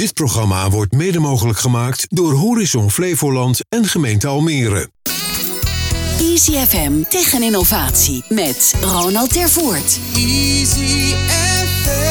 Dit 0.00 0.14
programma 0.14 0.70
wordt 0.70 0.92
mede 0.92 1.18
mogelijk 1.18 1.58
gemaakt 1.58 2.06
door 2.08 2.32
Horizon 2.32 2.90
Flevoland 2.90 3.60
en 3.68 3.84
gemeente 3.84 4.26
Almere. 4.26 4.90
Easy 6.18 6.52
FM 6.52 6.92
tegen 7.08 7.42
innovatie 7.42 8.24
met 8.28 8.74
Ronald 8.80 9.32
Tervoort. 9.32 10.00
Easy 10.14 11.14
FM. 11.14 12.10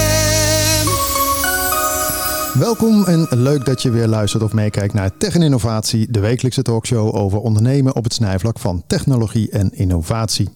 Welkom 2.59 3.05
en 3.05 3.27
leuk 3.29 3.65
dat 3.65 3.81
je 3.81 3.89
weer 3.89 4.07
luistert 4.07 4.43
of 4.43 4.53
meekijkt 4.53 4.93
naar 4.93 5.17
Tech 5.17 5.35
en 5.35 5.41
Innovatie, 5.41 6.11
de 6.11 6.19
wekelijkse 6.19 6.61
talkshow 6.61 7.15
over 7.15 7.39
ondernemen 7.39 7.95
op 7.95 8.03
het 8.03 8.13
snijvlak 8.13 8.59
van 8.59 8.83
technologie 8.87 9.49
en 9.49 9.71
innovatie. 9.73 10.49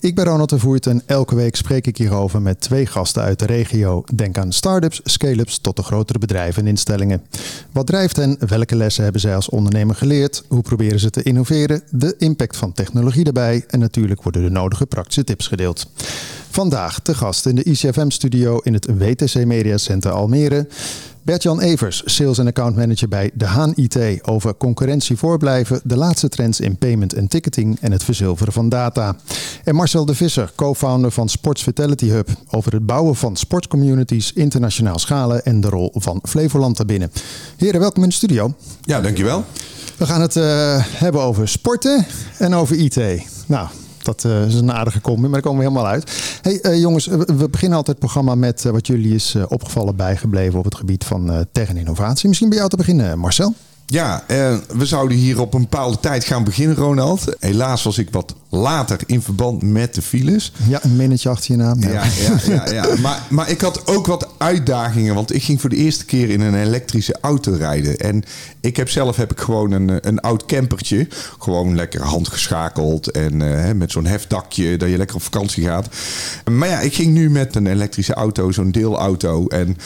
Ik 0.00 0.14
ben 0.14 0.24
Ronald 0.24 0.50
de 0.50 0.58
Voert 0.58 0.86
en 0.86 1.02
elke 1.06 1.34
week 1.34 1.56
spreek 1.56 1.86
ik 1.86 1.96
hierover 1.96 2.42
met 2.42 2.60
twee 2.60 2.86
gasten 2.86 3.22
uit 3.22 3.38
de 3.38 3.46
regio. 3.46 4.04
Denk 4.14 4.38
aan 4.38 4.52
start-ups, 4.52 5.00
scale-ups 5.04 5.58
tot 5.58 5.76
de 5.76 5.82
grotere 5.82 6.18
bedrijven 6.18 6.62
en 6.62 6.68
instellingen. 6.68 7.22
Wat 7.72 7.86
drijft 7.86 8.16
hen? 8.16 8.36
Welke 8.48 8.76
lessen 8.76 9.02
hebben 9.02 9.20
zij 9.20 9.34
als 9.34 9.48
ondernemer 9.48 9.94
geleerd? 9.94 10.42
Hoe 10.48 10.62
proberen 10.62 10.98
ze 10.98 11.10
te 11.10 11.22
innoveren? 11.22 11.82
De 11.90 12.14
impact 12.18 12.56
van 12.56 12.72
technologie 12.72 13.24
daarbij 13.24 13.64
en 13.68 13.78
natuurlijk 13.78 14.22
worden 14.22 14.42
de 14.42 14.50
nodige 14.50 14.86
praktische 14.86 15.24
tips 15.24 15.46
gedeeld. 15.46 15.90
Vandaag 16.50 17.00
te 17.00 17.14
gast 17.14 17.46
in 17.46 17.54
de 17.54 17.62
ICFM-studio 17.62 18.58
in 18.58 18.72
het 18.72 18.86
WTC 18.98 19.44
Media 19.44 19.76
Center 19.76 20.10
Almere. 20.10 20.66
Bert-Jan 21.28 21.60
Evers, 21.60 22.02
Sales 22.04 22.38
en 22.38 22.46
Account 22.46 22.76
Manager 22.76 23.08
bij 23.08 23.30
De 23.34 23.44
Haan 23.44 23.72
IT 23.74 24.18
over 24.22 24.56
concurrentie 24.56 25.16
voorblijven, 25.16 25.80
de 25.84 25.96
laatste 25.96 26.28
trends 26.28 26.60
in 26.60 26.76
payment 26.76 27.12
en 27.12 27.28
ticketing 27.28 27.78
en 27.80 27.92
het 27.92 28.04
verzilveren 28.04 28.52
van 28.52 28.68
data. 28.68 29.16
En 29.64 29.74
Marcel 29.74 30.04
de 30.04 30.14
Visser, 30.14 30.52
co-founder 30.54 31.10
van 31.10 31.28
Sports 31.28 31.62
Vitality 31.62 32.08
Hub 32.08 32.28
over 32.50 32.72
het 32.72 32.86
bouwen 32.86 33.16
van 33.16 33.36
sportcommunities, 33.36 34.32
internationaal 34.32 34.98
schalen 34.98 35.44
en 35.44 35.60
de 35.60 35.68
rol 35.68 35.90
van 35.94 36.22
Flevoland 36.28 36.76
daarbinnen. 36.76 37.12
Heren, 37.56 37.80
welkom 37.80 38.02
in 38.02 38.08
de 38.08 38.14
studio. 38.14 38.54
Ja, 38.80 39.00
dankjewel. 39.00 39.44
We 39.96 40.06
gaan 40.06 40.20
het 40.20 40.36
uh, 40.36 40.44
hebben 40.82 41.20
over 41.20 41.48
sporten 41.48 42.06
en 42.38 42.54
over 42.54 42.76
IT. 42.76 43.22
Nou, 43.46 43.68
dat 44.08 44.24
uh, 44.24 44.46
is 44.46 44.54
een 44.54 44.72
aardige 44.72 45.00
combi, 45.00 45.22
maar 45.22 45.30
daar 45.30 45.40
komen 45.40 45.58
we 45.58 45.64
helemaal 45.64 45.90
uit. 45.90 46.38
Hey 46.42 46.58
uh, 46.62 46.80
jongens, 46.80 47.06
we 47.06 47.48
beginnen 47.50 47.76
altijd 47.76 47.86
het 47.86 47.98
programma 47.98 48.34
met 48.34 48.64
uh, 48.64 48.72
wat 48.72 48.86
jullie 48.86 49.14
is 49.14 49.36
opgevallen 49.48 49.96
bijgebleven 49.96 50.58
op 50.58 50.64
het 50.64 50.74
gebied 50.74 51.04
van 51.04 51.46
tech 51.52 51.68
en 51.68 51.76
innovatie. 51.76 52.28
Misschien 52.28 52.48
bij 52.48 52.58
jou 52.58 52.70
te 52.70 52.76
beginnen, 52.76 53.18
Marcel. 53.18 53.54
Ja, 53.86 54.24
we 54.68 54.86
zouden 54.86 55.16
hier 55.16 55.40
op 55.40 55.54
een 55.54 55.60
bepaalde 55.60 56.00
tijd 56.00 56.24
gaan 56.24 56.44
beginnen, 56.44 56.76
Ronald. 56.76 57.36
Helaas 57.38 57.82
was 57.82 57.98
ik 57.98 58.08
wat 58.10 58.34
later 58.48 58.98
in 59.06 59.22
verband 59.22 59.62
met 59.62 59.94
de 59.94 60.02
files. 60.02 60.52
Ja, 60.68 60.78
een 60.82 60.96
minnetje 60.96 61.28
achter 61.28 61.52
je 61.52 61.56
naam. 61.56 61.80
Ja, 61.80 61.88
ja, 61.88 62.02
ja, 62.46 62.64
ja, 62.66 62.72
ja. 62.72 62.86
Maar, 63.00 63.22
maar 63.28 63.50
ik 63.50 63.60
had 63.60 63.86
ook 63.86 64.06
wat 64.06 64.28
uitdagingen, 64.38 65.14
want 65.14 65.34
ik 65.34 65.42
ging 65.42 65.60
voor 65.60 65.70
de 65.70 65.76
eerste 65.76 66.04
keer 66.04 66.30
in 66.30 66.40
een 66.40 66.54
elektrische 66.54 67.16
auto 67.20 67.52
rijden. 67.52 67.96
En 67.96 68.24
ik 68.60 68.76
heb 68.76 68.90
zelf 68.90 69.16
heb 69.16 69.30
ik 69.30 69.40
gewoon 69.40 69.72
een, 69.72 70.08
een 70.08 70.20
oud 70.20 70.46
campertje. 70.46 71.06
Gewoon 71.38 71.74
lekker 71.74 72.02
handgeschakeld 72.02 73.10
en 73.10 73.40
uh, 73.40 73.70
met 73.72 73.92
zo'n 73.92 74.06
hefdakje 74.06 74.76
dat 74.76 74.88
je 74.88 74.96
lekker 74.96 75.16
op 75.16 75.22
vakantie 75.22 75.64
gaat. 75.64 75.88
Maar 76.50 76.68
ja, 76.68 76.80
ik 76.80 76.94
ging 76.94 77.12
nu 77.12 77.30
met 77.30 77.56
een 77.56 77.66
elektrische 77.66 78.14
auto, 78.14 78.52
zo'n 78.52 78.70
deelauto. 78.70 79.46
En 79.46 79.76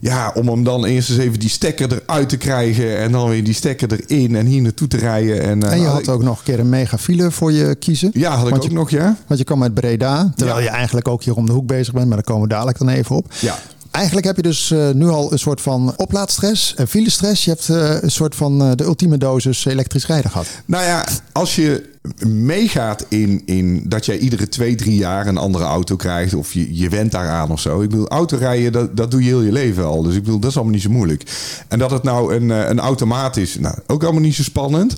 ja, 0.00 0.32
om 0.34 0.48
hem 0.48 0.64
dan 0.64 0.84
eerst 0.84 1.10
eens 1.10 1.18
even 1.18 1.40
die 1.40 1.48
stekker 1.48 1.92
eruit 1.92 2.28
te 2.28 2.36
krijgen 2.36 2.98
en 2.98 3.12
dan 3.12 3.28
weer 3.28 3.44
die 3.44 3.54
stekker 3.54 3.88
erin 3.92 4.36
en 4.36 4.46
hier 4.46 4.62
naartoe 4.62 4.88
te 4.88 4.96
rijden. 4.96 5.42
En, 5.42 5.64
uh, 5.64 5.72
en 5.72 5.80
je 5.80 5.86
had 5.86 6.00
ik... 6.00 6.08
ook 6.08 6.22
nog 6.22 6.38
een 6.38 6.44
keer 6.44 6.58
een 6.58 6.68
mega 6.68 6.98
file 6.98 7.30
voor 7.30 7.52
je 7.52 7.74
kiezen. 7.74 8.07
Ja, 8.12 8.30
had 8.30 8.44
ik 8.44 8.50
want 8.50 8.62
ook 8.62 8.70
je, 8.70 8.74
nog, 8.74 8.90
ja. 8.90 9.16
Want 9.26 9.38
je 9.38 9.46
kwam 9.46 9.62
uit 9.62 9.74
Breda, 9.74 10.32
terwijl 10.36 10.58
ja. 10.58 10.64
je 10.64 10.70
eigenlijk 10.70 11.08
ook 11.08 11.22
hier 11.22 11.34
om 11.34 11.46
de 11.46 11.52
hoek 11.52 11.66
bezig 11.66 11.92
bent, 11.92 12.06
maar 12.06 12.16
daar 12.16 12.24
komen 12.24 12.42
we 12.42 12.48
dadelijk 12.48 12.78
dan 12.78 12.88
even 12.88 13.16
op. 13.16 13.32
Ja. 13.40 13.58
Eigenlijk 13.90 14.26
heb 14.26 14.36
je 14.36 14.42
dus 14.42 14.70
uh, 14.70 14.90
nu 14.90 15.08
al 15.08 15.32
een 15.32 15.38
soort 15.38 15.60
van 15.60 15.92
oplaadstress, 15.96 16.74
en 16.74 16.88
filestress. 16.88 17.44
Je 17.44 17.50
hebt 17.50 17.68
uh, 17.68 18.02
een 18.02 18.10
soort 18.10 18.34
van 18.34 18.62
uh, 18.62 18.70
de 18.74 18.84
ultieme 18.84 19.18
dosis 19.18 19.64
elektrisch 19.64 20.06
rijden 20.06 20.30
gehad. 20.30 20.46
Nou 20.64 20.84
ja, 20.84 21.06
als 21.32 21.56
je 21.56 21.96
meegaat 22.26 23.04
in, 23.08 23.42
in 23.46 23.82
dat 23.86 24.06
jij 24.06 24.18
iedere 24.18 24.48
twee, 24.48 24.74
drie 24.74 24.96
jaar 24.96 25.26
een 25.26 25.36
andere 25.36 25.64
auto 25.64 25.96
krijgt. 25.96 26.34
Of 26.34 26.52
je, 26.52 26.76
je 26.76 26.88
went 26.88 27.12
daaraan 27.12 27.50
of 27.50 27.60
zo. 27.60 27.82
Ik 27.82 27.88
bedoel, 27.88 28.08
autorijden, 28.08 28.72
dat, 28.72 28.96
dat 28.96 29.10
doe 29.10 29.22
je 29.22 29.28
heel 29.28 29.42
je 29.42 29.52
leven 29.52 29.84
al. 29.84 30.02
Dus 30.02 30.14
ik 30.14 30.22
bedoel, 30.22 30.38
dat 30.38 30.50
is 30.50 30.56
allemaal 30.56 30.74
niet 30.74 30.82
zo 30.82 30.90
moeilijk. 30.90 31.22
En 31.68 31.78
dat 31.78 31.90
het 31.90 32.02
nou 32.02 32.34
een, 32.34 32.48
een 32.48 32.80
automaat 32.80 33.36
is, 33.36 33.58
nou, 33.58 33.74
ook 33.86 34.02
allemaal 34.02 34.22
niet 34.22 34.34
zo 34.34 34.42
spannend. 34.42 34.94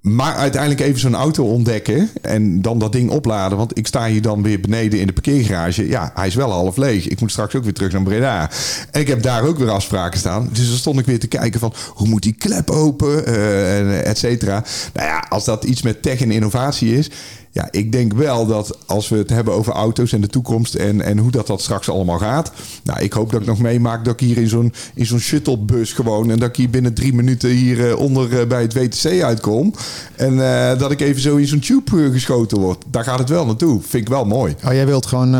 Maar 0.00 0.34
uiteindelijk 0.34 0.80
even 0.80 1.00
zo'n 1.00 1.14
auto 1.14 1.44
ontdekken 1.44 2.08
en 2.22 2.62
dan 2.62 2.78
dat 2.78 2.92
ding 2.92 3.10
opladen. 3.10 3.58
Want 3.58 3.78
ik 3.78 3.86
sta 3.86 4.06
hier 4.06 4.22
dan 4.22 4.42
weer 4.42 4.60
beneden 4.60 5.00
in 5.00 5.06
de 5.06 5.12
parkeergarage. 5.12 5.88
Ja, 5.88 6.10
hij 6.14 6.26
is 6.26 6.34
wel 6.34 6.50
half 6.50 6.76
leeg. 6.76 7.08
Ik 7.08 7.20
moet 7.20 7.30
straks 7.30 7.54
ook 7.54 7.64
weer 7.64 7.72
terug 7.72 7.92
naar 7.92 8.02
Breda. 8.02 8.50
En 8.90 9.00
ik 9.00 9.08
heb 9.08 9.22
daar 9.22 9.42
ook 9.42 9.58
weer 9.58 9.70
afspraken 9.70 10.18
staan. 10.18 10.48
Dus 10.52 10.68
dan 10.68 10.76
stond 10.76 10.98
ik 10.98 11.06
weer 11.06 11.18
te 11.18 11.26
kijken 11.26 11.60
van 11.60 11.74
hoe 11.88 12.08
moet 12.08 12.22
die 12.22 12.34
klep 12.38 12.70
open, 12.70 13.28
uh, 13.28 14.06
et 14.06 14.18
cetera. 14.18 14.64
Nou 14.92 15.08
ja, 15.08 15.24
als 15.28 15.44
dat 15.44 15.64
iets 15.64 15.82
met 15.82 16.02
tech 16.02 16.20
en 16.20 16.30
innovatie 16.30 16.96
is. 16.96 17.10
Ja, 17.50 17.68
ik 17.70 17.92
denk 17.92 18.12
wel 18.12 18.46
dat 18.46 18.78
als 18.86 19.08
we 19.08 19.16
het 19.16 19.30
hebben 19.30 19.54
over 19.54 19.72
auto's 19.72 20.12
en 20.12 20.20
de 20.20 20.26
toekomst 20.26 20.74
en, 20.74 21.00
en 21.00 21.18
hoe 21.18 21.30
dat, 21.30 21.46
dat 21.46 21.60
straks 21.60 21.88
allemaal 21.90 22.18
gaat. 22.18 22.52
Nou, 22.84 23.00
ik 23.00 23.12
hoop 23.12 23.30
dat 23.30 23.40
ik 23.40 23.46
nog 23.46 23.58
meemaak 23.58 24.04
dat 24.04 24.20
ik 24.20 24.26
hier 24.26 24.38
in 24.38 24.48
zo'n, 24.48 24.72
in 24.94 25.06
zo'n 25.06 25.18
shuttlebus 25.18 25.92
gewoon. 25.92 26.30
En 26.30 26.38
dat 26.38 26.48
ik 26.48 26.56
hier 26.56 26.70
binnen 26.70 26.94
drie 26.94 27.14
minuten 27.14 27.50
hier 27.50 27.78
uh, 27.78 27.98
onder 27.98 28.40
uh, 28.40 28.46
bij 28.46 28.62
het 28.62 28.74
WTC 28.74 29.22
uitkom. 29.22 29.74
En 30.16 30.34
uh, 30.34 30.78
dat 30.78 30.90
ik 30.90 31.00
even 31.00 31.20
zo 31.20 31.36
in 31.36 31.46
zo'n 31.46 31.60
tube 31.60 32.10
geschoten 32.12 32.58
word. 32.58 32.84
Daar 32.90 33.04
gaat 33.04 33.18
het 33.18 33.28
wel 33.28 33.46
naartoe. 33.46 33.80
Vind 33.80 34.02
ik 34.02 34.08
wel 34.08 34.24
mooi. 34.24 34.56
Oh, 34.64 34.72
jij 34.72 34.86
wilt 34.86 35.06
gewoon, 35.06 35.30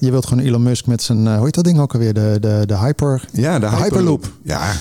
je 0.00 0.10
wilt 0.10 0.26
gewoon 0.26 0.44
Elon 0.44 0.62
Musk 0.62 0.86
met 0.86 1.02
zijn, 1.02 1.34
hoe 1.34 1.44
heet 1.44 1.54
dat 1.54 1.64
ding 1.64 1.80
ook 1.80 1.92
alweer? 1.92 2.14
De, 2.14 2.36
de, 2.40 2.62
de 2.66 2.78
Hyper... 2.78 3.24
Ja, 3.32 3.58
de, 3.58 3.60
de 3.60 3.66
Hyperloop. 3.66 4.22
Hyperloop. 4.22 4.30
Ja. 4.42 4.72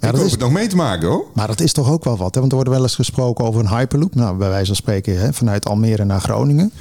Ja, 0.00 0.08
ik 0.08 0.14
dat 0.14 0.24
is 0.24 0.30
het 0.30 0.40
nog 0.40 0.52
mee 0.52 0.66
te 0.66 0.76
maken 0.76 1.08
hoor. 1.08 1.24
Maar 1.34 1.46
dat 1.46 1.60
is 1.60 1.72
toch 1.72 1.90
ook 1.90 2.04
wel 2.04 2.16
wat. 2.16 2.34
Hè? 2.34 2.40
Want 2.40 2.52
er 2.52 2.58
wordt 2.58 2.74
wel 2.74 2.82
eens 2.82 2.94
gesproken 2.94 3.44
over 3.44 3.60
een 3.60 3.68
Hyperloop. 3.68 4.14
Nou, 4.14 4.36
bij 4.36 4.48
wijze 4.48 4.66
van 4.66 4.76
spreken 4.76 5.20
hè, 5.20 5.32
vanuit 5.32 5.66
Almere 5.66 6.04
naar 6.04 6.20
Groningen. 6.20 6.72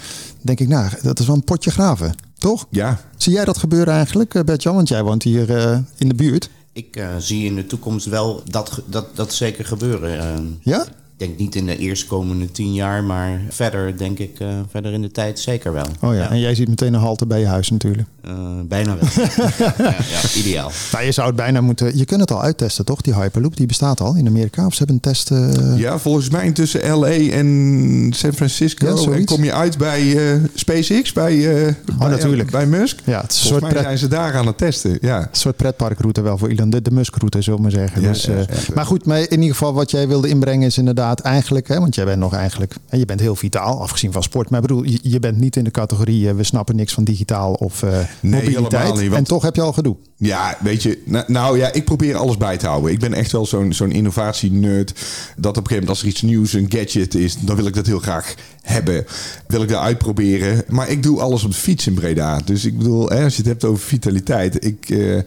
denk 0.42 0.60
ik, 0.60 0.68
nou, 0.68 0.90
dat 1.02 1.20
is 1.20 1.26
wel 1.26 1.36
een 1.36 1.44
potje 1.44 1.72
graven. 1.72 2.16
Toch? 2.38 2.68
Ja. 2.70 3.02
Zie 3.18 3.34
jij 3.34 3.46
dat 3.46 3.58
gebeuren 3.58 3.94
eigenlijk, 3.94 4.46
Bert-Jan? 4.46 4.76
Want 4.76 4.88
jij 4.88 5.04
woont 5.04 5.24
hier 5.24 5.50
uh, 5.50 5.78
in 5.98 6.08
de 6.08 6.16
buurt. 6.16 6.50
Ik 6.74 6.98
uh, 6.98 7.08
zie 7.18 7.46
in 7.46 7.56
de 7.56 7.66
toekomst 7.66 8.06
wel 8.06 8.44
dat, 8.46 8.82
dat, 8.86 9.16
dat 9.16 9.34
zeker 9.34 9.66
gebeuren. 9.66 10.16
Uh, 10.16 10.46
ja? 10.62 10.86
Ik 11.20 11.28
denk 11.28 11.40
niet 11.40 11.56
in 11.56 11.66
de 11.66 11.78
eerstkomende 11.78 12.52
tien 12.52 12.74
jaar, 12.74 13.04
maar 13.04 13.42
verder 13.50 13.98
denk 13.98 14.20
ik 14.20 14.40
uh, 14.40 14.48
verder 14.70 14.92
in 14.94 15.02
de 15.02 15.12
tijd 15.12 15.40
zeker 15.40 15.74
wel. 15.74 15.86
Oh 16.02 16.14
ja, 16.14 16.20
ja. 16.20 16.30
en 16.30 16.40
jij 16.40 16.56
ziet 16.56 16.68
meteen 16.68 16.94
een 16.94 17.00
halte 17.00 17.26
bij 17.26 17.40
je 17.40 17.46
huis 17.46 17.70
natuurlijk. 17.70 18.08
Uh, 18.28 18.34
bijna 18.68 18.98
wel. 18.98 19.26
ja, 19.58 19.74
ja, 19.88 19.96
ideaal. 20.36 20.72
Nou, 20.92 21.06
je 21.06 21.12
zou 21.12 21.28
het 21.28 21.36
bijna 21.36 21.62
moeten. 21.62 21.98
Je 21.98 22.06
kunt 22.06 22.22
het 22.22 22.32
al 22.32 22.42
uittesten, 22.42 22.86
toch? 22.86 23.02
Die 23.02 23.14
Hyperloop, 23.14 23.58
die 23.58 23.66
bestaat 23.66 24.02
al 24.02 24.16
in 24.16 24.28
Amerika. 24.28 24.66
Of 24.66 24.72
ze 24.74 24.78
hebben 24.78 24.96
een 24.96 25.02
test. 25.02 25.32
Uh... 25.32 25.78
Ja, 25.78 26.00
volgens 26.00 26.30
mij 26.30 26.52
tussen 26.52 26.98
LA 26.98 27.08
en 27.10 28.12
San 28.16 28.34
Francisco. 28.34 29.12
en 29.12 29.26
kom 29.26 29.44
je 29.44 29.54
uit 29.54 29.78
bij 29.78 30.18
SpaceX, 30.54 31.14
bij, 31.14 31.36
oh, 31.36 32.00
bij, 32.00 32.10
natuurlijk. 32.10 32.52
bij 32.52 32.66
Musk. 32.66 33.00
Ja, 33.06 33.22
het 33.22 33.32
is 33.32 33.40
volgens 33.40 33.50
soort 33.50 33.62
mij 33.62 33.72
pret... 33.72 33.84
zijn 33.84 33.98
ze 33.98 34.08
daar 34.08 34.36
aan 34.36 34.48
het 34.48 34.58
testen. 34.58 34.98
Ja. 35.02 35.20
Een 35.20 35.28
soort 35.32 35.56
pretparkroute 35.56 36.22
wel 36.22 36.38
voor 36.38 36.50
Elon. 36.50 36.70
De, 36.70 36.82
de 36.82 36.92
Musk-route, 36.92 37.42
zullen 37.42 37.60
we 37.60 37.66
maar 37.66 37.80
zeggen. 37.80 38.02
dus, 38.02 38.30
maar 38.74 38.86
goed, 38.86 39.06
maar 39.06 39.20
in 39.20 39.32
ieder 39.32 39.50
geval 39.50 39.74
wat 39.74 39.92
jij 39.92 40.08
wilde 40.08 40.28
inbrengen 40.28 40.68
is 40.68 40.78
inderdaad 40.78 41.08
eigenlijk, 41.16 41.68
hè, 41.68 41.80
want 41.80 41.96
jij 41.96 42.06
bent 42.06 42.20
nog 42.20 42.34
eigenlijk, 42.34 42.76
je 42.90 43.06
bent 43.06 43.20
heel 43.20 43.36
vitaal, 43.36 43.82
afgezien 43.82 44.12
van 44.12 44.24
sport. 44.24 44.50
Maar 44.50 44.62
ik 44.62 44.68
bedoel, 44.68 44.84
je, 44.84 45.00
je 45.02 45.20
bent 45.20 45.38
niet 45.38 45.56
in 45.56 45.64
de 45.64 45.72
categorie, 45.72 46.34
we 46.34 46.44
snappen 46.44 46.76
niks 46.76 46.94
van 46.94 47.04
digitaal 47.04 47.54
of 47.54 47.82
uh, 47.82 47.98
nee, 48.20 48.42
mobiliteit. 48.42 48.96
Niet, 48.96 49.14
en 49.14 49.24
toch 49.24 49.44
heb 49.44 49.56
je 49.56 49.62
al 49.62 49.74
gedoe. 49.74 49.96
Ja, 50.16 50.58
weet 50.60 50.84
je, 50.84 51.02
nou, 51.06 51.24
nou 51.28 51.58
ja, 51.58 51.74
ik 51.74 51.86
probeer 51.86 52.16
alles 52.16 52.38
bij 52.38 52.58
te 52.58 52.68
houden. 52.68 52.92
Ik 52.92 53.00
ben 53.00 53.14
echt 53.14 53.32
wel 53.32 53.46
zo'n 53.46 53.74
zo'n 53.74 53.92
innovatie-nerd. 53.92 54.90
Dat 55.38 55.58
op 55.58 55.64
een 55.64 55.68
gegeven 55.68 55.74
moment 55.74 55.90
als 55.90 56.02
er 56.02 56.08
iets 56.08 56.22
nieuws, 56.22 56.54
een 56.54 56.72
gadget 56.72 57.16
is, 57.16 57.38
dan 57.40 57.56
wil 57.56 57.66
ik 57.66 57.74
dat 57.74 57.86
heel 57.86 58.00
graag 58.00 58.36
hebben. 58.62 59.06
Wil 59.48 59.62
ik 59.62 59.70
dat 59.70 59.82
uitproberen. 59.82 60.64
Maar 60.68 60.90
ik 60.90 61.04
doe 61.04 61.20
alles 61.20 61.44
op 61.44 61.52
de 61.52 61.58
fiets 61.58 61.88
in 61.88 61.94
Breda. 61.94 62.42
Dus 62.46 62.66
ik 62.66 62.78
bedoel, 62.78 63.10
hè, 63.10 63.24
als 63.24 63.36
je 63.36 63.42
het 63.42 63.52
hebt 63.52 63.66
over 63.66 63.84
vitaliteit. 63.84 64.66
Ik, 64.66 64.90
uh, 64.90 65.22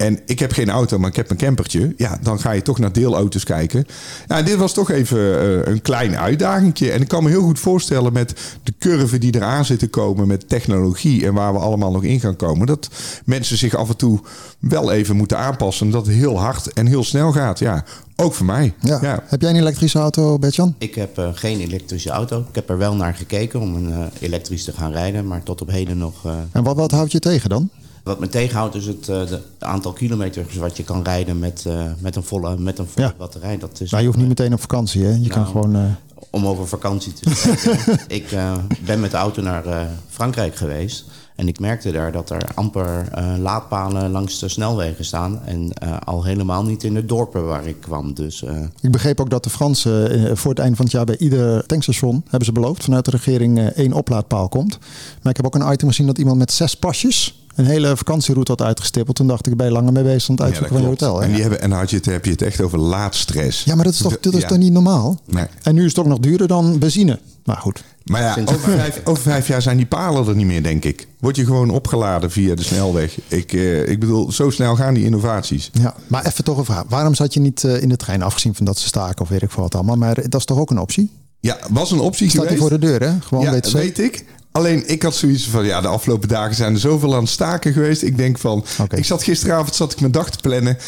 en 0.00 0.18
ik 0.26 0.38
heb 0.38 0.52
geen 0.52 0.70
auto, 0.70 0.98
maar 0.98 1.10
ik 1.10 1.16
heb 1.16 1.30
een 1.30 1.36
campertje. 1.36 1.94
Ja, 1.96 2.18
dan 2.22 2.40
ga 2.40 2.50
je 2.50 2.62
toch 2.62 2.78
naar 2.78 2.92
deelauto's 2.92 3.44
kijken. 3.44 3.86
Ja, 4.28 4.42
dit 4.42 4.56
was 4.56 4.72
toch 4.72 4.90
even 4.90 5.18
uh, 5.18 5.64
een 5.64 5.82
klein 5.82 6.16
uitdagingje. 6.16 6.90
En 6.90 7.00
ik 7.00 7.08
kan 7.08 7.22
me 7.22 7.28
heel 7.28 7.42
goed 7.42 7.58
voorstellen 7.58 8.12
met 8.12 8.34
de 8.62 8.72
curve 8.78 9.18
die 9.18 9.34
eraan 9.34 9.64
zit 9.64 9.78
te 9.78 9.88
komen 9.88 10.26
met 10.26 10.48
technologie 10.48 11.26
en 11.26 11.34
waar 11.34 11.52
we 11.52 11.58
allemaal 11.58 11.90
nog 11.90 12.04
in 12.04 12.20
gaan 12.20 12.36
komen. 12.36 12.66
Dat 12.66 12.88
mensen 13.24 13.56
zich 13.56 13.74
af 13.74 13.88
en 13.88 13.96
toe 13.96 14.20
wel 14.58 14.92
even 14.92 15.16
moeten 15.16 15.38
aanpassen. 15.38 15.90
Dat 15.90 16.06
het 16.06 16.14
heel 16.14 16.38
hard 16.38 16.72
en 16.72 16.86
heel 16.86 17.04
snel 17.04 17.32
gaat. 17.32 17.58
Ja, 17.58 17.84
ook 18.16 18.34
voor 18.34 18.46
mij. 18.46 18.74
Ja. 18.80 18.98
Ja. 19.02 19.22
Heb 19.26 19.40
jij 19.40 19.50
een 19.50 19.56
elektrische 19.56 19.98
auto, 19.98 20.38
Bertjan? 20.38 20.74
Ik 20.78 20.94
heb 20.94 21.18
uh, 21.18 21.28
geen 21.32 21.60
elektrische 21.60 22.10
auto. 22.10 22.38
Ik 22.38 22.54
heb 22.54 22.70
er 22.70 22.78
wel 22.78 22.94
naar 22.94 23.14
gekeken 23.14 23.60
om 23.60 23.74
een 23.74 23.88
uh, 23.88 23.98
elektrisch 24.20 24.64
te 24.64 24.72
gaan 24.72 24.92
rijden, 24.92 25.26
maar 25.26 25.42
tot 25.42 25.60
op 25.60 25.70
heden 25.70 25.98
nog. 25.98 26.26
Uh, 26.26 26.32
en 26.52 26.62
wat, 26.62 26.76
wat 26.76 26.90
houdt 26.90 27.12
je 27.12 27.18
tegen 27.18 27.50
dan? 27.50 27.70
Wat 28.10 28.20
me 28.20 28.28
tegenhoudt 28.28 28.74
is 28.74 28.86
het 28.86 29.08
uh, 29.08 29.26
de 29.26 29.40
aantal 29.58 29.92
kilometers 29.92 30.56
wat 30.56 30.76
je 30.76 30.82
kan 30.84 31.02
rijden 31.02 31.38
met, 31.38 31.64
uh, 31.66 31.84
met 31.98 32.16
een 32.16 32.22
volle, 32.22 32.58
met 32.58 32.78
een 32.78 32.86
volle 32.86 33.06
Ja. 33.06 33.14
batterij. 33.18 33.58
Dat 33.58 33.80
is 33.80 33.90
Nou, 33.90 34.02
je 34.02 34.08
hoeft 34.08 34.18
niet 34.20 34.28
meteen 34.28 34.52
op 34.52 34.60
vakantie, 34.60 35.04
hè? 35.04 35.10
Je 35.20 35.28
kan 35.28 35.40
Nou, 35.42 35.52
gewoon... 35.52 35.74
eh, 35.76 35.82
om 36.30 36.46
over 36.46 36.68
vakantie 36.68 37.12
te 37.12 37.30
spreken. 37.34 37.78
ik 38.18 38.36
ben 38.84 39.00
met 39.00 39.10
de 39.10 39.16
auto 39.16 39.42
naar 39.42 39.88
Frankrijk 40.08 40.56
geweest. 40.56 41.04
En 41.36 41.48
ik 41.48 41.60
merkte 41.60 41.90
daar 41.92 42.12
dat 42.12 42.30
er 42.30 42.42
amper 42.54 43.08
eh, 43.14 43.34
laadpalen 43.38 44.10
langs 44.10 44.38
de 44.38 44.48
snelwegen 44.48 45.04
staan. 45.04 45.40
En 45.44 45.72
eh, 45.72 45.96
al 46.04 46.24
helemaal 46.24 46.62
niet 46.64 46.84
in 46.84 46.94
de 46.94 47.04
dorpen 47.06 47.46
waar 47.46 47.66
ik 47.66 47.80
kwam. 47.80 48.14
Dus 48.14 48.42
eh, 48.44 48.60
Ik 48.80 48.90
begreep 48.92 49.20
ook 49.20 49.30
dat 49.30 49.44
de 49.44 49.50
Fransen 49.50 50.10
eh, 50.28 50.36
voor 50.36 50.50
het 50.50 50.58
einde 50.60 50.76
van 50.76 50.84
het 50.84 50.94
jaar 50.94 51.04
bij 51.04 51.18
ieder 51.18 51.66
tankstation 51.66 52.22
hebben 52.28 52.44
ze 52.44 52.52
beloofd 52.52 52.84
vanuit 52.84 53.04
de 53.04 53.10
regering 53.10 53.58
eh, 53.58 53.66
één 53.66 53.92
oplaadpaal 53.92 54.48
komt. 54.48 54.78
Maar 55.22 55.30
ik 55.32 55.36
heb 55.36 55.46
ook 55.46 55.54
een 55.54 55.72
item 55.72 55.88
gezien 55.88 56.06
dat 56.06 56.18
iemand 56.18 56.38
met 56.38 56.52
zes 56.52 56.74
pasjes 56.76 57.44
een 57.60 57.66
hele 57.66 57.96
vakantieroute 57.96 58.50
had 58.50 58.62
uitgestippeld. 58.62 59.16
Toen 59.16 59.26
dacht 59.26 59.46
ik, 59.46 59.56
ben 59.56 59.66
je 59.66 59.72
langer 59.72 59.92
mee 59.92 60.02
bezig 60.02 60.26
dan 60.26 60.36
het 60.36 60.38
Ja, 60.38 60.44
uitzoeken 60.44 60.74
van 60.76 60.82
je 60.82 60.88
hotel. 60.88 61.18
hè? 61.20 61.24
En, 61.26 61.32
die 61.32 61.40
hebben, 61.40 61.60
en 61.60 61.70
had 61.70 61.90
je 61.90 61.96
het, 61.96 62.04
heb 62.06 62.24
je 62.24 62.30
het 62.30 62.42
echt 62.42 62.60
over 62.60 62.78
laadstress. 62.78 63.64
Ja, 63.64 63.74
maar 63.74 63.84
dat 63.84 63.92
is 63.94 64.00
toch, 64.00 64.20
dat 64.20 64.34
is 64.34 64.40
Ja. 64.40 64.48
toch 64.48 64.58
niet 64.58 64.72
normaal? 64.72 65.20
Nee. 65.26 65.46
En 65.62 65.74
nu 65.74 65.82
is 65.84 65.88
het 65.90 65.98
ook 65.98 66.06
nog 66.06 66.18
duurder 66.18 66.46
dan 66.48 66.78
benzine. 66.78 67.18
Maar 67.44 67.56
goed. 67.56 67.82
Maar 68.04 68.20
ja, 68.22 68.36
over 68.44 68.70
vijf, 68.70 69.00
over 69.04 69.22
vijf 69.22 69.46
jaar 69.48 69.62
zijn 69.62 69.76
die 69.76 69.86
palen 69.86 70.26
er 70.28 70.34
niet 70.36 70.46
meer, 70.46 70.62
denk 70.62 70.84
ik. 70.84 71.08
Word 71.20 71.36
je 71.36 71.44
gewoon 71.44 71.70
opgeladen 71.70 72.30
via 72.30 72.54
de 72.54 72.62
snelweg. 72.62 73.18
Ik, 73.28 73.52
eh, 73.52 73.88
ik 73.88 74.00
bedoel, 74.00 74.32
zo 74.32 74.50
snel 74.50 74.76
gaan 74.76 74.94
die 74.94 75.04
innovaties. 75.04 75.70
Ja, 75.72 75.94
maar 76.06 76.26
even 76.26 76.44
toch 76.44 76.58
een 76.58 76.64
vraag. 76.64 76.84
Waarom 76.88 77.14
zat 77.14 77.34
je 77.34 77.40
niet 77.40 77.64
eh, 77.64 77.82
in 77.82 77.88
de 77.88 77.96
trein 77.96 78.22
afgezien 78.22 78.54
van 78.54 78.64
dat 78.64 78.78
ze 78.78 78.86
staken 78.86 79.20
of 79.22 79.28
weet 79.28 79.42
ik 79.42 79.50
veel 79.50 79.62
wat 79.62 79.74
allemaal? 79.74 79.96
Maar 79.96 80.14
dat 80.14 80.34
is 80.40 80.44
toch 80.44 80.58
ook 80.58 80.70
een 80.70 80.78
optie? 80.78 81.10
Ja, 81.40 81.58
was 81.70 81.90
een 81.90 82.00
optie 82.00 82.28
Staat 82.30 82.42
geweest. 82.42 82.60
voor 82.60 82.70
de 82.70 82.78
deur, 82.78 83.00
hè? 83.02 83.12
Gewoon 83.20 83.44
ja, 83.44 83.60
weet 83.72 83.98
ik. 83.98 84.24
Alleen 84.52 84.88
ik 84.90 85.02
had 85.02 85.14
zoiets 85.14 85.48
van, 85.48 85.64
ja, 85.64 85.80
de 85.80 85.88
afgelopen 85.88 86.28
dagen 86.28 86.54
zijn 86.54 86.72
er 86.74 86.80
zoveel 86.80 87.14
aan 87.14 87.20
het 87.20 87.28
staken 87.30 87.72
geweest. 87.72 88.02
Ik 88.02 88.16
denk 88.16 88.38
van, 88.38 88.64
ik 88.94 89.04
zat 89.04 89.22
gisteravond, 89.22 89.74
zat 89.74 89.92
ik 89.92 90.00
mijn 90.00 90.12
dag 90.12 90.30
te 90.30 90.38
plannen. 90.40 90.78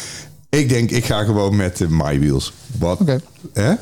Ik 0.49 0.69
denk, 0.69 0.91
ik 0.91 1.05
ga 1.05 1.23
gewoon 1.23 1.55
met 1.55 1.77
de 1.77 1.89
My 1.89 2.19
Wheels. 2.19 2.53
Wat? 2.79 2.99
Oké. 2.99 3.19
Ja. 3.53 3.77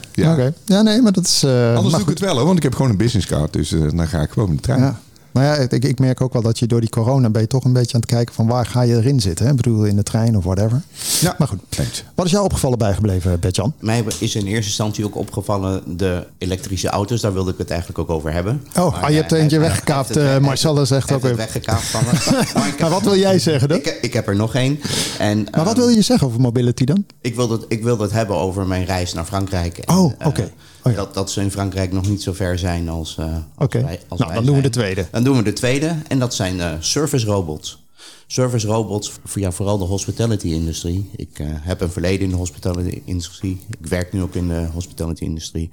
Ja, 0.66 0.82
nee, 0.82 1.02
maar 1.02 1.12
dat 1.12 1.26
is... 1.26 1.44
eh, 1.44 1.76
Anders 1.76 1.94
doe 1.94 2.04
ik 2.04 2.10
het 2.10 2.20
wel 2.20 2.36
hoor, 2.36 2.46
want 2.46 2.58
ik 2.58 2.64
heb 2.64 2.76
gewoon 2.76 2.92
een 2.92 2.98
businesscard. 2.98 3.54
Dus 3.54 3.72
eh, 3.72 3.80
dan 3.96 4.08
ga 4.08 4.22
ik 4.22 4.30
gewoon 4.32 4.50
met 4.50 4.58
de 4.58 4.64
trein. 4.64 4.80
Ja. 4.82 5.00
Maar 5.32 5.44
ja, 5.46 5.56
ik, 5.56 5.86
ik 5.86 6.00
merk 6.00 6.22
ook 6.22 6.34
wel 6.34 6.42
dat 6.42 6.60
je 6.60 6.68
door 6.68 6.80
die 6.80 6.90
corona 6.90 7.30
ben 7.30 7.42
je 7.42 7.48
toch 7.48 7.64
een 7.64 7.74
beetje 7.74 7.94
aan 7.94 8.00
het 8.02 8.10
kijken 8.10 8.34
van 8.34 8.48
waar 8.48 8.66
ga 8.66 8.82
je 8.82 8.96
erin 8.96 9.20
zitten. 9.20 9.46
Hè? 9.46 9.52
Ik 9.52 9.58
bedoel, 9.58 9.84
in 9.86 9.96
de 9.96 10.04
trein 10.04 10.38
of 10.38 10.44
whatever. 10.44 10.82
Ja. 11.22 11.36
Maar 11.38 11.48
goed. 11.48 11.60
Eens. 11.80 12.04
Wat 12.16 12.26
is 12.26 12.32
jou 12.32 12.44
opgevallen 12.44 12.78
bijgebleven, 12.78 13.40
Bertjan? 13.40 13.74
mij 13.80 14.04
is 14.20 14.36
in 14.36 14.46
eerste 14.46 14.66
instantie 14.68 15.06
ook 15.06 15.16
opgevallen 15.16 15.98
de 15.98 16.26
elektrische 16.38 16.88
auto's. 16.90 17.22
Daar 17.22 17.34
wilde 17.34 17.52
ik 17.52 17.58
het 17.58 17.70
eigenlijk 17.70 18.00
ook 18.00 18.10
over 18.10 18.32
hebben. 18.34 18.64
Oh, 18.78 18.92
Maar, 18.92 19.04
ah, 19.04 19.10
je 19.10 19.16
hebt 19.16 19.32
eh, 19.32 19.42
eentje 19.42 19.60
weggekaapt, 19.60 20.08
het- 20.08 20.18
eh, 20.18 20.24
hij 20.24 20.40
Marcella 20.40 20.86
zegt 20.86 21.12
ook 21.12 21.24
even. 21.24 21.38
weggekaapt 21.38 21.82
van 21.84 22.02
me. 22.06 22.12
Maar, 22.32 22.42
ik 22.42 22.48
heb- 22.54 22.80
Maar 22.80 22.90
wat 22.90 23.02
wil 23.04 23.18
jij 23.18 23.40
zeggen 23.40 23.68
dan? 23.70 23.78
Ik, 23.78 23.98
ik 24.02 24.14
heb 24.14 24.28
er 24.28 24.36
nog 24.36 24.56
één. 24.56 24.80
En, 25.20 25.38
Maar 25.52 25.64
wat 25.66 25.74
ehm, 25.74 25.86
wil 25.86 25.90
je 25.90 26.02
zeggen 26.02 26.28
over 26.28 26.40
mobility 26.42 26.84
dan? 26.84 27.06
Ik 27.22 27.36
wilde, 27.36 27.54
het, 27.54 27.66
ik 27.68 27.84
wilde 27.84 28.04
het 28.04 28.12
hebben 28.12 28.36
over 28.36 28.68
mijn 28.68 28.86
reis 28.86 29.14
naar 29.14 29.26
Frankrijk. 29.26 29.78
En, 29.78 29.96
Oh, 29.98 30.14
eh, 30.18 30.28
oké. 30.28 30.52
Oh 30.84 30.92
ja. 30.92 30.98
dat, 30.98 31.14
dat 31.14 31.32
ze 31.32 31.42
in 31.42 31.52
Frankrijk 31.52 31.92
nog 31.92 32.10
niet 32.10 32.22
zo 32.22 32.34
ver 32.34 32.60
zijn 32.60 32.90
als, 32.90 33.18
eh 33.18 33.26
als 33.34 33.44
Oké. 33.58 33.82
wij. 33.82 34.00
Als 34.08 34.20
Nou, 34.20 34.32
wij 34.32 34.42
dan 34.42 34.46
doen 34.46 34.56
we 34.56 34.62
de 34.62 34.70
tweede. 34.70 35.06
Dan 35.12 35.24
doen 35.24 35.38
we 35.38 35.44
de 35.44 35.54
tweede. 35.54 35.96
En 36.08 36.20
dat 36.20 36.34
zijn 36.34 36.60
eh, 36.62 36.74
service 36.80 37.26
robots. 37.26 37.80
Service 38.28 38.68
robots 38.68 39.12
voor 39.24 39.42
ja, 39.42 39.52
vooral 39.52 39.78
de 39.78 39.84
hospitality-industrie. 39.84 41.10
Ik 41.16 41.40
eh, 41.40 41.48
heb 41.50 41.82
een 41.82 41.92
verleden 41.92 42.22
in 42.22 42.30
de 42.30 42.36
hospitality-industrie. 42.36 43.62
Ik 43.80 43.88
werk 43.88 44.14
nu 44.14 44.22
ook 44.22 44.36
in 44.36 44.48
de 44.48 44.68
hospitality-industrie. 44.74 45.72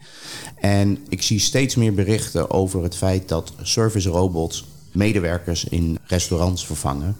En 0.56 0.98
ik 1.08 1.22
zie 1.22 1.38
steeds 1.38 1.74
meer 1.74 1.94
berichten 1.94 2.50
over 2.50 2.82
het 2.82 2.96
feit 2.96 3.28
dat 3.28 3.52
service 3.62 4.08
robots 4.08 4.64
medewerkers 4.92 5.64
in 5.64 5.98
restaurants 6.06 6.66
vervangen. 6.66 7.16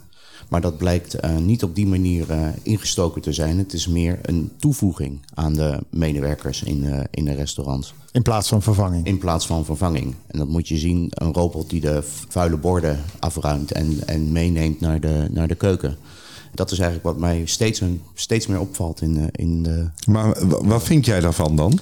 Maar 0.48 0.60
dat 0.60 0.76
blijkt 0.78 1.14
eh, 1.14 1.36
niet 1.36 1.62
op 1.62 1.74
die 1.74 1.86
manier 1.86 2.30
eh, 2.30 2.48
ingestoken 2.62 3.22
te 3.22 3.32
zijn. 3.32 3.58
Het 3.58 3.72
is 3.72 3.86
meer 3.86 4.18
een 4.22 4.50
toevoeging 4.56 5.18
aan 5.34 5.52
de 5.52 5.78
medewerkers 5.90 6.62
in, 6.62 6.84
eh, 6.84 7.00
in 7.10 7.24
de 7.24 7.34
restaurants. 7.34 7.94
In 8.12 8.22
plaats 8.22 8.48
van 8.48 8.62
vervanging. 8.62 9.06
In 9.06 9.18
plaats 9.18 9.46
van 9.46 9.64
vervanging. 9.64 10.14
En 10.26 10.38
dat 10.38 10.48
moet 10.48 10.68
je 10.68 10.78
zien, 10.78 11.06
een 11.10 11.32
robot 11.32 11.70
die 11.70 11.80
de 11.80 12.02
vuile 12.28 12.56
borden 12.56 13.00
afruimt 13.18 13.72
en, 13.72 13.98
en 14.06 14.32
meeneemt 14.32 14.80
naar 14.80 15.00
de, 15.00 15.26
naar 15.30 15.48
de 15.48 15.54
keuken. 15.54 15.96
Dat 16.54 16.70
is 16.70 16.78
eigenlijk 16.78 17.08
wat 17.08 17.18
mij 17.18 17.42
steeds, 17.46 17.80
een, 17.80 18.00
steeds 18.14 18.46
meer 18.46 18.60
opvalt 18.60 19.02
in, 19.02 19.14
de- 19.14 19.28
in 19.32 19.62
de... 19.62 19.88
Maar 20.06 20.46
wa- 20.48 20.64
wat 20.64 20.82
vind 20.82 21.04
jij 21.06 21.20
daarvan 21.20 21.56
dan? 21.56 21.78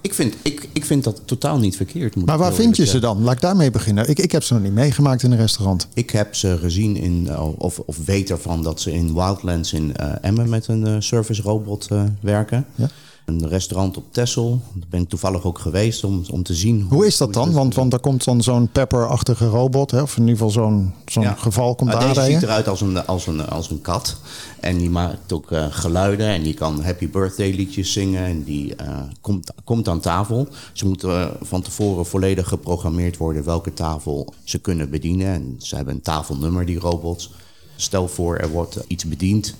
Ik 0.00 0.14
vind, 0.14 0.34
ik, 0.42 0.68
ik 0.72 0.84
vind 0.84 1.04
dat 1.04 1.22
totaal 1.24 1.58
niet 1.58 1.76
verkeerd. 1.76 2.14
moet 2.14 2.26
Maar 2.26 2.38
waar 2.38 2.52
vind 2.52 2.76
je 2.76 2.86
ze 2.86 2.98
dan? 2.98 3.22
Laat 3.22 3.34
ik 3.34 3.40
daarmee 3.40 3.70
beginnen. 3.70 4.08
Ik, 4.08 4.18
ik 4.18 4.32
heb 4.32 4.42
ze 4.42 4.52
nog 4.52 4.62
niet 4.62 4.72
meegemaakt 4.72 5.22
in 5.22 5.32
een 5.32 5.38
restaurant. 5.38 5.88
Ik 5.94 6.10
heb 6.10 6.34
ze 6.34 6.58
gezien 6.58 6.96
in, 6.96 7.28
eh, 7.28 7.48
of, 7.58 7.78
of 7.78 7.98
weet 8.04 8.30
ervan 8.30 8.62
dat 8.62 8.80
ze 8.80 8.92
in 8.92 9.14
Wildlands 9.14 9.72
in 9.72 9.96
eh, 9.96 10.12
Emmen 10.20 10.48
met 10.48 10.68
een 10.68 10.86
eh, 10.86 10.94
service 10.98 11.42
robot 11.42 11.88
werken. 12.20 12.66
Ja. 12.74 12.88
Een 13.26 13.48
restaurant 13.48 13.96
op 13.96 14.04
Texel. 14.10 14.60
Daar 14.74 14.88
ben 14.90 15.00
ik 15.00 15.08
toevallig 15.08 15.44
ook 15.44 15.58
geweest 15.58 16.04
om, 16.04 16.22
om 16.30 16.42
te 16.42 16.54
zien. 16.54 16.86
Hoe 16.90 17.06
is 17.06 17.16
dat 17.16 17.32
dan? 17.32 17.52
Want, 17.52 17.74
want 17.74 17.92
er 17.92 18.00
komt 18.00 18.24
dan 18.24 18.42
zo'n 18.42 18.68
pepper-achtige 18.68 19.46
robot, 19.46 19.90
hè? 19.90 20.02
of 20.02 20.16
in 20.16 20.22
ieder 20.22 20.36
geval 20.36 20.50
zo'n 20.50 20.92
zo'n 21.06 21.22
Ja. 21.22 21.34
geval 21.34 21.74
komt 21.74 21.90
Nou, 21.90 22.14
deze 22.14 22.32
ziet 22.32 22.42
eruit 22.42 22.68
als 22.68 22.80
een, 22.80 23.06
als, 23.06 23.26
een, 23.26 23.48
als 23.48 23.70
een 23.70 23.80
kat. 23.80 24.16
En 24.60 24.78
die 24.78 24.90
maakt 24.90 25.32
ook 25.32 25.52
eh, 25.52 25.66
geluiden. 25.70 26.26
En 26.26 26.42
die 26.42 26.54
kan 26.54 26.82
happy 26.82 27.10
birthday 27.10 27.50
liedjes 27.50 27.92
zingen. 27.92 28.24
En 28.24 28.44
die 28.44 28.74
eh, 28.76 28.98
komt, 29.20 29.50
komt 29.64 29.88
aan 29.88 30.00
tafel. 30.00 30.48
Ze 30.72 30.86
moeten 30.86 31.10
eh, 31.10 31.26
van 31.40 31.62
tevoren 31.62 32.06
volledig 32.06 32.48
geprogrammeerd 32.48 33.16
worden 33.16 33.44
welke 33.44 33.72
tafel 33.72 34.34
ze 34.44 34.58
kunnen 34.58 34.90
bedienen. 34.90 35.26
En 35.26 35.56
ze 35.58 35.76
hebben 35.76 35.94
een 35.94 36.00
tafelnummer, 36.00 36.66
die 36.66 36.78
robots. 36.78 37.30
Stel 37.76 38.08
voor, 38.08 38.36
er 38.36 38.48
wordt 38.50 38.78
iets 38.86 39.04
bediend 39.04 39.54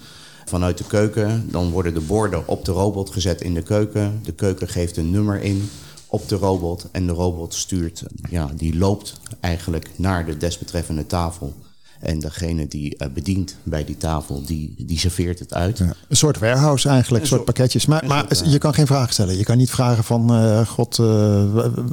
vanuit 0.48 0.78
de 0.78 0.84
keuken. 0.84 1.48
Dan 1.50 1.70
worden 1.70 1.94
de 1.94 2.00
borden 2.00 2.48
op 2.48 2.64
de 2.64 2.72
robot 2.72 3.10
gezet 3.10 3.40
in 3.40 3.54
de 3.54 3.62
keuken. 3.62 4.20
De 4.22 4.32
keuken 4.32 4.68
geeft 4.68 4.96
een 4.96 5.10
nummer 5.10 5.42
in 5.42 5.70
op 6.06 6.28
de 6.28 6.36
robot. 6.36 6.88
En 6.92 7.06
de 7.06 7.12
robot 7.12 7.54
stuurt, 7.54 8.02
ja, 8.30 8.50
die 8.54 8.78
loopt 8.78 9.20
eigenlijk 9.40 9.90
naar 9.96 10.26
de 10.26 10.36
desbetreffende 10.36 11.06
tafel. 11.06 11.54
En 12.00 12.18
degene 12.18 12.68
die 12.68 12.96
eh, 12.96 13.08
bedient 13.10 13.56
bij 13.62 13.84
die 13.84 13.96
tafel, 13.96 14.42
die, 14.46 14.74
die 14.78 14.98
serveert 14.98 15.38
het 15.38 15.54
uit. 15.54 15.80
Een 15.80 15.94
soort 16.08 16.38
warehouse 16.38 16.88
eigenlijk, 16.88 17.22
een 17.22 17.28
soort 17.28 17.44
pakketjes. 17.44 17.86
Maar, 17.86 18.04
maar 18.06 18.26
je 18.44 18.58
kan 18.58 18.74
geen 18.74 18.86
vragen 18.86 19.12
stellen. 19.12 19.36
Je 19.36 19.44
kan 19.44 19.56
niet 19.56 19.70
vragen 19.70 20.04
van, 20.04 20.34
eh, 20.34 20.66
god, 20.66 20.98
eh, 20.98 21.44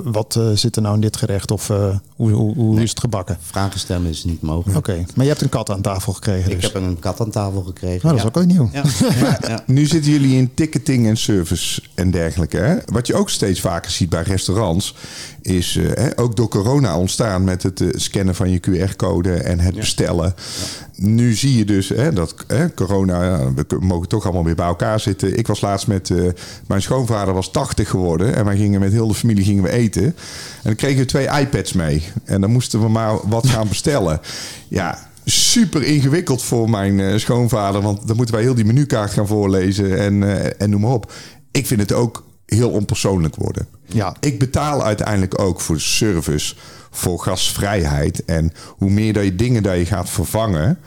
wat 0.04 0.36
eh, 0.36 0.50
zit 0.54 0.76
er 0.76 0.82
nou 0.82 0.96
in 0.96 1.02
dit 1.02 1.18
gerecht? 1.18 1.52
Of 1.52 1.70
eh, 1.70 1.98
hoe, 2.16 2.32
hoe, 2.32 2.56
hoe 2.56 2.82
is 2.82 2.90
het 2.90 3.00
gebakken? 3.00 3.38
Vragen 3.42 3.80
stellen 3.80 4.10
is 4.10 4.24
niet 4.24 4.42
mogelijk. 4.42 4.78
Oké, 4.78 5.06
maar 5.16 5.26
je 5.26 5.32
hebt 5.32 5.42
een 5.42 5.50
kat 5.50 5.70
aan 5.70 5.82
tafel 5.82 6.14
gekregen 6.14 6.50
dus. 6.50 6.68
Ik 6.68 6.74
heb 6.74 6.84
een 6.84 7.00
kat 7.00 7.20
aan 7.20 7.32
tafel 7.32 7.62
gekregen. 7.62 8.00
Nou, 8.02 8.16
dat 8.16 8.18
is 8.18 8.26
ook 8.26 8.36
wel 8.36 8.46
nieuw. 8.46 8.70
Ja. 9.14 9.40
Ja. 9.48 9.64
Nu 9.66 9.86
zitten 9.86 10.12
jullie 10.12 10.38
in 10.38 10.54
ticketing 10.54 11.08
en 11.08 11.18
service 11.18 11.82
en 11.96 12.12
dergelijke. 12.12 12.58
Hè? 12.58 12.76
Wat 12.86 13.08
je 13.08 13.14
ook 13.14 13.30
steeds 13.30 13.60
vaker 13.60 13.92
ziet 13.92 14.10
bij 14.10 14.22
restaurants... 14.22 14.96
is 15.42 15.76
eh, 15.76 15.86
hè, 15.94 16.20
ook 16.20 16.36
door 16.36 16.48
corona 16.48 16.98
ontstaan 16.98 17.44
met 17.44 17.64
het 17.64 17.82
eh, 17.82 17.88
scannen 17.92 18.36
van 18.36 18.50
je 18.50 18.60
QR-code 18.60 19.34
en 19.34 19.60
het 19.60 19.76
Nu 20.96 21.34
zie 21.34 21.58
je 21.58 21.66
dus 21.66 21.90
hè, 21.90 22.14
dat 22.14 22.36
hè, 22.48 22.74
corona... 22.74 23.24
ja, 23.24 23.54
we 23.54 23.66
mogen 23.80 24.08
toch 24.08 24.24
allemaal 24.24 24.44
weer 24.44 24.56
bij 24.56 24.66
elkaar 24.66 25.00
zitten. 25.00 25.38
Ik 25.38 25.48
was 25.48 25.62
laatst 25.62 25.88
met... 25.88 26.10
eh, 26.10 26.24
mijn 26.68 26.82
schoonvader 26.82 27.34
was 27.34 27.52
80 27.52 27.90
geworden. 27.90 28.36
En 28.36 28.46
wij 28.46 28.58
gingen 28.58 28.80
met 28.80 28.92
heel 28.92 29.08
de 29.08 29.14
familie 29.14 29.44
gingen 29.44 29.64
we 29.64 29.72
eten. 29.72 30.04
En 30.04 30.14
dan 30.64 30.76
kregen 30.76 30.98
we 30.98 31.06
twee 31.06 31.28
iPads 31.40 31.74
mee. 31.74 32.04
En 32.26 32.42
dan 32.42 32.52
moesten 32.52 32.82
we 32.82 32.88
maar 32.90 33.28
wat 33.28 33.48
gaan 33.48 33.68
bestellen. 33.68 34.20
Ja, 34.68 35.00
super 35.26 35.84
ingewikkeld 35.84 36.44
voor 36.44 36.70
mijn 36.70 37.00
eh, 37.00 37.18
schoonvader. 37.18 37.82
Want 37.82 38.08
dan 38.08 38.16
moeten 38.16 38.36
wij 38.36 38.44
heel 38.44 38.56
die 38.56 38.66
menukaart 38.66 39.12
gaan 39.12 39.28
voorlezen 39.28 40.00
en, 40.00 40.24
eh, 40.24 40.52
en 40.58 40.70
noem 40.70 40.82
maar 40.82 40.92
op. 40.92 41.12
Ik 41.52 41.68
vind 41.68 41.80
het 41.80 41.94
ook 41.94 42.24
heel 42.46 42.70
onpersoonlijk 42.70 43.36
worden. 43.36 43.68
Ja. 43.86 44.16
Ik 44.20 44.40
betaal 44.40 44.84
uiteindelijk 44.84 45.40
ook 45.40 45.62
voor 45.62 45.80
service, 45.80 46.56
voor 46.94 47.20
gasvrijheid. 47.20 48.26
En 48.26 48.52
hoe 48.78 48.90
meer 48.90 49.14
dat 49.14 49.24
je 49.24 49.36
dingen 49.36 49.64
dat 49.64 49.78
je 49.78 49.86
gaat 49.86 50.10
vervangen. 50.10 50.78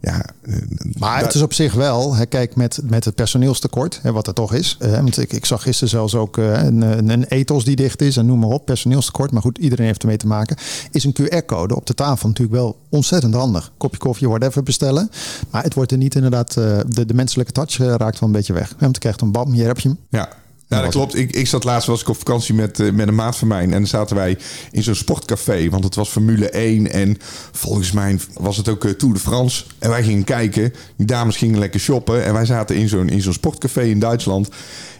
Ja, 0.00 0.24
eh, 0.42 0.54
Maar 0.98 1.22
het 1.22 1.34
is 1.34 1.42
op 1.42 1.52
zich 1.52 1.72
wel, 1.74 2.14
hè, 2.14 2.26
kijk, 2.26 2.56
met, 2.56 2.78
met 2.82 3.04
het 3.04 3.14
personeelstekort, 3.14 3.98
hè, 4.02 4.12
wat 4.12 4.26
er 4.26 4.34
toch 4.34 4.52
is. 4.54 4.76
eh, 4.80 4.92
want 4.92 5.18
ik, 5.18 5.32
ik 5.32 5.44
zag 5.46 5.62
gisteren 5.62 5.88
zelfs 5.88 6.14
ook 6.14 6.38
eh, 6.38 6.62
een, 6.62 6.80
een, 6.82 7.08
een 7.08 7.24
ethos 7.24 7.64
die 7.64 7.76
dicht 7.76 8.02
is 8.02 8.16
en 8.16 8.26
noem 8.26 8.38
maar 8.38 8.48
op, 8.48 8.64
personeelstekort. 8.66 9.30
Maar 9.30 9.42
goed, 9.42 9.58
iedereen 9.58 9.86
heeft 9.86 10.02
ermee 10.02 10.16
te 10.16 10.26
maken. 10.26 10.56
Is 10.90 11.04
een 11.04 11.16
QR-code 11.22 11.76
op 11.76 11.86
de 11.86 11.94
tafel 11.94 12.28
natuurlijk 12.28 12.56
wel 12.56 12.76
ontzettend 12.88 13.34
handig. 13.34 13.72
Kopje 13.76 13.98
koffie, 13.98 14.28
whatever 14.28 14.62
bestellen. 14.62 15.10
Maar 15.50 15.62
het 15.62 15.74
wordt 15.74 15.92
er 15.92 15.98
niet 15.98 16.14
inderdaad, 16.14 16.54
de, 16.54 17.06
de 17.06 17.14
menselijke 17.14 17.52
touch 17.52 17.76
raakt 17.76 18.18
wel 18.20 18.28
een 18.28 18.34
beetje 18.34 18.52
weg. 18.52 18.74
Want 18.78 18.94
je 18.94 19.00
krijgt 19.00 19.20
een 19.20 19.32
bam, 19.32 19.52
hier 19.52 19.66
heb 19.66 19.78
je 19.78 19.88
hem. 19.88 19.98
Ja. 20.08 20.28
Ja, 20.68 20.80
dat 20.80 20.90
klopt. 20.90 21.16
Ik, 21.16 21.32
ik 21.32 21.46
zat 21.46 21.64
laatst 21.64 21.88
was 21.88 22.00
ik 22.00 22.08
op 22.08 22.16
vakantie 22.16 22.54
met, 22.54 22.80
eh, 22.80 22.92
met 22.92 23.08
een 23.08 23.14
maat 23.14 23.36
van 23.36 23.48
mij. 23.48 23.62
En 23.62 23.70
dan 23.70 23.86
zaten 23.86 24.16
wij 24.16 24.38
in 24.70 24.82
zo'n 24.82 24.94
sportcafé. 24.94 25.68
Want 25.68 25.84
het 25.84 25.94
was 25.94 26.08
Formule 26.08 26.50
1. 26.50 26.92
En 26.92 27.16
volgens 27.52 27.92
mij 27.92 28.18
was 28.34 28.56
het 28.56 28.68
ook 28.68 28.84
eh, 28.84 28.90
Tour 28.90 29.14
de 29.14 29.20
France. 29.20 29.64
En 29.78 29.90
wij 29.90 30.02
gingen 30.02 30.24
kijken. 30.24 30.72
Die 30.96 31.06
dames 31.06 31.36
gingen 31.36 31.58
lekker 31.58 31.80
shoppen. 31.80 32.24
En 32.24 32.32
wij 32.32 32.46
zaten 32.46 32.76
in 32.76 32.88
zo'n 32.88 33.08
in 33.08 33.22
zo'n 33.22 33.32
sportcafé 33.32 33.82
in 33.82 33.98
Duitsland. 33.98 34.48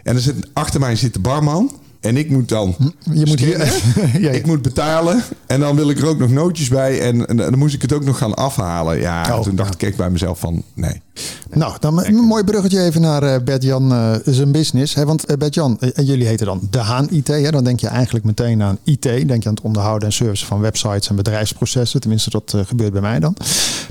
En 0.02 0.14
er 0.14 0.20
zit, 0.20 0.48
achter 0.52 0.80
mij 0.80 0.96
zit 0.96 1.12
de 1.12 1.20
barman. 1.20 1.72
En 2.06 2.16
ik 2.16 2.30
moet 2.30 2.48
dan. 2.48 2.76
Je 3.12 3.26
moet 3.26 3.40
hier. 3.40 3.58
ja, 3.64 4.18
ja. 4.18 4.30
Ik 4.30 4.46
moet 4.46 4.62
betalen. 4.62 5.22
En 5.46 5.60
dan 5.60 5.76
wil 5.76 5.90
ik 5.90 5.98
er 5.98 6.06
ook 6.06 6.18
nog 6.18 6.30
nootjes 6.30 6.68
bij. 6.68 7.00
En, 7.00 7.26
en 7.26 7.36
dan 7.36 7.58
moest 7.58 7.74
ik 7.74 7.82
het 7.82 7.92
ook 7.92 8.04
nog 8.04 8.18
gaan 8.18 8.34
afhalen. 8.34 8.98
Ja, 8.98 9.36
Oh, 9.36 9.42
toen 9.42 9.56
dacht 9.56 9.82
ik 9.82 9.96
bij 9.96 10.10
mezelf 10.10 10.38
van 10.38 10.62
nee. 10.74 11.02
Nou, 11.50 11.76
dan 11.80 12.04
een 12.04 12.14
mooi 12.14 12.44
bruggetje 12.44 12.82
even 12.82 13.00
naar 13.00 13.22
eh, 13.22 13.42
Bert-Jan 13.42 13.92
eh, 13.92 14.14
zijn 14.24 14.52
business. 14.52 14.94
Hè? 14.94 15.04
Want 15.04 15.24
eh, 15.24 15.36
Bert-Jan, 15.36 15.78
jullie 15.94 16.26
heten 16.26 16.46
dan 16.46 16.60
De 16.70 16.78
Haan 16.78 17.10
IT. 17.10 17.28
Hè? 17.28 17.50
Dan 17.50 17.64
denk 17.64 17.80
je 17.80 17.88
eigenlijk 17.88 18.24
meteen 18.24 18.62
aan 18.62 18.78
IT. 18.84 19.02
Denk 19.02 19.42
je 19.42 19.48
aan 19.48 19.54
het 19.54 19.64
onderhouden 19.64 20.08
en 20.08 20.14
service 20.14 20.46
van 20.46 20.60
websites 20.60 21.08
en 21.08 21.16
bedrijfsprocessen. 21.16 22.00
Tenminste, 22.00 22.30
dat 22.30 22.54
gebeurt 22.66 22.92
bij 22.92 23.00
mij 23.00 23.18
dan. 23.18 23.36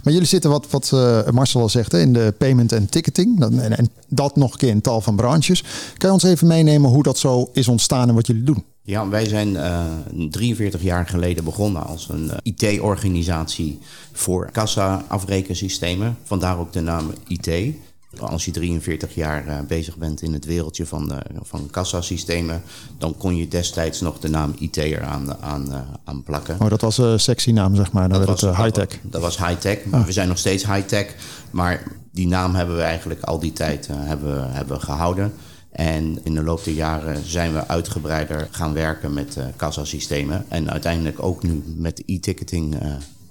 Maar 0.03 0.13
jullie 0.13 0.27
zitten, 0.27 0.49
wat, 0.49 0.67
wat 0.69 0.91
Marcel 1.31 1.61
al 1.61 1.69
zegt, 1.69 1.91
hè, 1.91 1.99
in 1.99 2.13
de 2.13 2.33
payment 2.37 2.71
en 2.71 2.89
ticketing. 2.89 3.59
En 3.59 3.89
dat 4.15 4.35
nog 4.35 4.51
een 4.51 4.57
keer 4.57 4.69
in 4.69 4.81
tal 4.81 5.01
van 5.01 5.15
branches. 5.15 5.63
Kan 5.97 6.09
je 6.09 6.13
ons 6.13 6.23
even 6.23 6.47
meenemen 6.47 6.89
hoe 6.89 7.03
dat 7.03 7.17
zo 7.17 7.49
is 7.53 7.67
ontstaan 7.67 8.09
en 8.09 8.15
wat 8.15 8.27
jullie 8.27 8.43
doen? 8.43 8.63
Ja, 8.81 9.09
wij 9.09 9.27
zijn 9.27 9.55
eh 9.55 9.85
43 10.29 10.81
jaar 10.81 11.07
geleden 11.07 11.43
begonnen 11.43 11.85
als 11.85 12.09
een 12.09 12.31
eh, 12.31 12.37
IT-organisatie 12.43 13.79
voor 14.11 14.51
kassa-afrekensystemen. 14.51 16.17
Vandaar 16.23 16.57
ook 16.59 16.73
de 16.73 16.81
naam 16.81 17.11
IT. 17.27 17.75
Als 18.19 18.45
je 18.45 18.51
43 18.51 19.15
jaar 19.15 19.47
eh, 19.47 19.59
bezig 19.67 19.97
bent 19.97 20.21
in 20.21 20.33
het 20.33 20.45
wereldje 20.45 20.85
van, 20.85 21.07
de, 21.07 21.17
van 21.41 21.67
kassasystemen, 21.71 22.61
dan 22.97 23.17
kon 23.17 23.35
je 23.35 23.47
destijds 23.47 24.01
nog 24.01 24.19
de 24.19 24.29
naam 24.29 24.53
IT 24.59 24.77
eraan 24.77 25.35
aan, 25.41 25.71
eh, 25.73 25.79
aan 26.03 26.23
plakken. 26.23 26.57
Oh, 26.61 26.69
dat 26.69 26.81
was 26.81 26.97
een 26.97 27.19
sexy 27.19 27.51
naam, 27.51 27.75
zeg 27.75 27.91
maar. 27.91 28.09
Dan 28.09 28.17
werd 28.17 28.29
het 28.29 28.49
eh, 28.49 28.55
dat 28.57 28.65
high-tech. 28.65 28.87
was- 29.01 29.11
Dat 29.11 29.21
was 29.21 29.37
high-tech. 29.37 29.77
Ah. 29.91 30.05
We 30.05 30.11
zijn 30.11 30.27
nog 30.27 30.37
steeds 30.37 30.65
high-tech. 30.65 31.15
Maar 31.51 31.83
die 32.11 32.27
naam 32.27 32.55
hebben 32.55 32.75
we 32.75 32.81
eigenlijk 32.81 33.21
al 33.23 33.39
die 33.39 33.53
tijd 33.53 33.87
hebben, 33.91 34.51
hebben 34.53 34.81
gehouden. 34.81 35.33
En 35.71 36.19
in 36.23 36.33
de 36.33 36.43
loop 36.43 36.63
der 36.63 36.73
jaren 36.73 37.25
zijn 37.25 37.53
we 37.53 37.67
uitgebreider 37.67 38.47
gaan 38.51 38.73
werken 38.73 39.13
met 39.13 39.37
eh 39.37 39.45
kassasystemen. 39.55 40.45
En 40.47 40.71
uiteindelijk 40.71 41.23
ook 41.23 41.43
nu 41.43 41.63
met 41.77 42.03
e-ticketing 42.05 42.75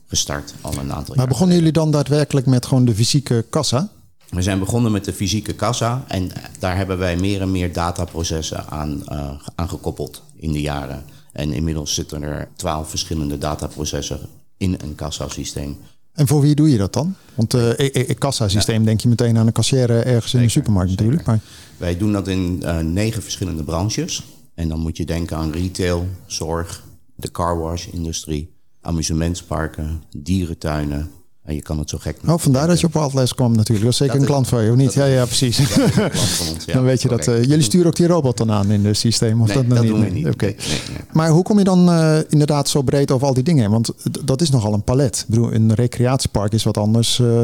gestart 0.06 0.54
al 0.60 0.72
een 0.72 0.78
aantal 0.92 1.04
Maar 1.08 1.16
jaar. 1.16 1.26
begonnen 1.26 1.56
jullie 1.56 1.72
dan 1.72 1.90
daadwerkelijk 1.90 2.46
met 2.46 2.66
gewoon 2.66 2.84
de 2.84 2.94
fysieke 2.94 3.44
kassa? 3.50 3.88
We 4.30 4.42
zijn 4.42 4.58
begonnen 4.58 4.92
met 4.92 5.04
de 5.04 5.12
fysieke 5.12 5.54
kassa. 5.54 6.04
En 6.08 6.30
daar 6.58 6.76
hebben 6.76 6.98
wij 6.98 7.16
meer 7.16 7.40
en 7.40 7.50
meer 7.50 7.72
dataprocessen 7.72 8.66
aan, 8.66 9.06
eh, 9.08 9.30
aan 9.54 9.68
gekoppeld 9.68 10.22
in 10.36 10.52
de 10.52 10.60
jaren. 10.60 11.04
En 11.32 11.52
inmiddels 11.52 11.94
zitten 11.94 12.22
er 12.22 12.48
twaalf 12.56 12.90
verschillende 12.90 13.38
dataprocessen 13.38 14.20
in 14.56 14.76
een 14.82 14.94
kassasysteem. 14.94 15.76
En 16.12 16.26
voor 16.26 16.40
wie 16.40 16.54
doe 16.54 16.70
je 16.70 16.78
dat 16.78 16.92
dan? 16.92 17.14
Want 17.34 17.54
eh 17.54 17.70
e- 17.78 18.14
kassasysteem 18.14 18.84
denk 18.84 19.00
je 19.00 19.08
meteen 19.08 19.38
aan 19.38 19.46
een 19.46 19.52
kassière 19.52 20.00
ergens 20.00 20.34
in 20.34 20.40
de 20.40 20.48
Zeker, 20.48 20.50
supermarkt 20.50 20.90
natuurlijk. 20.90 21.26
Maar 21.26 21.40
Wij 21.76 21.96
doen 21.96 22.12
dat 22.12 22.28
in 22.28 22.62
eh, 22.62 22.78
negen 22.78 23.22
verschillende 23.22 23.62
branches. 23.64 24.22
En 24.54 24.68
dan 24.68 24.80
moet 24.80 24.96
je 24.96 25.04
denken 25.04 25.36
aan 25.36 25.52
retail, 25.52 26.08
zorg, 26.26 26.84
de 27.14 27.30
carwash-industrie, 27.30 28.54
amusementsparken, 28.80 30.02
dierentuinen. 30.16 31.10
En 31.44 31.54
je 31.54 31.62
kan 31.62 31.78
het 31.78 31.90
zo 31.90 31.98
gek 32.00 32.16
oh, 32.26 32.38
vandaar 32.38 32.66
dat 32.66 32.80
je 32.80 32.86
op 32.86 32.92
Wildles 32.92 33.34
kwam 33.34 33.52
natuurlijk. 33.52 33.80
Dat 33.84 33.90
is 33.92 33.96
zeker 33.96 34.12
Dat 34.12 34.22
een 34.22 34.28
klant 34.28 34.48
van 34.48 34.64
je, 34.64 34.70
of 34.70 34.76
niet? 34.76 34.94
Ja, 34.94 35.04
ja, 35.04 35.24
precies. 35.24 35.58
ons, 35.58 36.64
ja. 36.66 36.72
dan 36.74 36.84
weet 36.84 37.02
je 37.02 37.08
dat. 37.08 37.28
Eh, 37.28 37.42
jullie 37.42 37.62
sturen 37.62 37.86
ook 37.86 37.96
die 37.96 38.06
robot 38.06 38.36
dan 38.36 38.50
aan 38.50 38.70
in 38.70 38.84
het 38.84 38.96
systeem? 38.96 39.40
Of 39.40 39.54
Nee, 39.54 39.66
dat, 39.68 39.80
niet? 39.80 39.90
doen 39.90 40.00
we 40.00 40.10
niet. 40.10 40.26
Oké. 40.26 40.44
Nee, 40.44 40.56
nee, 40.66 40.80
nee. 40.88 40.98
Maar 41.12 41.28
hoe 41.28 41.42
kom 41.42 41.58
je 41.58 41.64
dan 41.64 41.90
eh, 41.90 42.18
inderdaad 42.28 42.68
zo 42.68 42.82
breed 42.82 43.10
over 43.10 43.26
al 43.26 43.34
die 43.34 43.42
dingen? 43.42 43.70
Want 43.70 43.92
dat 44.24 44.40
is 44.40 44.50
nogal 44.50 44.72
een 44.72 44.82
palet. 44.82 45.18
Ik 45.18 45.26
bedoel, 45.26 45.52
een 45.52 45.74
recreatiepark 45.74 46.52
is 46.52 46.62
wat 46.64 46.76
anders 46.76 47.18
eh, 47.18 47.40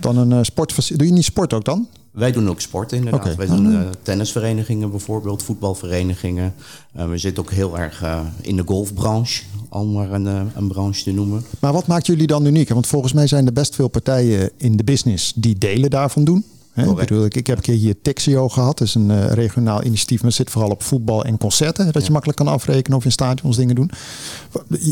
dan 0.00 0.16
een 0.16 0.44
sport. 0.44 0.98
Doe 0.98 1.06
je 1.06 1.12
niet 1.12 1.24
sport 1.24 1.52
ook 1.52 1.64
dan? 1.64 1.88
Wij 2.14 2.32
doen 2.32 2.48
ook 2.48 2.60
sport 2.60 2.92
inderdaad. 2.92 3.34
Wij 3.34 3.46
doen 3.46 3.72
eh, 3.72 3.80
tennisverenigingen 4.02 4.90
bijvoorbeeld, 4.90 5.42
voetbalverenigingen. 5.42 6.54
Eh, 6.92 7.08
we 7.08 7.18
zitten 7.18 7.42
ook 7.42 7.50
heel 7.50 7.78
erg 7.78 8.02
eh, 8.02 8.20
in 8.40 8.56
de 8.56 8.62
golfbranche, 8.66 9.42
om 9.68 9.92
maar 9.92 10.12
een, 10.12 10.26
een 10.54 10.68
branche 10.68 11.02
te 11.02 11.12
noemen. 11.12 11.44
Maar 11.58 11.72
wat 11.72 11.86
maakt 11.86 12.06
jullie 12.06 12.26
dan 12.26 12.46
uniek? 12.46 12.68
Want 12.68 12.86
volgens 12.86 13.12
mij 13.12 13.26
zijn 13.26 13.46
er 13.46 13.52
best 13.52 13.74
veel 13.74 13.88
partijen 13.88 14.50
in 14.56 14.76
de 14.76 14.84
business 14.84 15.32
die 15.36 15.58
delen 15.58 15.90
daarvan 15.90 16.24
doen. 16.24 16.44
Hè, 16.72 16.90
ik, 16.90 16.96
bedoel, 16.96 17.24
ik, 17.24 17.34
ik 17.34 17.46
heb 17.46 17.56
een 17.56 17.62
keer 17.62 17.74
hier 17.74 18.02
Texio 18.02 18.48
gehad. 18.48 18.78
Dat 18.78 18.86
is 18.88 18.94
een 18.94 19.28
regionaal 19.28 19.84
initiatief, 19.84 20.18
maar 20.18 20.26
het 20.26 20.36
zit 20.36 20.50
vooral 20.50 20.70
op 20.70 20.82
voetbal 20.82 21.24
en 21.24 21.38
concerten. 21.38 21.92
Dat 21.92 22.06
je 22.06 22.12
makkelijk 22.12 22.38
kan 22.38 22.48
afrekenen 22.48 22.98
of 22.98 23.04
in 23.04 23.12
stadions 23.12 23.56
dingen 23.56 23.74
doen. 23.74 23.90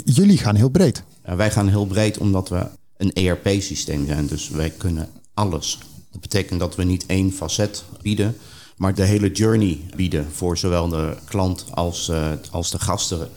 Jullie 0.05 0.38
gaan 0.38 0.55
heel 0.55 0.69
breed. 0.69 1.02
Wij 1.23 1.50
gaan 1.50 1.69
heel 1.69 1.87
breed 1.87 2.19
omdat 2.19 2.49
we 2.49 2.67
een 2.97 3.12
ERP-systeem 3.12 4.07
zijn. 4.07 4.26
Dus 4.26 4.49
wij 4.49 4.71
kunnen 4.71 5.09
alles. 5.35 5.79
Dat 6.12 6.21
betekent 6.21 6.61
dat 6.61 6.76
we 6.76 6.85
niet 6.85 7.07
één 7.07 7.33
facet 7.33 7.85
bieden, 8.02 8.37
maar 8.76 8.95
de 8.95 9.02
hele 9.02 9.31
journey 9.31 9.81
bieden 9.97 10.26
voor 10.33 10.59
zowel 10.59 10.88
de 10.88 11.16
klant 11.25 11.64
als, 11.71 12.09
eh, 12.09 12.31
als 12.50 12.71
de 12.71 12.78
gasten. 12.78 13.28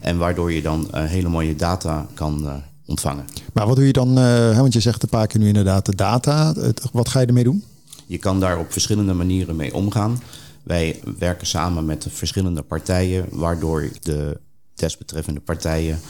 En 0.00 0.18
waardoor 0.18 0.52
je 0.52 0.62
dan 0.62 0.90
eh, 0.92 1.04
hele 1.04 1.28
mooie 1.28 1.56
data 1.56 2.06
kan 2.14 2.46
eh, 2.46 2.54
ontvangen. 2.86 3.24
Maar 3.52 3.66
wat 3.66 3.76
doe 3.76 3.86
je 3.86 3.92
dan? 3.92 4.14
want 4.56 4.72
je 4.72 4.80
zegt 4.80 5.02
een 5.02 5.08
paar 5.08 5.26
keer 5.26 5.40
nu 5.40 5.46
inderdaad 5.46 5.86
de 5.86 5.94
data. 5.94 6.52
Het- 6.54 6.82
wat 6.92 7.08
ga 7.08 7.20
je 7.20 7.26
ermee 7.26 7.44
doen? 7.44 7.64
Je 8.06 8.18
kan 8.18 8.40
daar 8.40 8.58
op 8.58 8.72
verschillende 8.72 9.12
manieren 9.14 9.56
mee 9.56 9.74
omgaan. 9.74 10.22
Wij 10.62 11.00
werken 11.18 11.46
samen 11.46 11.84
met 11.84 12.02
de 12.02 12.10
verschillende 12.10 12.62
partijen, 12.62 13.26
waardoor 13.30 13.88
de 14.00 14.40
desbetreffende 14.74 15.40
partijen 15.40 16.00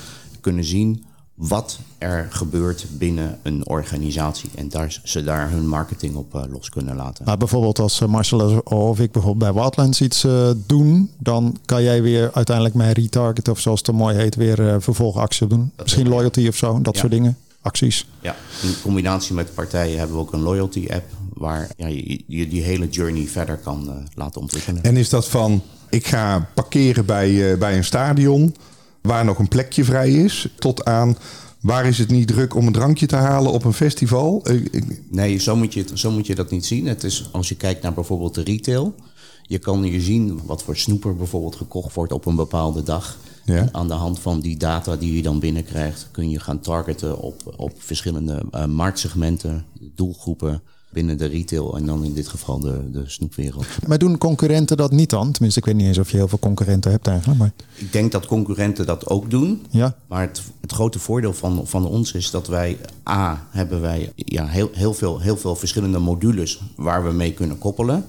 kunnen 0.40 0.64
zien 0.64 1.04
wat 1.34 1.78
er 1.98 2.26
gebeurt 2.30 2.86
binnen 2.90 3.38
een 3.42 3.66
organisatie. 3.68 4.50
En 4.54 4.68
daar, 4.68 5.00
ze 5.04 5.24
daar 5.24 5.50
hun 5.50 5.68
marketing 5.68 6.14
op 6.14 6.34
eh, 6.34 6.42
los 6.50 6.68
kunnen 6.68 6.96
laten. 6.96 7.24
Maar 7.24 7.36
bijvoorbeeld 7.36 7.78
als 7.78 8.00
eh, 8.00 8.08
Marcel 8.08 8.58
of 8.64 9.00
ik 9.00 9.12
bijvoorbeeld 9.12 9.52
bij 9.52 9.62
Wildlands 9.62 10.00
iets 10.00 10.24
eh, 10.24 10.50
doen, 10.66 11.10
dan 11.18 11.56
kan 11.64 11.82
jij 11.82 12.02
weer 12.02 12.30
uiteindelijk 12.32 12.74
mijn 12.76 12.92
retarget 12.92 13.48
of 13.48 13.60
zoals 13.60 13.80
het 13.86 13.92
mooi 13.96 14.16
heet, 14.16 14.34
weer 14.34 14.68
eh, 14.68 14.76
vervolgactie 14.78 15.46
doen. 15.46 15.70
Misschien 15.82 16.08
loyalty 16.08 16.46
of 16.48 16.56
zo, 16.56 16.80
dat 16.82 16.94
Ja. 16.94 17.00
soort 17.00 17.12
dingen. 17.12 17.36
Acties. 17.64 18.06
Ja, 18.20 18.36
in 18.62 18.74
combinatie 18.82 19.34
met 19.34 19.54
partijen 19.54 19.98
hebben 19.98 20.16
we 20.16 20.22
ook 20.22 20.32
een 20.32 20.40
loyalty 20.40 20.86
app 20.90 21.04
waar 21.34 21.68
ja, 21.76 21.86
je, 21.86 22.22
je 22.26 22.48
die 22.48 22.62
hele 22.62 22.88
journey 22.88 23.26
verder 23.26 23.56
kan 23.56 24.06
laten 24.14 24.40
ontwikkelen. 24.40 24.82
En 24.82 24.96
is 24.96 25.08
dat 25.08 25.28
van, 25.28 25.62
ik 25.90 26.06
ga 26.06 26.48
parkeren 26.54 27.06
bij, 27.06 27.52
eh, 27.52 27.58
bij 27.58 27.76
een 27.76 27.84
stadion 27.84 28.54
waar 29.02 29.24
nog 29.24 29.38
een 29.38 29.48
plekje 29.48 29.84
vrij 29.84 30.10
is, 30.10 30.48
tot 30.58 30.84
aan 30.84 31.16
waar 31.62 31.86
is 31.86 31.98
het 31.98 32.10
niet 32.10 32.28
druk 32.28 32.54
om 32.54 32.66
een 32.66 32.72
drankje 32.72 33.06
te 33.06 33.16
halen 33.16 33.52
op 33.52 33.64
een 33.64 33.72
festival? 33.72 34.40
Eh, 34.44 34.82
Nee, 35.10 35.38
zo 35.38 35.56
moet, 35.56 35.74
je 35.74 35.80
het, 35.80 35.98
zo 35.98 36.10
moet 36.10 36.26
je 36.26 36.34
dat 36.34 36.50
niet 36.50 36.66
zien. 36.66 36.86
Het 36.86 37.04
is 37.04 37.28
als 37.32 37.48
je 37.48 37.54
kijkt 37.54 37.82
naar 37.82 37.92
bijvoorbeeld 37.92 38.34
de 38.34 38.42
retail. 38.42 38.94
Je 39.42 39.58
kan 39.58 39.82
hier 39.82 40.00
zien 40.00 40.40
wat 40.44 40.62
voor 40.62 40.76
snoeper 40.76 41.16
bijvoorbeeld 41.16 41.56
gekocht 41.56 41.94
wordt 41.94 42.12
op 42.12 42.26
een 42.26 42.36
bepaalde 42.36 42.82
dag. 42.82 43.18
Ja. 43.44 43.56
En 43.56 43.74
aan 43.74 43.88
de 43.88 43.94
hand 43.94 44.18
van 44.18 44.40
die 44.40 44.56
data 44.56 44.96
die 44.96 45.16
je 45.16 45.22
dan 45.22 45.38
binnenkrijgt, 45.38 46.08
kun 46.10 46.30
je 46.30 46.40
gaan 46.40 46.60
targeten 46.60 47.18
op, 47.18 47.54
op 47.56 47.72
verschillende 47.78 48.42
eh, 48.50 48.64
marktsegmenten, 48.64 49.64
doelgroepen 49.94 50.62
binnen 50.92 51.18
de 51.18 51.26
retail 51.26 51.76
en 51.76 51.86
dan 51.86 52.04
in 52.04 52.14
dit 52.14 52.28
geval 52.28 52.58
de, 52.58 52.90
de 52.90 53.02
snoepwereld. 53.06 53.66
Maar 53.86 53.98
doen 53.98 54.18
concurrenten 54.18 54.76
dat 54.76 54.90
niet 54.90 55.10
dan? 55.10 55.32
Tenminste, 55.32 55.60
ik 55.60 55.66
weet 55.66 55.74
niet 55.74 55.86
eens 55.86 55.98
of 55.98 56.10
je 56.10 56.16
heel 56.16 56.28
veel 56.28 56.38
concurrenten 56.38 56.90
hebt 56.90 57.06
eigenlijk. 57.06 57.38
Maar 57.38 57.52
Ik 57.74 57.92
denk 57.92 58.12
dat 58.12 58.26
concurrenten 58.26 58.86
dat 58.86 59.06
ook 59.08 59.30
doen. 59.30 59.66
ja, 59.70 59.96
Maar 60.06 60.20
het, 60.20 60.42
het 60.60 60.72
grote 60.72 60.98
voordeel 60.98 61.32
van, 61.32 61.62
van 61.64 61.86
ons 61.86 62.12
is 62.12 62.30
dat 62.30 62.46
wij, 62.46 62.78
A, 63.08 63.46
hebben 63.50 63.80
wij 63.80 64.12
ja, 64.14 64.46
heel, 64.46 64.70
heel, 64.72 64.94
veel, 64.94 65.20
heel 65.20 65.36
veel 65.36 65.56
verschillende 65.56 65.98
modules 65.98 66.60
waar 66.76 67.04
we 67.04 67.12
mee 67.12 67.32
kunnen 67.32 67.58
koppelen. 67.58 68.06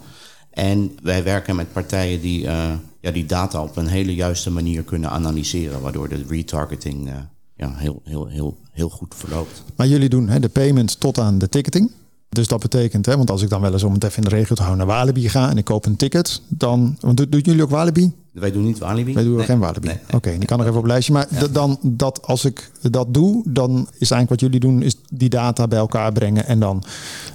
En 0.50 0.92
wij 1.04 1.24
werken 1.24 1.56
met 1.56 1.74
partijen 1.74 2.22
die 2.22 2.48
eh, 2.48 2.72
ja, 3.00 3.12
die 3.12 3.26
data 3.26 3.64
op 3.64 3.76
een 3.78 3.88
hele 3.88 4.16
juiste 4.16 4.52
manier 4.52 4.84
kunnen 4.84 5.10
analyseren, 5.10 5.82
waardoor 5.82 6.10
de 6.10 6.26
retargeting 6.30 7.10
eh, 7.10 7.16
ja, 7.56 7.74
heel, 7.76 8.02
heel, 8.04 8.28
heel, 8.28 8.58
heel 8.72 8.90
goed 8.90 9.16
verloopt. 9.16 9.64
maar 9.76 9.88
jullie 9.88 10.10
doen 10.10 10.30
hè, 10.30 10.40
de 10.40 10.50
payment 10.50 11.00
tot 11.00 11.20
aan 11.20 11.38
de 11.38 11.50
ticketing. 11.50 11.92
Dus 12.34 12.48
dat 12.48 12.60
betekent, 12.60 13.06
hè, 13.06 13.18
want 13.18 13.30
als 13.32 13.42
ik 13.42 13.50
dan 13.50 13.62
wel 13.62 13.74
eens 13.74 13.84
om 13.84 13.94
het 13.94 14.04
even 14.04 14.24
in 14.24 14.30
de 14.30 14.36
regio 14.36 14.56
te 14.56 14.62
houden 14.64 14.88
naar 14.88 14.96
Walibi 14.96 15.30
ga 15.30 15.50
en 15.50 15.58
ik 15.58 15.66
koop 15.66 15.86
een 15.86 15.96
ticket, 15.96 16.42
dan. 16.48 16.98
Want 17.00 17.18
do- 17.18 17.30
doen 17.30 17.40
jullie 17.42 17.64
ook 17.64 17.70
Walibi? 17.70 18.12
Wij 18.32 18.52
doen 18.52 18.64
niet 18.66 18.78
Walibi. 18.80 19.14
Wij 19.14 19.24
doen 19.24 19.36
Nee. 19.36 19.46
geen 19.46 19.60
Walibi. 19.60 19.88
Nee, 19.88 19.96
nee. 20.08 20.16
Oké, 20.16 20.38
die 20.38 20.46
kan 20.48 20.60
er 20.60 20.66
even 20.68 20.78
op 20.80 20.86
lijstje. 20.86 21.14
Maar 21.14 21.28
dan 21.52 21.78
dat 21.82 22.22
als 22.28 22.46
ik 22.46 22.72
dat 22.92 23.14
doe, 23.14 23.42
dan 23.48 23.72
is 23.98 24.12
eigenlijk 24.12 24.30
wat 24.30 24.40
jullie 24.40 24.60
doen, 24.60 24.82
is 24.82 24.96
die 25.10 25.30
data 25.30 25.68
bij 25.68 25.80
elkaar 25.80 26.12
brengen 26.12 26.46
en 26.46 26.60
dan 26.60 26.84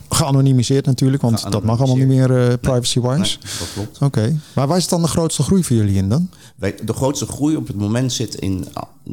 geanonimiseerd 0.08 0.86
natuurlijk, 0.86 1.22
want 1.22 1.52
dat 1.52 1.62
mag 1.64 1.78
allemaal 1.78 1.96
niet 1.96 2.06
meer 2.06 2.48
eh, 2.48 2.52
privacy-wise. 2.60 3.38
Dat 3.58 3.68
klopt. 3.74 3.98
Oké, 4.00 4.36
maar 4.54 4.66
waar 4.66 4.76
is 4.76 4.88
dan 4.88 5.02
de 5.02 5.08
grootste 5.08 5.42
groei 5.42 5.64
voor 5.64 5.76
jullie 5.76 5.96
in 5.96 6.08
dan? 6.08 6.30
De 6.84 6.92
grootste 6.92 7.26
groei 7.26 7.56
op 7.56 7.66
het 7.66 7.76
moment 7.76 8.12
zit 8.12 8.34
in. 8.34 8.64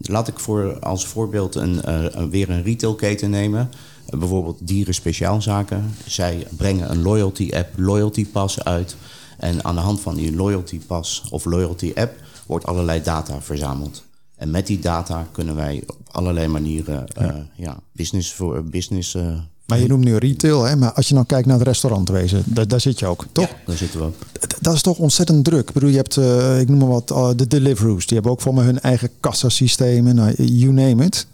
Laat 0.02 0.28
ik 0.28 0.40
voor, 0.40 0.80
als 0.80 1.06
voorbeeld 1.08 1.56
een, 1.56 1.82
eh, 1.82 2.04
een- 2.10 2.30
weer 2.30 2.50
een 2.50 2.64
retailketen 2.64 3.30
nemen. 3.30 3.70
Eh, 4.10 4.20
bijvoorbeeld 4.20 4.58
Dieren 4.68 4.94
Speciaalzaken. 4.94 5.94
Zij 6.06 6.48
brengen 6.58 6.92
een 6.92 7.02
loyalty 7.02 7.50
app, 7.54 7.70
loyalty 7.76 8.28
pas 8.28 8.64
uit. 8.64 8.96
En 9.38 9.64
aan 9.66 9.76
de 9.76 9.82
hand 9.82 10.02
van 10.02 10.16
die 10.16 10.36
loyalty 10.36 10.80
pas 10.88 11.24
of 11.30 11.46
loyalty 11.46 11.92
app 11.96 12.14
wordt 12.46 12.66
allerlei 12.66 13.02
data 13.04 13.42
verzameld. 13.42 14.04
En 14.36 14.52
met 14.52 14.68
die 14.68 14.80
data 14.80 15.28
kunnen 15.32 15.56
wij 15.56 15.84
op 15.88 15.98
allerlei 16.12 16.48
manieren 16.48 17.08
eh, 17.08 17.30
ja. 17.56 17.78
business 17.92 18.34
voor 18.34 18.64
business. 18.64 19.16
eh, 19.16 19.24
Maar 19.66 19.80
je 19.80 19.88
noemt 19.88 20.04
nu 20.04 20.16
retail, 20.18 20.64
hè? 20.64 20.76
maar 20.76 20.92
als 20.94 21.08
je 21.08 21.14
dan 21.14 21.26
kijkt 21.26 21.48
naar 21.48 21.58
het 21.58 21.68
restaurantwezen, 21.68 22.44
daar, 22.46 22.68
daar 22.68 22.80
zit 22.82 23.00
je 23.00 23.06
ook, 23.06 23.26
toch? 23.32 23.50
ja, 23.50 23.56
daar 23.66 23.78
zitten 23.78 24.00
we 24.00 24.06
ook. 24.06 24.16
Dat 24.62 24.74
is 24.74 24.82
toch 24.82 24.98
ontzettend 24.98 25.46
druk. 25.46 25.68
Ik 25.68 25.74
bedoel, 25.74 25.90
je 25.90 25.96
hebt, 25.96 26.16
uh, 26.16 26.60
ik 26.60 26.70
noem 26.70 26.78
maar 26.78 26.88
wat, 27.04 27.38
de 27.38 27.48
Deliveroo's. 27.48 28.06
Die 28.06 28.14
hebben 28.14 28.32
ook 28.32 28.42
voor 28.42 28.54
me 28.54 28.64
hun 28.64 28.80
eigen 28.80 29.10
kassasystemen. 29.20 30.16
Nou, 30.16 30.34
you 30.44 30.72
name 30.74 31.06
it. 31.06 31.28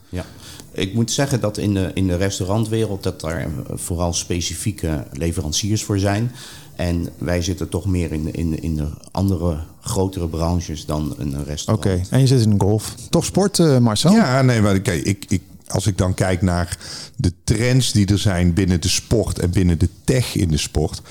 Ik 0.72 0.94
moet 0.94 1.12
zeggen 1.12 1.40
dat 1.40 1.58
in 1.58 1.74
de, 1.74 1.92
in 1.94 2.08
de 2.08 2.16
restaurantwereld 2.16 3.04
dat 3.04 3.22
daar 3.22 3.48
vooral 3.74 4.14
specifieke 4.14 5.06
leveranciers 5.12 5.84
voor 5.84 6.00
zijn. 6.00 6.32
En 6.76 7.10
wij 7.18 7.42
zitten 7.42 7.70
toch 7.70 7.86
meer 7.86 8.12
in, 8.12 8.34
in, 8.34 8.62
in 8.62 8.76
de 8.76 8.88
andere 9.12 9.60
grotere 9.82 10.28
branches 10.28 10.86
dan 10.86 11.16
een 11.18 11.44
restaurant. 11.46 11.86
Oké, 11.86 12.02
en 12.10 12.20
je 12.20 12.28
zit 12.28 12.46
in 12.46 12.60
golf. 12.60 12.96
Toch 13.10 13.26
sport, 13.26 13.58
uh, 13.58 13.78
Marcel? 13.78 14.12
Ja, 14.12 14.42
nee, 14.42 14.62
maar 14.62 14.80
kijk, 14.80 15.04
ik, 15.04 15.26
ik, 15.28 15.42
als 15.68 15.88
ik 15.88 15.98
dan 15.98 16.14
kijk 16.14 16.42
naar 16.42 16.78
de 17.16 17.34
trends 17.44 17.92
die 17.92 18.08
er 18.08 18.18
zijn 18.18 18.54
binnen 18.54 18.82
de 18.82 18.90
sport 18.90 19.40
en 19.40 19.50
binnen 19.50 19.80
de 19.80 19.90
tech 20.04 20.36
in 20.36 20.48
de 20.48 20.58
sport, 20.58 21.02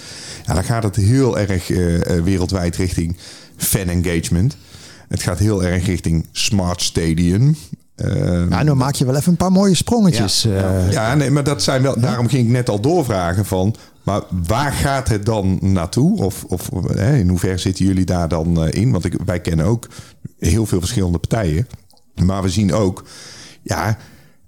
ja, 0.46 0.54
dan 0.54 0.64
gaat 0.64 0.82
het 0.82 0.96
heel 0.96 1.38
erg 1.38 1.68
uh, 1.68 2.00
wereldwijd 2.22 2.76
richting 2.76 3.16
fan 3.56 3.88
engagement. 3.88 4.56
Het 5.08 5.22
gaat 5.22 5.38
heel 5.38 5.64
erg 5.64 5.86
richting 5.86 6.26
smart 6.32 6.82
stadium. 6.82 7.56
Uh, 8.04 8.46
nou, 8.48 8.64
dan 8.64 8.76
maak 8.76 8.94
je 8.94 9.04
wel 9.04 9.16
even 9.16 9.30
een 9.30 9.36
paar 9.36 9.52
mooie 9.52 9.74
sprongetjes. 9.74 10.42
Ja, 10.42 10.50
uh, 10.50 10.92
ja 10.92 11.14
nee, 11.14 11.30
maar 11.30 11.44
dat 11.44 11.62
zijn 11.62 11.82
wel. 11.82 12.00
Daarom 12.00 12.28
ging 12.28 12.46
ik 12.46 12.52
net 12.52 12.68
al 12.68 12.80
doorvragen 12.80 13.44
van. 13.44 13.74
Maar 14.02 14.22
waar 14.46 14.72
gaat 14.72 15.08
het 15.08 15.26
dan 15.26 15.58
naartoe? 15.60 16.22
Of, 16.22 16.44
of 16.44 16.70
hè, 16.86 17.16
in 17.16 17.28
hoeverre 17.28 17.58
zitten 17.58 17.84
jullie 17.84 18.04
daar 18.04 18.28
dan 18.28 18.64
uh, 18.64 18.72
in? 18.72 18.90
Want 18.90 19.04
ik, 19.04 19.14
wij 19.24 19.40
kennen 19.40 19.66
ook 19.66 19.86
heel 20.38 20.66
veel 20.66 20.78
verschillende 20.80 21.18
partijen. 21.18 21.66
Maar 22.24 22.42
we 22.42 22.48
zien 22.48 22.72
ook, 22.72 23.04
ja, 23.62 23.96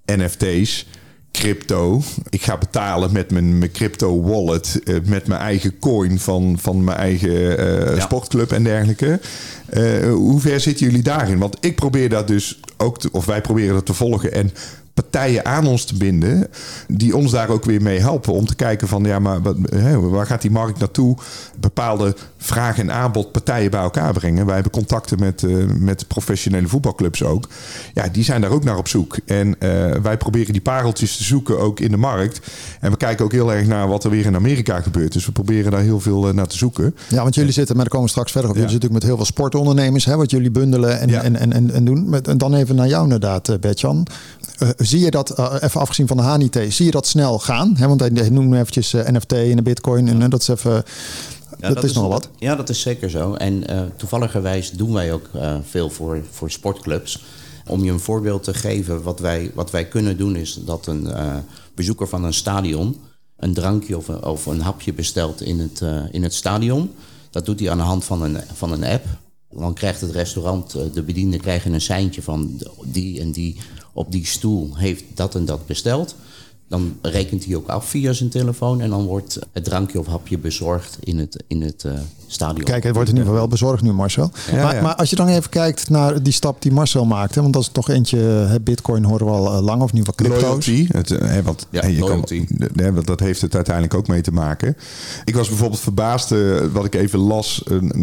NFT's, 0.06 0.86
crypto. 1.32 2.02
Ik 2.30 2.42
ga 2.42 2.58
betalen 2.58 3.12
met 3.12 3.30
mijn, 3.30 3.58
mijn 3.58 3.70
crypto 3.70 4.22
wallet, 4.22 4.80
uh, 4.84 4.96
met 5.04 5.26
mijn 5.26 5.40
eigen 5.40 5.78
coin 5.78 6.18
van, 6.18 6.56
van 6.60 6.84
mijn 6.84 6.98
eigen 6.98 7.30
uh, 7.30 7.96
ja. 7.96 8.00
sportclub 8.00 8.52
en 8.52 8.64
dergelijke. 8.64 9.20
Uh, 9.72 10.12
hoe 10.12 10.40
ver 10.40 10.60
zitten 10.60 10.86
jullie 10.86 11.02
daarin? 11.02 11.38
Want 11.38 11.56
ik 11.60 11.74
probeer 11.74 12.08
dat 12.08 12.28
dus 12.28 12.60
ook, 12.76 12.98
te, 12.98 13.08
of 13.12 13.24
wij 13.24 13.40
proberen 13.40 13.74
dat 13.74 13.86
te 13.86 13.94
volgen 13.94 14.32
en 14.32 14.52
partijen 14.94 15.44
aan 15.44 15.66
ons 15.66 15.84
te 15.84 15.96
binden 15.96 16.48
die 16.88 17.16
ons 17.16 17.30
daar 17.30 17.48
ook 17.48 17.64
weer 17.64 17.82
mee 17.82 17.98
helpen 17.98 18.32
om 18.32 18.46
te 18.46 18.54
kijken 18.54 18.88
van 18.88 19.04
ja, 19.04 19.18
maar 19.18 19.42
wat, 19.42 19.56
waar 20.00 20.26
gaat 20.26 20.42
die 20.42 20.50
markt 20.50 20.78
naartoe? 20.78 21.16
Bepaalde 21.60 22.14
vraag 22.36 22.78
en 22.78 22.92
aanbod 22.92 23.32
partijen 23.32 23.70
bij 23.70 23.80
elkaar 23.80 24.12
brengen. 24.12 24.44
Wij 24.44 24.54
hebben 24.54 24.72
contacten 24.72 25.18
met, 25.18 25.42
uh, 25.42 25.64
met 25.78 26.08
professionele 26.08 26.68
voetbalclubs 26.68 27.22
ook. 27.22 27.48
Ja, 27.94 28.08
die 28.08 28.24
zijn 28.24 28.40
daar 28.40 28.50
ook 28.50 28.64
naar 28.64 28.76
op 28.76 28.88
zoek. 28.88 29.16
En 29.26 29.48
uh, 29.48 29.54
wij 30.02 30.16
proberen 30.16 30.52
die 30.52 30.62
pareltjes 30.62 31.16
te 31.16 31.24
zoeken 31.24 31.58
ook 31.58 31.80
in 31.80 31.90
de 31.90 31.96
markt. 31.96 32.40
En 32.80 32.90
we 32.90 32.96
kijken 32.96 33.24
ook 33.24 33.32
heel 33.32 33.52
erg 33.52 33.66
naar 33.66 33.88
wat 33.88 34.04
er 34.04 34.10
weer 34.10 34.26
in 34.26 34.34
Amerika 34.34 34.80
gebeurt. 34.80 35.12
Dus 35.12 35.26
we 35.26 35.32
proberen 35.32 35.70
daar 35.70 35.80
heel 35.80 36.00
veel 36.00 36.28
uh, 36.28 36.34
naar 36.34 36.46
te 36.46 36.56
zoeken. 36.56 36.94
Ja, 37.08 37.22
want 37.22 37.34
jullie 37.34 37.52
zitten, 37.52 37.74
maar 37.74 37.84
daar 37.84 37.92
komen 37.92 38.06
we 38.06 38.12
straks 38.12 38.32
verder 38.32 38.50
op. 38.50 38.56
Ja. 38.56 38.62
Jullie 38.62 38.80
zitten 38.80 38.92
natuurlijk 38.92 39.16
met 39.16 39.26
heel 39.26 39.34
veel 39.34 39.44
sportondernemers, 39.44 40.04
hè, 40.04 40.16
wat 40.16 40.30
jullie 40.30 40.50
bundelen 40.50 41.00
en, 41.00 41.08
ja. 41.08 41.22
en, 41.22 41.36
en, 41.36 41.52
en, 41.52 41.70
en, 41.70 41.84
doen. 41.84 42.14
En 42.14 42.38
dan 42.38 42.54
even 42.54 42.74
naar 42.74 42.88
jou 42.88 43.02
inderdaad, 43.02 43.60
Bertjan. 43.60 44.06
Zie 44.86 45.00
je 45.00 45.10
dat, 45.10 45.38
uh, 45.38 45.54
even 45.60 45.80
afgezien 45.80 46.06
van 46.06 46.16
de 46.16 46.22
HNIT, 46.22 46.58
zie 46.68 46.84
je 46.84 46.90
dat 46.90 47.06
snel 47.06 47.38
gaan? 47.38 47.76
Hè, 47.76 47.88
want 47.88 48.00
hij 48.00 48.30
noemde 48.30 48.58
eventjes 48.58 48.94
uh, 48.94 49.06
NFT 49.06 49.32
en 49.32 49.56
de 49.56 49.62
bitcoin 49.62 50.08
en 50.08 50.30
dat 50.30 50.40
is 50.40 50.48
even... 50.48 50.84
Ja, 51.58 51.68
dat, 51.68 51.74
dat, 51.74 51.84
is 51.84 51.92
nogal 51.92 52.10
wat. 52.10 52.28
Ja, 52.38 52.56
dat 52.56 52.68
is 52.68 52.80
zeker 52.80 53.10
zo. 53.10 53.34
En 53.34 53.72
uh, 53.72 53.82
toevalligerwijs 53.96 54.70
doen 54.70 54.92
wij 54.92 55.12
ook 55.12 55.30
veel 55.68 55.90
voor, 55.90 56.22
voor 56.30 56.50
sportclubs. 56.50 57.24
Om 57.66 57.84
je 57.84 57.90
een 57.90 58.00
voorbeeld 58.00 58.42
te 58.42 58.54
geven, 58.54 59.02
wat 59.02 59.20
wij, 59.20 59.50
wat 59.54 59.70
wij 59.70 59.84
kunnen 59.84 60.16
doen 60.16 60.36
is 60.36 60.58
dat 60.64 60.86
een 60.86 61.08
bezoeker 61.74 62.08
van 62.08 62.24
een 62.24 62.34
stadion 62.34 62.96
een 63.36 63.54
drankje 63.54 63.96
of 63.96 64.08
een, 64.08 64.22
of 64.22 64.46
een 64.46 64.60
hapje 64.60 64.92
bestelt 64.92 65.40
in 65.40 65.58
het, 65.58 65.82
in 66.10 66.22
het 66.22 66.34
stadion. 66.34 66.90
Dat 67.30 67.46
doet 67.46 67.60
hij 67.60 67.70
aan 67.70 67.76
de 67.76 67.82
hand 67.82 68.04
van 68.04 68.22
een, 68.22 68.36
van 68.54 68.72
een 68.72 68.84
app. 68.84 69.04
Dan 69.50 69.74
krijgt 69.74 70.00
het 70.00 70.10
restaurant, 70.10 70.70
de 70.94 71.02
bediende 71.02 71.38
krijgen 71.38 71.72
een 71.72 71.80
seintje 71.80 72.22
van 72.22 72.60
die 72.84 73.20
en 73.20 73.32
die 73.32 73.56
op 73.92 74.12
die 74.12 74.26
stoel 74.26 74.76
heeft 74.76 75.04
dat 75.14 75.34
en 75.34 75.44
dat 75.44 75.66
besteld. 75.66 76.14
Dan 76.68 76.96
rekent 77.02 77.44
hij 77.44 77.56
ook 77.56 77.68
af 77.68 77.88
via 77.88 78.12
zijn 78.12 78.28
telefoon 78.28 78.80
en 78.80 78.90
dan 78.90 79.04
wordt 79.04 79.38
het 79.52 79.64
drankje 79.64 79.98
of 79.98 80.06
hapje 80.06 80.38
bezorgd 80.38 80.96
in 81.00 81.18
het, 81.18 81.44
in 81.46 81.62
het 81.62 81.84
uh, 81.86 81.92
stadion. 82.26 82.64
Kijk, 82.64 82.82
het 82.82 82.94
wordt 82.94 83.08
in 83.08 83.14
ieder 83.14 83.30
geval 83.30 83.40
wel 83.40 83.48
bezorgd 83.48 83.82
nu, 83.82 83.92
Marcel. 83.92 84.30
Ja, 84.50 84.62
maar, 84.62 84.74
ja. 84.74 84.82
maar, 84.82 84.94
als 84.94 85.10
je 85.10 85.16
dan 85.16 85.28
even 85.28 85.50
kijkt 85.50 85.88
naar 85.88 86.22
die 86.22 86.32
stap 86.32 86.62
die 86.62 86.72
Marcel 86.72 87.04
maakte, 87.04 87.40
want 87.40 87.52
dat 87.52 87.62
is 87.62 87.68
toch 87.72 87.88
eentje, 87.88 88.18
hè, 88.18 88.60
Bitcoin 88.60 89.04
horen 89.04 89.26
we 89.26 89.32
al 89.32 89.56
uh, 89.56 89.64
lang 89.64 89.82
of 89.82 89.92
nu 89.92 90.02
wat 90.02 90.14
crypto's. 90.14 90.42
Loyalty, 90.42 90.86
het, 90.88 91.08
hè, 91.08 91.42
want, 91.42 91.66
ja, 91.70 91.86
je 91.86 91.98
loyalty. 91.98 92.46
Kan, 92.46 92.68
hè, 92.74 92.92
want 92.92 93.06
dat 93.06 93.20
heeft 93.20 93.40
het 93.40 93.54
uiteindelijk 93.54 93.94
ook 93.94 94.08
mee 94.08 94.20
te 94.20 94.32
maken. 94.32 94.76
Ik 95.24 95.34
was 95.34 95.48
bijvoorbeeld 95.48 95.80
verbaasd, 95.80 96.32
uh, 96.32 96.60
wat 96.72 96.84
ik 96.84 96.94
even 96.94 97.18
las, 97.18 97.62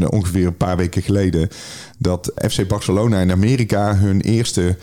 ongeveer 0.09 0.47
een 0.47 0.57
paar 0.57 0.77
weken 0.77 1.01
geleden, 1.01 1.49
dat 1.97 2.31
FC 2.49 2.67
Barcelona 2.67 3.19
in 3.19 3.31
Amerika 3.31 3.95
hun 3.95 4.21
eerste 4.21 4.77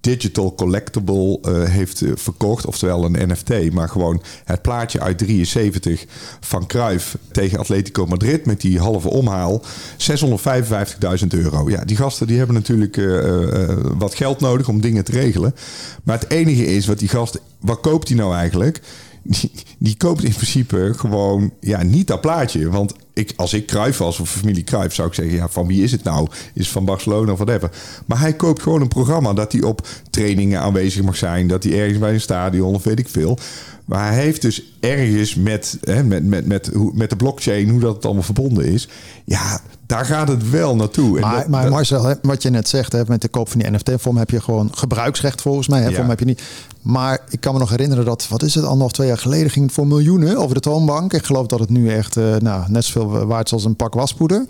digital 0.00 0.54
collectible 0.54 1.38
uh, 1.42 1.64
heeft 1.64 2.00
uh, 2.00 2.12
verkocht, 2.14 2.66
oftewel 2.66 3.04
een 3.04 3.28
NFT, 3.28 3.72
maar 3.72 3.88
gewoon 3.88 4.22
het 4.44 4.62
plaatje 4.62 5.00
uit 5.00 5.18
73 5.18 6.06
van 6.40 6.66
Cruyff 6.66 7.16
tegen 7.32 7.58
Atletico 7.58 8.06
Madrid 8.06 8.46
met 8.46 8.60
die 8.60 8.78
halve 8.78 9.08
omhaal, 9.08 9.62
655.000 9.62 11.26
euro. 11.28 11.70
Ja, 11.70 11.84
die 11.84 11.96
gasten 11.96 12.26
die 12.26 12.38
hebben 12.38 12.54
natuurlijk 12.54 12.96
uh, 12.96 13.76
wat 13.98 14.14
geld 14.14 14.40
nodig 14.40 14.68
om 14.68 14.80
dingen 14.80 15.04
te 15.04 15.12
regelen. 15.12 15.54
Maar 16.02 16.18
het 16.18 16.30
enige 16.30 16.66
is 16.66 16.86
wat 16.86 16.98
die 16.98 17.08
gast, 17.08 17.40
wat 17.60 17.80
koopt 17.80 18.08
hij 18.08 18.16
nou 18.16 18.34
eigenlijk? 18.34 18.80
Die, 19.22 19.50
die 19.78 19.96
koopt 19.96 20.24
in 20.24 20.34
principe 20.34 20.92
gewoon 20.96 21.52
ja, 21.60 21.82
niet 21.82 22.06
dat 22.06 22.20
plaatje. 22.20 22.70
Want 22.70 22.94
ik, 23.14 23.32
als 23.36 23.52
ik 23.52 23.66
Cruijff 23.66 23.98
was, 23.98 24.20
of 24.20 24.30
familie 24.30 24.64
Cruijff, 24.64 24.94
zou 24.94 25.08
ik 25.08 25.14
zeggen... 25.14 25.34
ja, 25.34 25.48
van 25.48 25.66
wie 25.66 25.82
is 25.82 25.92
het 25.92 26.04
nou? 26.04 26.28
Is 26.54 26.64
het 26.64 26.72
van 26.72 26.84
Barcelona 26.84 27.32
of 27.32 27.38
whatever? 27.38 27.70
Maar 28.06 28.20
hij 28.20 28.32
koopt 28.32 28.62
gewoon 28.62 28.80
een 28.80 28.88
programma 28.88 29.32
dat 29.32 29.52
hij 29.52 29.62
op 29.62 29.88
trainingen 30.10 30.60
aanwezig 30.60 31.02
mag 31.02 31.16
zijn... 31.16 31.48
dat 31.48 31.62
hij 31.62 31.80
ergens 31.80 31.98
bij 31.98 32.12
een 32.12 32.20
stadion 32.20 32.74
of 32.74 32.84
weet 32.84 32.98
ik 32.98 33.08
veel... 33.08 33.38
Maar 33.84 34.12
hij 34.12 34.22
heeft 34.22 34.42
dus 34.42 34.62
ergens 34.80 35.34
met, 35.34 35.78
hè, 35.80 36.04
met, 36.04 36.24
met, 36.24 36.46
met, 36.46 36.70
met 36.94 37.10
de 37.10 37.16
blockchain, 37.16 37.68
hoe 37.68 37.80
dat 37.80 38.04
allemaal 38.04 38.22
verbonden 38.22 38.64
is. 38.64 38.88
Ja, 39.24 39.60
daar 39.90 40.04
gaat 40.04 40.28
het 40.28 40.50
wel 40.50 40.76
naartoe. 40.76 41.20
Maar, 41.20 41.32
en 41.32 41.38
dat, 41.38 41.48
maar 41.48 41.62
dat, 41.62 41.70
Marcel, 41.70 42.04
hè, 42.04 42.14
wat 42.22 42.42
je 42.42 42.50
net 42.50 42.68
zegt, 42.68 42.92
hè, 42.92 43.02
met 43.06 43.22
de 43.22 43.28
koop 43.28 43.48
van 43.48 43.60
die 43.60 43.70
NFT-vorm 43.70 44.16
heb 44.16 44.30
je 44.30 44.40
gewoon 44.40 44.70
gebruiksrecht 44.74 45.40
volgens 45.42 45.68
mij. 45.68 45.80
Hè, 45.80 45.88
Ja. 45.88 45.94
vorm 45.94 46.08
heb 46.08 46.18
je 46.18 46.24
niet. 46.24 46.42
Maar 46.82 47.18
ik 47.28 47.40
kan 47.40 47.52
me 47.52 47.58
nog 47.58 47.70
herinneren 47.70 48.04
dat, 48.04 48.28
wat 48.28 48.42
is 48.42 48.54
het, 48.54 48.64
anderhalf, 48.64 48.92
twee 48.92 49.06
jaar 49.06 49.18
geleden 49.18 49.50
ging 49.50 49.64
het 49.64 49.74
voor 49.74 49.86
miljoenen 49.86 50.36
over 50.36 50.54
de 50.54 50.60
toonbank. 50.60 51.12
Ik 51.12 51.24
geloof 51.24 51.46
dat 51.46 51.60
het 51.60 51.68
nu 51.70 51.90
echt 51.90 52.16
uh, 52.16 52.36
nou, 52.36 52.64
net 52.68 52.84
zoveel 52.84 53.26
waard 53.26 53.46
is 53.46 53.52
als 53.52 53.64
een 53.64 53.76
pak 53.76 53.94
waspoeder. 53.94 54.46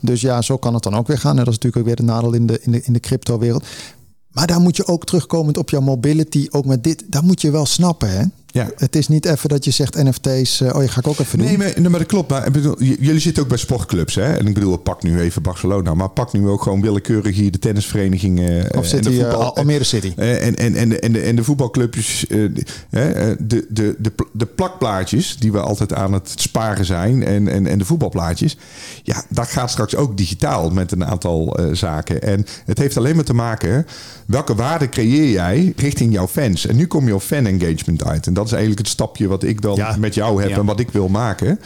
Dus 0.00 0.20
ja, 0.20 0.42
zo 0.42 0.56
kan 0.56 0.74
het 0.74 0.82
dan 0.82 0.94
ook 0.94 1.06
weer 1.06 1.18
gaan. 1.18 1.38
En 1.38 1.44
dat 1.44 1.54
is 1.54 1.58
natuurlijk 1.58 1.76
ook 1.76 1.86
weer 1.86 2.06
de 2.06 2.12
nadeel 2.12 2.32
in 2.32 2.46
de, 2.46 2.60
in 2.62 2.72
de, 2.72 2.82
in 2.82 2.92
de 2.92 3.00
crypto-wereld. 3.00 3.64
Maar 4.30 4.46
daar 4.46 4.60
moet 4.60 4.76
je 4.76 4.86
ook 4.86 5.04
terugkomend 5.04 5.58
op 5.58 5.70
jouw 5.70 5.80
mobility, 5.80 6.46
ook 6.50 6.64
met 6.64 6.84
dit, 6.84 7.04
daar 7.06 7.24
moet 7.24 7.40
je 7.40 7.50
wel 7.50 7.66
snappen, 7.66 8.10
hè? 8.10 8.24
Ja. 8.54 8.70
Het 8.76 8.96
is 8.96 9.08
niet 9.08 9.26
even 9.26 9.48
dat 9.48 9.64
je 9.64 9.70
zegt 9.70 9.94
NFT's, 10.02 10.60
uh, 10.60 10.74
oh 10.74 10.82
je 10.82 10.88
ga 10.88 11.00
ik 11.00 11.06
ook 11.08 11.18
even 11.18 11.38
doen. 11.38 11.46
Nee, 11.46 11.58
maar, 11.58 11.72
nee, 11.76 11.88
maar 11.88 11.98
dat 11.98 12.08
klopt. 12.08 12.30
Maar 12.30 12.46
ik 12.46 12.52
bedoel, 12.52 12.82
jullie 12.82 13.18
zitten 13.20 13.42
ook 13.42 13.48
bij 13.48 13.58
sportclubs, 13.58 14.14
hè? 14.14 14.36
En 14.36 14.46
ik 14.46 14.54
bedoel, 14.54 14.76
pak 14.76 15.02
nu 15.02 15.20
even 15.20 15.42
Barcelona, 15.42 15.94
maar 15.94 16.08
pak 16.08 16.32
nu 16.32 16.48
ook 16.48 16.62
gewoon 16.62 16.80
willekeurig 16.80 17.36
hier 17.36 17.50
de 17.50 17.58
tennisvereniging. 17.58 18.40
eh, 18.40 18.56
Of 18.78 18.82
en 18.82 18.84
zit 18.88 19.02
de 19.02 19.10
die 19.10 19.18
uh, 19.18 19.24
voetbal- 19.30 19.56
Almere 19.56 19.84
City? 19.84 20.12
Eh, 20.16 20.46
En, 20.46 20.54
en, 20.56 20.74
en, 20.74 20.88
de, 20.88 20.98
en, 21.00 21.12
de, 21.12 21.20
en 21.20 21.36
de 21.36 21.44
voetbalclubjes, 21.44 22.26
eh, 22.26 22.36
de, 22.38 22.62
hè, 22.90 23.34
de, 23.46 23.66
de, 23.68 23.94
de, 23.98 24.10
pl- 24.10 24.28
de 24.32 24.46
plakplaatjes 24.46 25.36
die 25.38 25.52
we 25.52 25.60
altijd 25.60 25.92
aan 25.94 26.12
het 26.12 26.32
sparen 26.36 26.84
zijn 26.84 27.24
en, 27.24 27.48
en, 27.48 27.66
en 27.66 27.78
de 27.78 27.84
voetbalplaatjes. 27.84 28.56
Ja, 29.02 29.24
dat 29.28 29.46
gaat 29.48 29.70
straks 29.70 29.96
ook 29.96 30.16
digitaal 30.16 30.70
met 30.70 30.92
een 30.92 31.04
aantal 31.04 31.56
eh, 31.58 31.66
zaken. 31.72 32.22
En 32.22 32.46
het 32.64 32.78
heeft 32.78 32.96
alleen 32.96 33.14
maar 33.16 33.24
te 33.24 33.34
maken, 33.34 33.86
welke 34.26 34.54
waarde 34.54 34.88
creëer 34.88 35.30
jij 35.30 35.72
richting 35.76 36.12
jouw 36.12 36.28
fans? 36.28 36.66
En 36.66 36.76
nu 36.76 36.86
kom 36.86 37.06
je 37.06 37.14
op 37.14 37.22
fan 37.22 37.46
engagement 37.46 38.04
uit. 38.04 38.26
En 38.26 38.34
dat 38.34 38.42
is 38.44 38.52
eigenlijk 38.52 38.80
het 38.80 38.90
stapje 38.90 39.26
wat 39.28 39.42
ik 39.42 39.60
dan 39.62 39.76
Ja. 39.76 39.96
met 39.98 40.14
jou 40.14 40.40
heb 40.40 40.50
Ja. 40.50 40.56
en 40.56 40.64
wat 40.64 40.80
ik 40.80 40.90
wil 40.90 41.08
maken. 41.08 41.60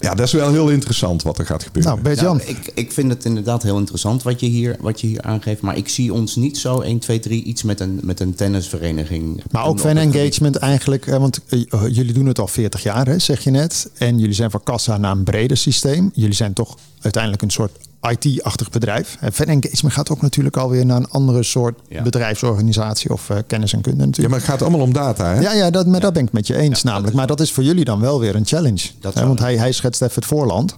Ja, 0.00 0.14
dat 0.14 0.26
is 0.26 0.32
wel 0.32 0.52
heel 0.52 0.68
interessant 0.68 1.22
wat 1.22 1.38
er 1.38 1.46
gaat 1.46 1.62
gebeuren. 1.62 1.90
Nou, 1.92 2.02
Bert-Jan, 2.04 2.36
Nou, 2.36 2.48
ik, 2.48 2.70
ik 2.74 2.92
vind 2.92 3.10
het 3.10 3.24
inderdaad 3.24 3.62
heel 3.62 3.78
interessant 3.78 4.22
wat 4.22 4.40
je, 4.40 4.46
hier, 4.46 4.76
wat 4.80 5.00
je 5.00 5.06
hier 5.06 5.22
aangeeft. 5.22 5.60
Maar 5.60 5.76
ik 5.76 5.88
zie 5.88 6.12
ons 6.12 6.36
niet 6.36 6.58
zo 6.58 6.80
1, 6.80 6.98
2, 6.98 7.18
3 7.20 7.42
iets 7.44 7.62
met 7.62 7.80
een, 7.80 8.00
met 8.02 8.20
een 8.20 8.34
tennisvereniging. 8.34 9.42
Maar 9.50 9.64
ook 9.66 9.80
fan 9.80 9.96
gebied. 9.96 10.14
engagement 10.14 10.56
eigenlijk, 10.56 11.06
hè, 11.06 11.18
want 11.18 11.40
eh, 11.48 11.60
jullie 11.90 12.12
doen 12.12 12.26
het 12.26 12.38
al 12.38 12.48
40 12.48 12.82
jaar, 12.82 13.06
hè, 13.06 13.18
zeg 13.18 13.44
je 13.44 13.50
net. 13.50 13.90
En 13.98 14.18
jullie 14.18 14.34
zijn 14.34 14.50
van 14.50 14.62
kassa 14.62 14.96
naar 14.96 15.12
een 15.12 15.24
breder 15.24 15.56
systeem. 15.56 16.10
Jullie 16.14 16.34
zijn 16.34 16.52
toch 16.52 16.76
uiteindelijk 17.00 17.42
een 17.42 17.50
soort 17.50 17.72
IT-achtig 18.10 18.70
bedrijf. 18.70 19.16
En 19.20 19.32
fan 19.32 19.46
engagement 19.46 19.94
gaat 19.94 20.10
ook 20.10 20.20
natuurlijk 20.22 20.56
alweer 20.56 20.86
naar 20.86 20.96
een 20.96 21.10
andere 21.10 21.42
soort 21.42 21.78
Ja. 21.88 22.02
bedrijfsorganisatie 22.02 23.12
of 23.12 23.30
eh, 23.30 23.36
kennis 23.46 23.72
en 23.72 23.80
kunde 23.80 23.98
Ja, 24.00 24.04
natuurlijk. 24.06 24.34
maar 24.34 24.42
het 24.44 24.48
gaat 24.52 24.62
allemaal 24.62 24.80
om 24.86 24.92
data, 24.92 25.34
hè? 25.34 25.40
Ja, 25.40 25.52
ja, 25.52 25.70
dat, 25.70 25.86
maar 25.86 26.00
dat 26.00 26.12
ben 26.12 26.22
ik 26.24 26.32
met 26.32 26.46
je 26.46 26.56
eens 26.56 26.82
Ja, 26.82 26.88
namelijk. 26.90 27.14
maar 27.16 27.26
dat 27.26 27.40
is 27.40 27.52
voor 27.52 27.64
jullie 27.64 27.84
dan 27.84 28.00
wel 28.00 28.20
weer 28.20 28.34
een 28.34 28.46
challenge. 28.46 28.88
Dat 29.00 29.14
Hè, 29.14 29.26
want 29.26 29.38
hij, 29.38 29.56
hij 29.56 29.72
schetst 29.72 30.02
even 30.02 30.14
het 30.14 30.24
voorland. 30.24 30.76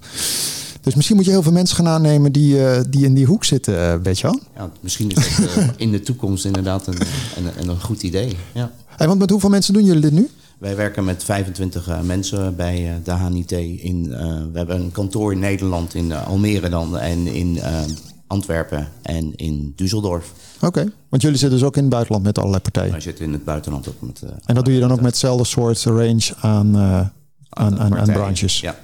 Dus 0.80 0.94
misschien 0.94 1.16
moet 1.16 1.24
je 1.24 1.30
heel 1.30 1.42
veel 1.42 1.52
mensen 1.52 1.76
gaan 1.76 1.88
aannemen 1.88 2.32
die, 2.32 2.66
eh, 2.68 2.80
die 2.88 3.04
in 3.04 3.14
die 3.14 3.26
hoek 3.26 3.44
zitten, 3.44 3.74
uh, 3.74 3.94
weet 4.02 4.18
je 4.18 4.26
wel. 4.26 4.40
Ja, 4.56 4.70
misschien 4.80 5.10
is 5.10 5.36
dat 5.36 5.56
eh, 5.56 5.68
in 5.76 5.90
de 5.90 6.00
toekomst 6.00 6.44
inderdaad 6.44 6.86
een, 6.86 6.94
een, 7.36 7.50
een, 7.60 7.68
een 7.68 7.80
goed 7.80 8.02
idee. 8.02 8.36
Ja. 8.52 8.70
Hey, 8.96 9.06
want 9.06 9.18
met 9.18 9.30
hoeveel 9.30 9.48
mensen 9.50 9.72
doen 9.74 9.84
jullie 9.84 10.00
dit 10.00 10.12
nu? 10.12 10.28
Wij 10.64 10.76
werken 10.76 11.04
met 11.04 11.24
25 11.24 11.88
uh, 11.88 12.00
mensen 12.00 12.56
bij 12.56 12.82
uh, 12.82 12.94
de 13.04 13.10
HNIT. 13.10 13.52
In, 13.52 14.06
uh, 14.10 14.18
we 14.52 14.58
hebben 14.58 14.76
een 14.76 14.92
kantoor 14.92 15.32
in 15.32 15.38
Nederland, 15.38 15.94
in 15.94 16.12
Almere 16.12 16.68
dan, 16.68 16.98
en 16.98 17.26
in 17.26 17.58
Antwerpen 18.26 18.88
en 19.02 19.36
in 19.36 19.74
Düsseldorf. 19.76 20.24
Oké, 20.56 20.66
okay. 20.66 20.90
want 21.08 21.22
jullie 21.22 21.38
zitten 21.38 21.58
dus 21.58 21.66
ook 21.66 21.76
in 21.76 21.82
het 21.82 21.90
buitenland 21.90 22.24
met 22.24 22.38
allerlei 22.38 22.62
partijen? 22.62 22.90
Wij 22.90 23.00
zitten 23.00 23.24
in 23.24 23.32
het 23.32 23.44
buitenland 23.44 23.88
ook 23.88 24.00
met... 24.00 24.22
en 24.44 24.54
dat 24.54 24.64
doe 24.64 24.74
je 24.74 24.80
dan 24.80 24.92
ook 24.92 25.00
met 25.00 25.06
hetzelfde 25.06 25.44
soort 25.44 25.82
range 25.82 26.34
aan, 26.40 26.72
aan, 27.54 27.78
aan, 27.78 27.98
aan 27.98 28.12
branches? 28.12 28.60
Ja. 28.60 28.78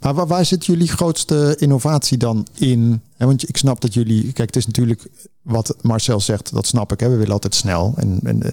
Maar 0.00 0.14
waar, 0.14 0.26
waar 0.26 0.44
zit 0.44 0.66
jullie 0.66 0.88
grootste 0.88 1.56
innovatie 1.58 2.18
dan 2.18 2.46
in? 2.54 3.00
Want 3.16 3.48
ik 3.48 3.56
snap 3.56 3.80
dat 3.80 3.94
jullie... 3.94 4.32
Kijk, 4.32 4.46
het 4.46 4.56
is 4.56 4.66
natuurlijk 4.66 5.08
wat 5.42 5.76
Marcel 5.80 6.20
zegt, 6.20 6.52
dat 6.52 6.66
snap 6.66 6.92
ik. 6.92 7.00
Hè. 7.00 7.08
We 7.08 7.16
willen 7.16 7.32
altijd 7.32 7.54
snel. 7.54 7.94
En, 7.96 8.20
en, 8.24 8.52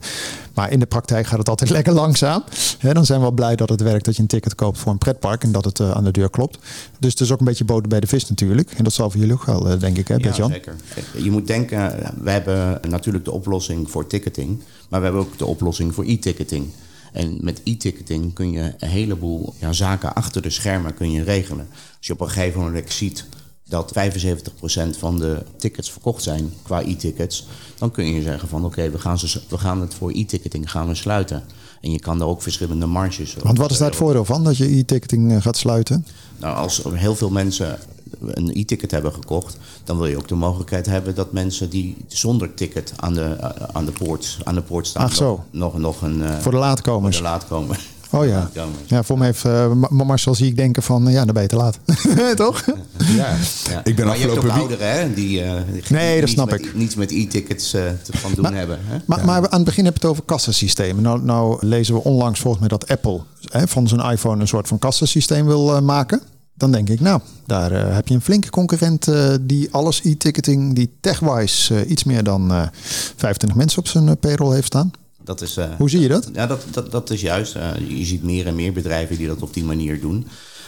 maar 0.54 0.72
in 0.72 0.80
de 0.80 0.86
praktijk 0.86 1.28
gaat 1.28 1.40
het 1.40 1.50
altijd 1.50 1.70
lekker 1.80 1.94
langzaam. 1.94 2.44
Hè, 2.78 2.94
dan 2.94 3.06
zijn 3.06 3.20
we 3.20 3.26
wel 3.26 3.34
blij 3.34 3.56
dat 3.56 3.70
het 3.70 3.82
werkt 3.82 4.06
dat 4.06 4.16
je 4.16 4.22
een 4.22 4.28
ticket 4.28 4.56
koopt 4.56 4.78
voor 4.78 4.92
een 4.92 4.98
pretpark 4.98 5.44
en 5.44 5.52
dat 5.52 5.66
het 5.66 5.80
uh, 5.80 5.92
aan 5.92 6.04
de 6.04 6.12
deur 6.12 6.30
klopt. 6.30 6.60
Dus 7.00 7.12
het 7.12 7.22
is 7.22 7.32
ook 7.32 7.40
een 7.40 7.46
beetje 7.46 7.66
boter 7.66 7.90
bij 7.90 8.00
de 8.00 8.08
vis 8.08 8.30
natuurlijk. 8.30 8.72
En 8.72 8.84
dat 8.84 8.94
zal 8.94 9.10
voor 9.10 9.20
jullie 9.20 9.36
ook 9.36 9.46
wel, 9.46 9.72
uh, 9.72 9.80
denk 9.80 9.98
ik, 9.98 10.08
hè, 10.08 10.16
ja, 10.16 10.36
Jan? 10.36 10.52
zeker. 10.52 10.76
Je 11.18 11.32
moet 11.32 11.48
denken, 11.48 12.14
we 12.22 12.32
hebben 12.32 12.80
natuurlijk 12.90 13.26
de 13.26 13.32
oplossing 13.32 13.92
voor 13.92 14.08
ticketing, 14.08 14.62
maar 14.90 15.00
we 15.00 15.06
hebben 15.06 15.24
ook 15.24 15.38
de 15.38 15.46
oplossing 15.46 15.94
voor 15.94 16.04
e-ticketing. 16.06 16.70
En 17.12 17.38
met 17.42 17.62
e-ticketing 17.64 18.34
kun 18.34 18.52
je 18.52 18.74
een 18.80 18.90
heleboel 18.90 19.54
ja, 19.60 19.74
zaken 19.74 20.14
achter 20.14 20.42
de 20.42 20.50
schermen 20.50 20.94
kun 20.94 21.12
je 21.12 21.24
regelen. 21.24 21.68
Als 21.98 22.08
je 22.08 22.14
op 22.14 22.22
een 22.22 22.30
gegeven 22.30 22.62
moment 22.62 22.92
ziet 22.92 23.26
dat 23.68 23.94
75% 23.94 24.98
van 24.98 25.20
de 25.20 25.44
tickets 25.58 25.92
verkocht 25.92 26.24
zijn 26.24 26.54
qua 26.62 26.82
e-tickets, 26.82 27.48
dan 27.78 27.92
kun 27.92 28.06
je 28.06 28.22
zeggen 28.22 28.50
van 28.50 28.66
oké, 28.66 28.90
we 28.90 29.00
gaan 29.00 29.18
we 29.50 29.58
gaan 29.58 29.82
het 29.82 29.94
voor 29.94 30.12
e-ticketing 30.12 30.72
gaan 30.72 30.88
we 30.88 30.96
sluiten. 30.96 31.44
En 31.82 31.92
je 31.92 32.00
kan 32.00 32.20
daar 32.20 32.28
ook 32.28 32.42
verschillende 32.42 32.86
marges. 32.86 33.36
Want 33.44 33.58
wat 33.58 33.72
is 33.72 33.78
daar 33.78 33.88
het 33.88 33.98
voordeel 33.98 34.26
van 34.26 34.44
dat 34.44 34.58
je 34.58 34.78
e-ticketing 34.78 35.32
eh, 35.32 35.42
gaat 35.42 35.58
sluiten? 35.58 36.06
Nou, 36.38 36.56
als 36.56 36.84
heel 36.94 37.16
veel 37.16 37.30
mensen 37.30 37.80
een 38.20 38.50
e-ticket 38.54 38.92
hebben 38.92 39.14
gekocht, 39.14 39.58
dan 39.84 39.98
wil 39.98 40.08
je 40.08 40.18
ook 40.18 40.28
de 40.28 40.36
mogelijkheid 40.36 40.86
hebben 40.86 41.16
dat 41.16 41.32
mensen 41.32 41.70
die 41.70 41.98
zonder 42.08 42.54
ticket 42.54 42.94
aan 42.96 43.14
de, 43.14 43.24
eh, 43.24 43.50
aan 43.72 43.86
de, 43.86 43.92
poort, 43.92 44.38
aan 44.44 44.56
de 44.56 44.62
poort 44.62 44.88
staan, 44.88 45.04
Ach 45.04 45.16
zo. 45.16 45.44
Nog, 45.52 45.78
nog, 45.78 46.02
een. 46.02 46.20
Uh, 46.20 46.38
voor 46.40 46.52
de 46.52 46.58
laatkomers. 46.58 47.16
Voor 47.16 47.26
de 47.26 47.32
laatkomers. 47.32 47.90
Oh 48.12 48.26
ja. 48.26 48.50
Ja, 48.88 49.04
voor 49.04 49.18
mij 49.18 49.28
heeft 49.28 49.46
uh, 49.46 49.72
Marcel 49.90 50.36
zie 50.36 50.48
ik 50.48 50.56
denken 50.56 50.84
van 50.84 51.06
ja, 51.06 51.26
dan 51.26 51.34
ben 51.34 51.44
je 51.44 51.50
te 51.50 51.56
laat. 51.56 51.80
Toch? 52.36 52.66
Ja, 52.98 53.36
ja. 53.70 53.82
Ik 53.84 53.96
ben 53.96 54.06
maar 54.06 54.18
je 54.18 54.22
hebt 54.22 54.38
ook 54.38 54.44
afgelopen 54.44 54.52
ouderen 54.52 54.92
hè, 54.92 55.14
die, 55.14 55.44
uh, 55.44 55.54
die 55.72 55.84
nee, 55.90 56.20
dat 56.20 56.30
snap 56.30 56.50
met, 56.50 56.66
ik. 56.66 56.76
niets 56.76 56.96
met 56.96 57.12
e-tickets 57.12 57.74
uh, 57.74 57.82
te 58.04 58.18
van 58.18 58.32
doen 58.34 58.44
maar, 58.44 58.54
hebben. 58.54 58.80
Hè? 58.82 58.98
Maar, 59.06 59.26
maar 59.26 59.50
aan 59.50 59.56
het 59.56 59.64
begin 59.64 59.86
heb 59.86 59.94
je 59.94 60.00
het 60.00 60.10
over 60.10 60.24
kassasystemen. 60.24 61.04
Nou, 61.04 61.24
nou 61.24 61.66
lezen 61.66 61.94
we 61.94 62.04
onlangs 62.04 62.40
volgens 62.40 62.60
mij 62.60 62.78
dat 62.78 62.88
Apple 62.88 63.22
hè, 63.44 63.68
van 63.68 63.88
zijn 63.88 64.12
iPhone 64.12 64.42
een 64.42 64.48
soort 64.48 64.68
van 64.68 64.80
kassasysteem 64.80 65.46
wil 65.46 65.82
maken. 65.82 66.22
Dan 66.60 66.72
denk 66.72 66.90
ik, 66.90 67.00
nou, 67.00 67.22
daar 67.46 67.72
uh, 67.72 67.94
heb 67.96 68.08
je 68.08 68.14
een 68.14 68.22
flinke 68.22 68.50
concurrent 68.50 69.08
uh, 69.08 69.34
die 69.42 69.72
alles 69.72 70.04
e-ticketing, 70.04 70.76
die 70.76 70.92
techwise 71.00 71.74
uh, 71.74 71.90
iets 71.90 72.04
meer 72.04 72.24
dan 72.24 72.70
25 72.72 73.58
mensen 73.58 73.80
op 73.80 73.88
zijn 73.88 74.18
payroll 74.18 74.54
heeft 74.54 74.68
staan. 74.68 74.92
Dat 75.24 75.42
is, 75.42 75.58
Hoe 75.78 75.90
zie 75.90 76.00
je 76.00 76.08
dat? 76.08 76.30
Ja, 76.34 76.48
dat, 76.48 76.66
dat, 76.72 76.92
dat 76.92 77.10
is 77.10 77.22
juist. 77.22 77.54
je 77.88 78.06
ziet 78.06 78.24
meer 78.24 78.48
en 78.48 78.56
meer 78.56 78.74
bedrijven 78.74 79.18
die 79.18 79.28
dat 79.28 79.42
op 79.42 79.54
die 79.54 79.64
manier 79.64 80.02
doen. 80.02 80.28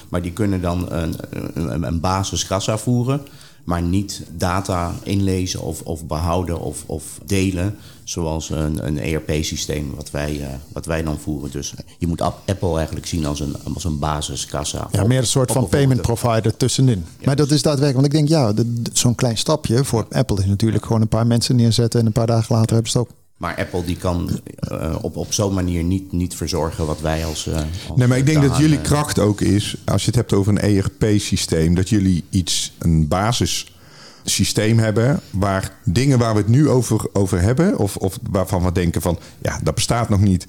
Maar 0.09 0.21
die 0.21 0.31
kunnen 0.31 0.61
dan 0.61 0.91
een, 0.91 1.15
een, 1.53 1.83
een 1.83 1.99
basiskassa 1.99 2.77
voeren 2.77 3.21
maar 3.63 3.81
niet 3.81 4.21
data 4.37 4.93
inlezen 5.03 5.61
of, 5.61 5.81
of 5.81 6.05
behouden 6.05 6.59
of, 6.59 6.83
of 6.85 7.19
delen. 7.25 7.75
Zoals 8.03 8.49
een, 8.49 8.87
een 8.87 8.99
ERP-systeem 8.99 9.93
wat, 9.95 10.11
wij, 10.11 10.39
uh, 10.39 10.47
wat 10.73 10.85
wij 10.85 11.03
dan 11.03 11.19
voeren. 11.19 11.51
Dus 11.51 11.73
je 11.97 12.07
moet 12.07 12.21
Apple 12.21 12.75
eigenlijk 12.75 13.05
zien 13.05 13.25
als 13.25 13.39
een, 13.39 13.55
als 13.73 13.83
een 13.83 13.99
basiskassa. 13.99 14.87
Ja, 14.91 15.03
meer 15.03 15.19
een 15.19 15.25
soort 15.25 15.51
van 15.51 15.67
payment 15.67 16.01
provider 16.01 16.57
tussenin. 16.57 17.05
Ja, 17.19 17.25
maar 17.25 17.35
dat 17.35 17.51
is 17.51 17.61
daadwerkelijk, 17.61 18.13
want 18.13 18.27
ik 18.27 18.29
denk 18.29 18.55
ja, 18.55 18.63
zo'n 18.93 19.15
klein 19.15 19.37
stapje 19.37 19.83
voor 19.83 20.05
Apple 20.09 20.37
is 20.37 20.45
natuurlijk 20.45 20.85
gewoon 20.85 21.01
een 21.01 21.07
paar 21.07 21.27
mensen 21.27 21.55
neerzetten 21.55 21.99
en 21.99 22.05
een 22.05 22.11
paar 22.11 22.27
dagen 22.27 22.55
later 22.55 22.73
hebben 22.73 22.91
ze 22.91 22.97
het 22.97 23.07
ook. 23.07 23.20
Maar 23.41 23.55
Apple 23.55 23.85
die 23.85 23.97
kan 23.97 24.39
uh, 24.71 24.95
op, 25.01 25.15
op 25.15 25.33
zo'n 25.33 25.53
manier 25.53 25.83
niet, 25.83 26.11
niet 26.11 26.35
verzorgen 26.35 26.85
wat 26.85 27.01
wij 27.01 27.25
als. 27.25 27.47
Uh, 27.47 27.55
als 27.55 27.65
nee, 27.95 28.07
maar 28.07 28.17
ik 28.17 28.25
denk 28.25 28.41
dat 28.41 28.57
jullie 28.57 28.81
kracht 28.81 29.19
ook 29.19 29.41
is, 29.41 29.75
als 29.85 30.01
je 30.01 30.07
het 30.07 30.15
hebt 30.15 30.33
over 30.33 30.51
een 30.51 30.59
ERP-systeem, 30.59 31.75
dat 31.75 31.89
jullie 31.89 32.23
iets, 32.29 32.73
een 32.79 33.07
basissysteem 33.07 34.79
hebben 34.79 35.19
waar 35.29 35.71
dingen 35.83 36.19
waar 36.19 36.33
we 36.33 36.39
het 36.39 36.47
nu 36.47 36.69
over, 36.69 37.05
over 37.13 37.41
hebben, 37.41 37.77
of, 37.77 37.97
of 37.97 38.17
waarvan 38.29 38.63
we 38.63 38.71
denken 38.71 39.01
van 39.01 39.19
ja, 39.41 39.59
dat 39.63 39.75
bestaat 39.75 40.09
nog 40.09 40.19
niet. 40.19 40.47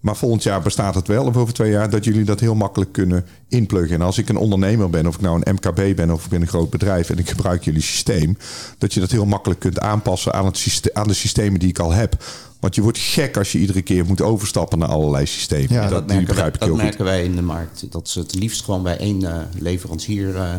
Maar 0.00 0.16
volgend 0.16 0.42
jaar 0.42 0.62
bestaat 0.62 0.94
het 0.94 1.08
wel, 1.08 1.24
of 1.24 1.36
over 1.36 1.54
twee 1.54 1.70
jaar, 1.70 1.90
dat 1.90 2.04
jullie 2.04 2.24
dat 2.24 2.40
heel 2.40 2.54
makkelijk 2.54 2.92
kunnen 2.92 3.24
inpluggen. 3.48 3.94
En 3.94 4.02
als 4.02 4.18
ik 4.18 4.28
een 4.28 4.36
ondernemer 4.36 4.90
ben, 4.90 5.06
of 5.06 5.14
ik 5.14 5.20
nou 5.20 5.40
een 5.42 5.54
MKB 5.54 5.96
ben 5.96 6.10
of 6.10 6.24
ik 6.24 6.30
ben 6.30 6.40
een 6.40 6.48
groot 6.48 6.70
bedrijf 6.70 7.10
en 7.10 7.18
ik 7.18 7.28
gebruik 7.28 7.64
jullie 7.64 7.82
systeem, 7.82 8.36
dat 8.78 8.94
je 8.94 9.00
dat 9.00 9.10
heel 9.10 9.26
makkelijk 9.26 9.60
kunt 9.60 9.80
aanpassen 9.80 10.32
aan, 10.32 10.44
het 10.44 10.58
systeem, 10.58 10.94
aan 10.94 11.08
de 11.08 11.14
systemen 11.14 11.60
die 11.60 11.68
ik 11.68 11.78
al 11.78 11.92
heb. 11.92 12.24
Want 12.60 12.74
je 12.74 12.82
wordt 12.82 12.98
gek 12.98 13.36
als 13.36 13.52
je 13.52 13.58
iedere 13.58 13.82
keer 13.82 14.06
moet 14.06 14.20
overstappen 14.20 14.78
naar 14.78 14.88
allerlei 14.88 15.26
systemen. 15.26 15.72
Ja, 15.72 15.80
dat, 15.80 15.90
dat 15.90 16.06
merken, 16.06 16.26
begrijp 16.26 16.54
ik 16.54 16.60
dat 16.60 16.68
heel 16.68 16.76
merken 16.76 16.96
goed. 16.96 17.06
wij 17.06 17.24
in 17.24 17.36
de 17.36 17.42
markt. 17.42 17.92
Dat 17.92 18.08
ze 18.08 18.18
het 18.18 18.34
liefst 18.34 18.64
gewoon 18.64 18.82
bij 18.82 18.98
één 18.98 19.20
uh, 19.20 19.36
leverancier 19.58 20.28
uh, 20.28 20.54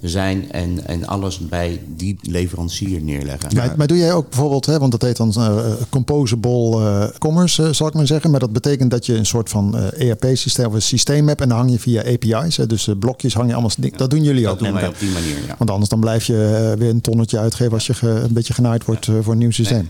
zijn 0.00 0.52
en, 0.52 0.86
en 0.86 1.06
alles 1.06 1.38
bij 1.38 1.80
die 1.96 2.18
leverancier 2.22 3.00
neerleggen. 3.00 3.56
Maar, 3.56 3.74
maar 3.76 3.86
doe 3.86 3.96
jij 3.96 4.12
ook 4.12 4.28
bijvoorbeeld, 4.28 4.66
hè, 4.66 4.78
want 4.78 4.92
dat 4.92 5.02
heet 5.02 5.16
dan 5.16 5.34
uh, 5.36 5.58
composable 5.88 6.78
uh, 6.78 7.04
commerce, 7.18 7.62
uh, 7.62 7.68
zal 7.72 7.86
ik 7.86 7.94
maar 7.94 8.06
zeggen. 8.06 8.30
Maar 8.30 8.40
dat 8.40 8.52
betekent 8.52 8.90
dat 8.90 9.06
je 9.06 9.14
een 9.14 9.26
soort 9.26 9.48
van 9.48 9.76
ERP-systeem 9.76 10.66
of 10.66 10.74
een 10.74 10.82
systeem 10.82 11.28
hebt 11.28 11.40
en 11.40 11.48
dan 11.48 11.58
hang 11.58 11.70
je 11.70 11.78
via 11.78 12.02
API's. 12.02 12.56
Hè, 12.56 12.66
dus 12.66 12.88
blokjes 12.98 13.34
hang 13.34 13.46
je 13.46 13.52
allemaal. 13.52 13.70
Ja, 13.80 13.88
dat 13.96 14.10
doen 14.10 14.22
jullie 14.22 14.42
dat 14.42 14.52
ook. 14.52 14.58
Dat 14.58 14.68
doen 14.68 14.76
wij 14.76 14.88
op 14.88 14.98
die 14.98 15.10
manier, 15.10 15.36
ja. 15.46 15.54
Want 15.58 15.70
anders 15.70 15.90
dan 15.90 16.00
blijf 16.00 16.24
je 16.24 16.74
weer 16.78 16.90
een 16.90 17.00
tonnetje 17.00 17.38
uitgeven 17.38 17.72
als 17.72 17.86
je 17.86 17.94
ge, 17.94 18.08
een 18.08 18.32
beetje 18.32 18.54
genaaid 18.54 18.84
wordt 18.84 19.06
ja. 19.06 19.22
voor 19.22 19.32
een 19.32 19.38
nieuw 19.38 19.50
systeem. 19.50 19.88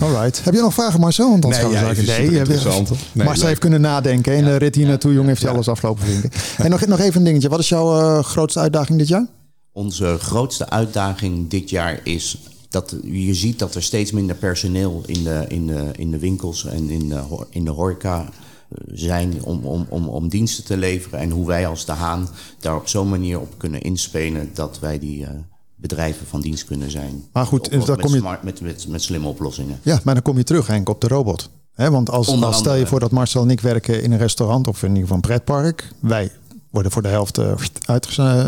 Nee. 0.00 0.10
Alright. 0.10 0.44
Heb 0.44 0.54
je 0.54 0.60
nog 0.60 0.74
vragen, 0.74 1.00
Marcel? 1.00 1.30
Want 1.30 1.42
nee, 1.42 1.70
ja, 1.70 1.94
zeggen, 1.94 2.06
nee, 2.06 2.38
interessant. 2.38 2.90
Nee, 3.12 3.26
Marcel 3.26 3.46
heeft 3.46 3.60
kunnen 3.60 3.80
nadenken. 3.80 4.32
En 4.32 4.44
de 4.44 4.56
rit 4.56 4.74
hier 4.74 4.86
naartoe, 4.86 5.12
jong, 5.12 5.26
heeft 5.26 5.42
hij 5.42 5.50
alles 5.50 5.68
aflopen. 5.68 6.04
En 6.56 6.70
nog, 6.70 6.86
nog 6.86 6.98
even 6.98 7.16
een 7.16 7.24
dingetje. 7.24 7.48
Wat 7.48 7.58
is 7.58 7.68
jouw 7.68 8.22
grootste 8.22 8.60
uitdaging 8.60 8.98
dit 8.98 9.08
jaar? 9.08 9.26
Onze 9.72 10.18
grootste 10.18 10.70
uitdaging 10.70 11.48
dit 11.48 11.70
jaar 11.70 12.00
is 12.04 12.38
dat 12.68 12.96
je 13.02 13.34
ziet 13.34 13.58
dat 13.58 13.74
er 13.74 13.82
steeds 13.82 14.10
minder 14.10 14.36
personeel 14.36 15.02
in 15.06 15.24
de, 15.24 15.44
in 15.48 15.66
de, 15.66 15.90
in 15.96 16.10
de 16.10 16.18
winkels 16.18 16.64
en 16.64 16.90
in 16.90 17.08
de, 17.08 17.46
in 17.50 17.64
de 17.64 17.70
horeca 17.70 18.28
zijn 18.86 19.44
om, 19.44 19.64
om, 19.64 19.86
om, 19.88 20.08
om 20.08 20.28
diensten 20.28 20.64
te 20.64 20.76
leveren. 20.76 21.18
En 21.18 21.30
hoe 21.30 21.46
wij 21.46 21.66
als 21.66 21.84
De 21.84 21.92
Haan 21.92 22.28
daar 22.60 22.76
op 22.76 22.88
zo'n 22.88 23.08
manier 23.08 23.40
op 23.40 23.54
kunnen 23.56 23.80
inspelen 23.80 24.50
dat 24.54 24.78
wij 24.78 24.98
die 24.98 25.20
uh, 25.20 25.28
bedrijven 25.76 26.26
van 26.26 26.40
dienst 26.40 26.64
kunnen 26.64 26.90
zijn. 26.90 27.24
Maar 27.32 27.46
goed, 27.46 27.66
op, 27.66 27.80
op, 27.80 27.86
dan 27.86 27.96
met, 27.96 28.04
kom 28.04 28.14
je... 28.14 28.20
smart, 28.20 28.42
met, 28.42 28.60
met, 28.60 28.88
met 28.88 29.02
slimme 29.02 29.28
oplossingen. 29.28 29.80
Ja, 29.82 30.00
maar 30.04 30.14
dan 30.14 30.22
kom 30.22 30.36
je 30.36 30.44
terug 30.44 30.66
Henk 30.66 30.88
op 30.88 31.00
de 31.00 31.08
robot. 31.08 31.50
He, 31.72 31.90
want 31.90 32.10
als, 32.10 32.42
als 32.42 32.58
stel 32.58 32.74
je 32.74 32.86
voor 32.86 33.00
dat 33.00 33.10
Marcel 33.10 33.42
en 33.42 33.50
ik 33.50 33.60
werken 33.60 34.02
in 34.02 34.12
een 34.12 34.18
restaurant 34.18 34.68
of 34.68 34.82
in 34.82 34.88
ieder 34.88 35.02
geval 35.02 35.16
een 35.16 35.22
pretpark. 35.22 35.92
Wij 36.00 36.30
worden 36.72 36.92
voor 36.92 37.02
de 37.02 37.08
helft 37.08 37.38
uh, 37.38 37.52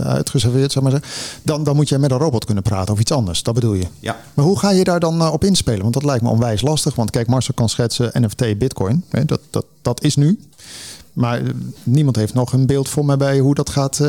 uitgeserveerd, 0.00 0.72
zeg 0.72 0.82
maar. 0.82 1.02
Dan, 1.42 1.64
dan 1.64 1.76
moet 1.76 1.88
je 1.88 1.98
met 1.98 2.10
een 2.10 2.18
robot 2.18 2.44
kunnen 2.44 2.62
praten 2.62 2.94
of 2.94 3.00
iets 3.00 3.12
anders. 3.12 3.42
Dat 3.42 3.54
bedoel 3.54 3.74
je. 3.74 3.86
Ja. 4.00 4.16
Maar 4.34 4.44
hoe 4.44 4.58
ga 4.58 4.70
je 4.70 4.84
daar 4.84 5.00
dan 5.00 5.20
uh, 5.20 5.32
op 5.32 5.44
inspelen? 5.44 5.82
Want 5.82 5.94
dat 5.94 6.04
lijkt 6.04 6.22
me 6.22 6.28
onwijs 6.28 6.62
lastig. 6.62 6.94
Want 6.94 7.10
kijk, 7.10 7.26
Marcel 7.26 7.54
kan 7.54 7.68
schetsen 7.68 8.10
NFT, 8.22 8.58
Bitcoin. 8.58 9.04
Hè, 9.08 9.24
dat, 9.24 9.40
dat, 9.50 9.66
dat 9.82 10.02
is 10.02 10.16
nu. 10.16 10.38
Maar 11.12 11.42
uh, 11.42 11.48
niemand 11.82 12.16
heeft 12.16 12.34
nog 12.34 12.52
een 12.52 12.66
beeld 12.66 12.88
voor 12.88 13.04
mij 13.04 13.16
bij 13.16 13.38
hoe 13.38 13.54
dat 13.54 13.70
gaat 13.70 14.00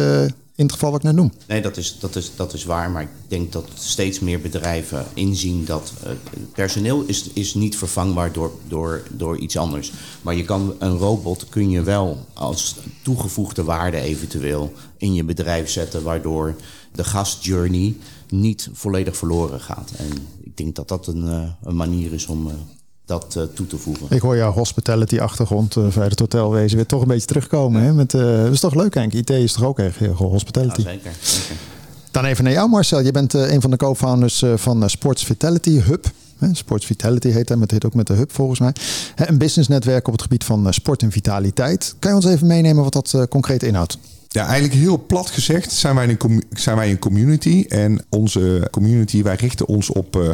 in 0.55 0.63
het 0.63 0.73
geval 0.73 0.91
wat 0.91 0.99
ik 0.99 1.05
net 1.05 1.15
noem. 1.15 1.31
Nee, 1.47 1.61
dat 1.61 1.77
is, 1.77 1.99
dat, 1.99 2.15
is, 2.15 2.31
dat 2.35 2.53
is 2.53 2.65
waar. 2.65 2.91
Maar 2.91 3.01
ik 3.01 3.09
denk 3.27 3.51
dat 3.51 3.69
steeds 3.73 4.19
meer 4.19 4.41
bedrijven 4.41 5.05
inzien 5.13 5.65
dat 5.65 5.93
uh, 6.03 6.11
personeel 6.53 7.03
is, 7.03 7.29
is 7.33 7.53
niet 7.53 7.77
vervangbaar 7.77 8.31
door, 8.31 8.51
door, 8.67 9.03
door 9.09 9.37
iets 9.37 9.57
anders. 9.57 9.91
Maar 10.21 10.35
je 10.35 10.43
kan 10.43 10.75
een 10.79 10.97
robot 10.97 11.49
kun 11.49 11.69
je 11.69 11.81
wel 11.81 12.25
als 12.33 12.75
toegevoegde 13.01 13.63
waarde 13.63 13.97
eventueel 13.97 14.73
in 14.97 15.13
je 15.13 15.23
bedrijf 15.23 15.69
zetten, 15.69 16.03
waardoor 16.03 16.55
de 16.91 17.03
gastjourney 17.03 17.95
niet 18.29 18.69
volledig 18.73 19.17
verloren 19.17 19.59
gaat. 19.61 19.91
En 19.97 20.07
ik 20.43 20.57
denk 20.57 20.75
dat 20.75 20.87
dat 20.87 21.07
een, 21.07 21.23
uh, 21.25 21.49
een 21.63 21.75
manier 21.75 22.13
is 22.13 22.25
om. 22.25 22.47
Uh, 22.47 22.53
dat 23.05 23.35
uh, 23.37 23.43
toe 23.53 23.67
te 23.67 23.77
voegen. 23.77 24.07
Ik 24.09 24.21
hoor 24.21 24.35
jouw 24.35 24.51
hospitality-achtergrond 24.51 25.75
uh, 25.75 25.87
bij 25.87 26.07
het 26.07 26.19
hotelwezen 26.19 26.77
weer 26.77 26.85
toch 26.85 27.01
een 27.01 27.07
beetje 27.07 27.27
terugkomen. 27.27 27.81
Hè? 27.81 27.93
Met, 27.93 28.13
uh, 28.13 28.43
dat 28.43 28.53
is 28.53 28.59
toch 28.59 28.75
leuk, 28.75 28.93
Henk? 28.93 29.13
IT 29.13 29.29
is 29.29 29.53
toch 29.53 29.63
ook 29.63 29.79
echt 29.79 29.97
heel 29.97 30.13
hospitality? 30.15 30.81
Ja, 30.81 30.89
zeker, 30.89 31.11
zeker. 31.21 31.55
Dan 32.11 32.25
even 32.25 32.43
naar 32.43 32.53
jou, 32.53 32.69
Marcel. 32.69 32.99
Je 32.99 33.11
bent 33.11 33.33
een 33.33 33.61
van 33.61 33.71
de 33.71 33.77
co-founders 33.77 34.43
van 34.55 34.89
Sports 34.89 35.23
Vitality 35.25 35.79
Hub. 35.79 36.05
Sports 36.51 36.85
Vitality 36.85 37.27
heet 37.27 37.47
dat, 37.47 37.57
maar 37.57 37.67
het 37.67 37.71
heet 37.71 37.85
ook 37.85 37.93
met 37.93 38.07
de 38.07 38.13
Hub 38.13 38.31
volgens 38.31 38.59
mij. 38.59 38.73
Een 39.15 39.37
businessnetwerk 39.37 40.07
op 40.07 40.13
het 40.13 40.21
gebied 40.21 40.43
van 40.43 40.73
sport 40.73 41.01
en 41.01 41.11
vitaliteit. 41.11 41.95
Kan 41.99 42.09
je 42.09 42.15
ons 42.15 42.25
even 42.25 42.47
meenemen 42.47 42.83
wat 42.83 42.93
dat 42.93 43.27
concreet 43.29 43.63
inhoudt? 43.63 43.97
Ja, 44.35 44.45
eigenlijk 44.45 44.73
heel 44.73 45.05
plat 45.05 45.29
gezegd 45.29 45.71
zijn 45.71 45.95
wij 45.95 46.17
een, 46.19 46.43
zijn 46.49 46.75
wij 46.75 46.89
een 46.89 46.99
community. 46.99 47.65
En 47.69 48.05
onze 48.09 48.67
community, 48.71 49.23
wij 49.23 49.35
richten 49.35 49.67
ons 49.67 49.89
op 49.89 50.15
eh, 50.15 50.29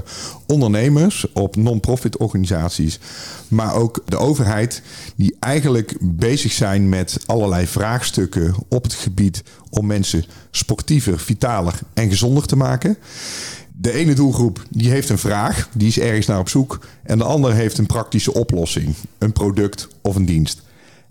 ondernemers, 0.47 1.31
op 1.33 1.55
non-profit 1.55 2.17
organisaties. 2.17 2.99
Maar 3.47 3.75
ook 3.75 4.03
de 4.05 4.17
overheid, 4.17 4.81
die 5.15 5.35
eigenlijk 5.39 5.95
bezig 5.99 6.51
zijn 6.51 6.89
met 6.89 7.17
allerlei 7.25 7.67
vraagstukken 7.67 8.55
op 8.67 8.83
het 8.83 8.93
gebied 8.93 9.43
om 9.69 9.85
mensen 9.85 10.25
sportiever, 10.51 11.19
vitaler 11.19 11.79
en 11.93 12.09
gezonder 12.09 12.45
te 12.45 12.55
maken. 12.55 12.97
De 13.73 13.91
ene 13.91 14.13
doelgroep 14.13 14.65
die 14.69 14.89
heeft 14.89 15.09
een 15.09 15.17
vraag, 15.17 15.69
die 15.73 15.87
is 15.87 15.99
ergens 15.99 16.25
naar 16.25 16.39
op 16.39 16.49
zoek. 16.49 16.79
En 17.03 17.17
de 17.17 17.23
ander 17.23 17.53
heeft 17.53 17.77
een 17.77 17.85
praktische 17.85 18.33
oplossing, 18.33 18.95
een 19.17 19.33
product 19.33 19.87
of 20.01 20.15
een 20.15 20.25
dienst. 20.25 20.61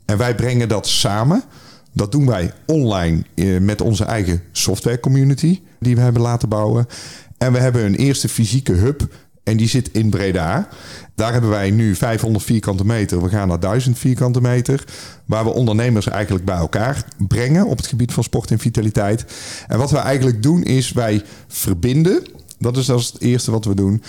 En 0.05 0.17
wij 0.17 0.35
brengen 0.35 0.69
dat 0.69 0.87
samen. 0.87 1.45
Dat 1.93 2.13
doen 2.13 2.27
wij 2.27 2.53
online 2.67 3.23
eh, 3.35 3.59
met 3.59 3.81
onze 3.81 4.05
eigen 4.05 4.43
software 4.53 5.01
community 5.01 5.61
die 5.79 5.95
we 5.95 6.01
hebben 6.01 6.23
laten 6.23 6.49
bouwen. 6.49 6.87
En 7.39 7.53
we 7.53 7.59
hebben 7.59 7.85
een 7.85 7.95
eerste 7.95 8.29
fysieke 8.29 8.73
hub 8.73 9.09
en 9.45 9.57
die 9.57 9.69
zit 9.69 9.91
in 9.93 10.11
Breda. 10.11 10.69
Daar 11.15 11.33
hebben 11.33 11.51
wij 11.51 11.71
nu 11.71 11.95
500 11.95 12.45
vierkante 12.45 12.85
meter. 12.85 13.23
We 13.23 13.29
gaan 13.29 13.49
naar 13.49 13.61
1000 13.61 13.99
vierkante 13.99 14.41
meter. 14.41 14.85
Waar 15.25 15.45
we 15.45 15.51
ondernemers 15.51 16.07
eigenlijk 16.09 16.45
bij 16.45 16.57
elkaar 16.57 17.05
brengen 17.29 17.67
op 17.67 17.77
het 17.77 17.87
gebied 17.87 18.13
van 18.13 18.25
sport 18.25 18.51
en 18.51 18.59
vitaliteit. 18.59 19.25
En 19.69 19.79
wat 19.79 19.91
we 19.91 19.97
eigenlijk 19.97 20.43
doen 20.43 20.63
is 20.63 20.93
wij 20.93 21.23
verbinden. 21.49 22.23
Dat 22.59 22.77
is, 22.77 22.89
is 22.89 23.07
het 23.07 23.21
eerste 23.21 23.51
wat 23.51 23.65
we 23.65 23.75
doen. 23.75 24.03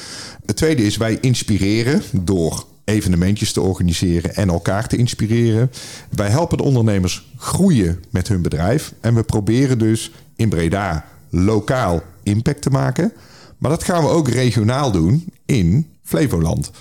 Het 0.45 0.55
tweede 0.55 0.83
is 0.83 0.97
wij 0.97 1.17
inspireren 1.21 2.01
door 2.11 2.65
evenementjes 2.91 3.53
te 3.53 3.61
organiseren 3.61 4.35
en 4.35 4.49
elkaar 4.49 4.87
te 4.87 4.97
inspireren. 4.97 5.71
Wij 6.09 6.29
helpen 6.29 6.57
de 6.57 6.63
ondernemers 6.63 7.31
groeien 7.37 8.03
met 8.09 8.27
hun 8.27 8.41
bedrijf. 8.41 8.93
En 9.01 9.15
we 9.15 9.23
proberen 9.23 9.77
dus 9.77 10.11
in 10.35 10.49
Breda 10.49 11.05
lokaal 11.29 12.01
impact 12.23 12.61
te 12.61 12.69
maken. 12.69 13.13
Maar 13.57 13.71
dat 13.71 13.83
gaan 13.83 14.03
we 14.03 14.09
ook 14.09 14.27
regionaal 14.27 14.91
doen 14.91 15.25
in 15.45 15.87
Flevoland. 16.03 16.71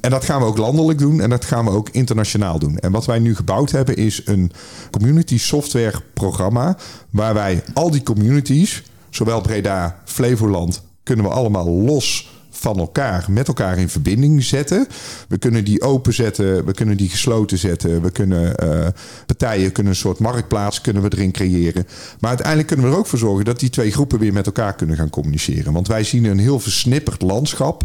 En 0.00 0.10
dat 0.10 0.24
gaan 0.24 0.40
we 0.40 0.46
ook 0.46 0.56
landelijk 0.56 0.98
doen 0.98 1.20
en 1.20 1.30
dat 1.30 1.44
gaan 1.44 1.64
we 1.64 1.70
ook 1.70 1.88
internationaal 1.88 2.58
doen. 2.58 2.78
En 2.78 2.92
wat 2.92 3.06
wij 3.06 3.18
nu 3.18 3.34
gebouwd 3.34 3.70
hebben 3.70 3.96
is 3.96 4.22
een 4.24 4.52
community 4.90 5.38
software 5.38 6.00
programma. 6.14 6.76
Waar 7.10 7.34
wij 7.34 7.62
al 7.74 7.90
die 7.90 8.02
communities, 8.02 8.82
zowel 9.10 9.40
Breda, 9.40 10.02
Flevoland, 10.04 10.82
kunnen 11.02 11.24
we 11.24 11.30
allemaal 11.30 11.70
los 11.70 12.30
van 12.58 12.78
elkaar, 12.78 13.26
met 13.30 13.48
elkaar 13.48 13.78
in 13.78 13.88
verbinding 13.88 14.44
zetten. 14.44 14.86
We 15.28 15.38
kunnen 15.38 15.64
die 15.64 15.82
openzetten, 15.82 16.64
we 16.64 16.72
kunnen 16.72 16.96
die 16.96 17.08
gesloten 17.08 17.58
zetten. 17.58 18.02
We 18.02 18.10
kunnen 18.10 18.56
eh, 18.56 18.86
partijen, 19.26 19.72
kunnen 19.72 19.92
een 19.92 19.98
soort 19.98 20.18
marktplaats 20.18 20.80
kunnen 20.80 21.02
we 21.02 21.12
erin 21.12 21.32
creëren. 21.32 21.86
Maar 22.20 22.28
uiteindelijk 22.28 22.68
kunnen 22.68 22.86
we 22.86 22.92
er 22.92 22.98
ook 22.98 23.06
voor 23.06 23.18
zorgen 23.18 23.44
dat 23.44 23.60
die 23.60 23.70
twee 23.70 23.90
groepen 23.90 24.18
weer 24.18 24.32
met 24.32 24.46
elkaar 24.46 24.74
kunnen 24.74 24.96
gaan 24.96 25.10
communiceren. 25.10 25.72
Want 25.72 25.88
wij 25.88 26.04
zien 26.04 26.24
een 26.24 26.38
heel 26.38 26.60
versnipperd 26.60 27.22
landschap 27.22 27.82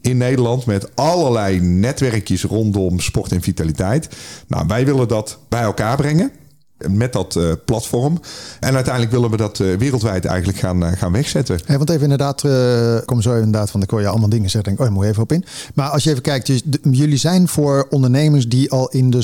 in 0.00 0.16
Nederland 0.16 0.66
met 0.66 0.96
allerlei 0.96 1.60
netwerkjes 1.60 2.42
rondom 2.42 3.00
sport 3.00 3.32
en 3.32 3.42
vitaliteit. 3.42 4.08
Nou, 4.46 4.66
wij 4.66 4.84
willen 4.84 5.08
dat 5.08 5.38
bij 5.48 5.62
elkaar 5.62 5.96
brengen 5.96 6.30
met 6.88 7.12
dat 7.12 7.36
eh, 7.36 7.52
platform. 7.64 8.20
En 8.60 8.74
uiteindelijk 8.74 9.12
willen 9.14 9.30
we 9.30 9.36
dat 9.36 9.60
eh, 9.60 9.74
wereldwijd 9.74 10.24
eigenlijk 10.24 10.58
gaan, 10.58 10.84
eh, 10.84 10.98
gaan 10.98 11.12
wegzetten. 11.12 11.60
Hey, 11.64 11.76
want 11.76 11.90
even 11.90 12.02
inderdaad, 12.02 12.40
kom 13.04 13.22
zo 13.22 13.34
inderdaad 13.34 13.70
van, 13.70 13.82
ik 13.82 13.90
hoor 13.90 14.00
je 14.00 14.08
allemaal 14.08 14.28
dingen 14.28 14.50
zeggen, 14.50 14.62
denk 14.64 14.78
oh, 14.78 14.84
daar 14.84 14.94
moet 14.94 15.04
je 15.04 15.10
even 15.10 15.22
op 15.22 15.32
in. 15.32 15.44
Maar 15.74 15.88
als 15.88 16.04
je 16.04 16.10
even 16.10 16.22
kijkt, 16.22 16.46
dus 16.46 16.62
de- 16.64 16.78
jullie 16.90 17.16
zijn 17.18 17.48
voor 17.48 17.86
ondernemers 17.90 18.48
die 18.48 18.70
al 18.70 18.88
in 18.88 19.10
de 19.10 19.22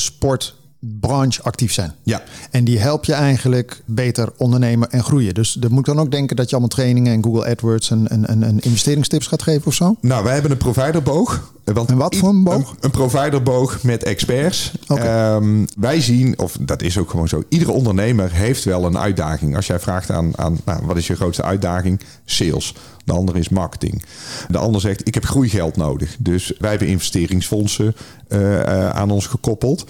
sportbranche 0.83 1.43
actief 1.43 1.73
zijn. 1.73 1.93
Ja. 2.03 2.23
En 2.51 2.65
die 2.65 2.79
help 2.79 3.05
je 3.05 3.13
eigenlijk 3.13 3.83
beter 3.85 4.33
ondernemen 4.37 4.91
en 4.91 5.05
groeien. 5.05 5.35
Dus 5.35 5.53
dat 5.53 5.71
moet 5.71 5.85
dan 5.85 5.99
ook 6.01 6.11
denken 6.11 6.37
dat 6.37 6.45
je 6.45 6.51
allemaal 6.51 6.77
trainingen 6.77 7.13
en 7.13 7.25
Google 7.25 7.51
AdWords 7.51 7.91
en, 7.91 8.09
en, 8.09 8.27
en, 8.27 8.43
en 8.43 8.61
investeringstips 8.61 9.27
gaat 9.27 9.43
geven 9.43 9.67
of 9.67 9.75
zo? 9.75 9.97
Nou, 10.01 10.25
wij 10.25 10.33
hebben 10.33 10.51
een 10.51 10.57
providerboog. 10.57 11.51
Want 11.65 11.91
En 11.91 11.97
wat 11.97 12.17
voor 12.17 12.29
een 12.29 12.45
boog? 12.45 12.71
Een, 12.71 12.77
een 12.81 12.91
providerboog 12.91 13.83
met 13.83 14.03
experts. 14.03 14.73
Oké. 14.89 15.01
Ehm, 15.01 15.67
wij 15.77 16.01
zien, 16.01 16.39
of 16.39 16.57
dat 16.61 16.83
is 16.83 16.99
ook 16.99 17.11
gewoon 17.11 17.29
zo, 17.29 17.43
iedere 17.49 17.73
ondernemer 17.73 18.33
heeft 18.33 18.65
wel 18.65 18.85
een 18.85 18.99
uitdaging. 18.99 19.57
Als 19.57 19.67
jij 19.67 19.79
vraagt 19.79 20.11
aan, 20.11 20.39
aan 20.39 20.59
nou, 20.65 20.87
wat 20.87 20.97
is 20.97 21.07
je 21.07 21.15
grootste 21.15 21.43
uitdaging? 21.43 22.01
Sales. 22.25 22.75
De 23.05 23.13
andere 23.13 23.39
is 23.39 23.49
marketing. 23.49 24.03
De 24.49 24.59
ander 24.59 24.81
zegt, 24.81 25.07
ik 25.09 25.15
heb 25.15 25.25
groeigeld 25.25 25.77
nodig. 25.77 26.17
Dus 26.19 26.53
wij 26.59 26.71
hebben 26.71 26.89
investeringsfondsen 26.89 27.95
eh, 28.29 28.61
eh, 28.61 28.91
aan 28.91 29.11
ons 29.11 29.27
gekoppeld. 29.27 29.85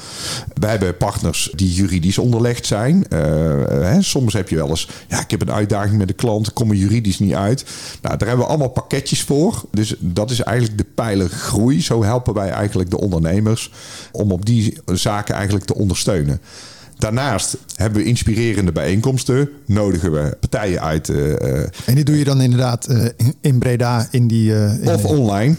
Wij 0.54 0.70
hebben 0.70 0.96
partners 0.96 1.52
die 1.54 1.72
juridisch 1.72 2.18
onderlegd 2.18 2.66
zijn. 2.66 3.08
Eh, 3.08 3.20
hè, 3.66 4.02
soms 4.02 4.32
heb 4.32 4.48
je 4.48 4.56
wel 4.56 4.68
eens, 4.68 4.88
ja, 5.08 5.20
ik 5.20 5.30
heb 5.30 5.42
een 5.42 5.52
uitdaging 5.52 5.98
met 5.98 6.08
de 6.08 6.14
klant, 6.14 6.52
kom 6.52 6.70
er 6.70 6.76
juridisch 6.76 7.18
niet 7.18 7.34
uit. 7.34 7.64
Nou, 8.02 8.16
daar 8.16 8.28
hebben 8.28 8.46
we 8.46 8.50
allemaal 8.50 8.68
pakketjes 8.68 9.22
voor. 9.22 9.62
Dus 9.70 9.94
dat 9.98 10.30
is 10.30 10.40
eigenlijk 10.40 10.78
de 10.78 10.86
pijler 10.94 11.28
groei. 11.28 11.82
Zo 11.82 12.04
helpen 12.04 12.34
wij 12.34 12.50
eigenlijk 12.50 12.90
de 12.90 13.00
ondernemers 13.00 13.70
om 14.12 14.32
op 14.32 14.46
die 14.46 14.78
zaken 14.86 15.34
eigenlijk 15.34 15.64
te 15.64 15.74
ondersteunen. 15.74 16.40
Daarnaast 17.02 17.56
hebben 17.74 18.02
we 18.02 18.08
inspirerende 18.08 18.72
bijeenkomsten. 18.72 19.48
Nodigen 19.66 20.12
we 20.12 20.36
partijen 20.40 20.80
uit 20.80 21.08
eh, 21.08 21.60
eh, 21.60 21.68
En 21.84 21.94
die 21.94 22.04
doe 22.04 22.18
je 22.18 22.24
dan 22.24 22.40
inderdaad 22.40 22.86
eh, 22.86 23.04
in, 23.16 23.34
in 23.40 23.58
Breda 23.58 24.08
in 24.10 24.26
die... 24.28 24.52
in- 24.54 24.88
of 24.88 25.04
online. 25.04 25.54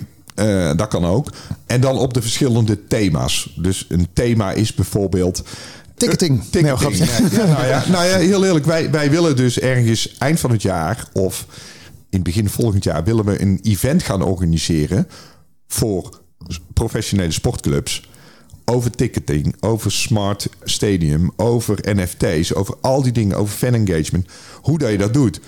Dat 0.76 0.88
kan 0.88 1.06
ook. 1.06 1.32
En 1.66 1.82
dan 1.82 1.98
op 1.98 2.14
de 2.14 2.22
verschillende 2.22 2.88
thema's. 2.88 3.54
Dus 3.56 3.86
een 3.90 4.08
thema 4.14 4.52
is 4.52 4.74
bijvoorbeeld. 4.74 5.44
Ticketing. 5.96 6.40
Eh, 6.40 6.46
ticketing. 6.50 6.98
Nee. 7.00 7.30
Ja, 7.32 7.46
nou, 7.46 7.68
ja, 7.68 7.84
nou 7.90 8.06
ja, 8.06 8.18
heel 8.18 8.46
eerlijk. 8.46 8.66
Wij, 8.66 8.92
wij 8.92 9.10
willen 9.10 9.36
dus 9.36 9.60
ergens 9.60 10.16
eind 10.18 10.40
van 10.40 10.52
het 10.52 10.62
jaar 10.62 11.08
of 11.14 11.46
in 12.10 12.20
het 12.20 12.24
begin 12.24 12.50
volgend 12.50 12.84
jaar 12.84 13.04
willen 13.04 13.26
we 13.26 13.42
een 13.42 13.60
event 13.64 14.04
gaan 14.04 14.22
organiseren 14.22 15.08
voor 15.68 16.20
professionele 16.74 17.32
sportclubs. 17.32 18.10
Over 18.66 18.92
ticketing, 18.92 19.56
over 19.60 19.92
smart 19.92 20.50
stadium, 20.64 21.32
over 21.36 21.80
NFT's, 21.96 22.54
over 22.54 22.76
al 22.82 23.02
die 23.02 23.12
dingen, 23.12 23.38
over 23.38 23.56
fan 23.56 23.74
engagement. 23.74 24.28
Hoe 24.62 24.78
dat 24.78 24.92
je 24.92 24.98
dat 24.98 25.14
doet. 25.14 25.40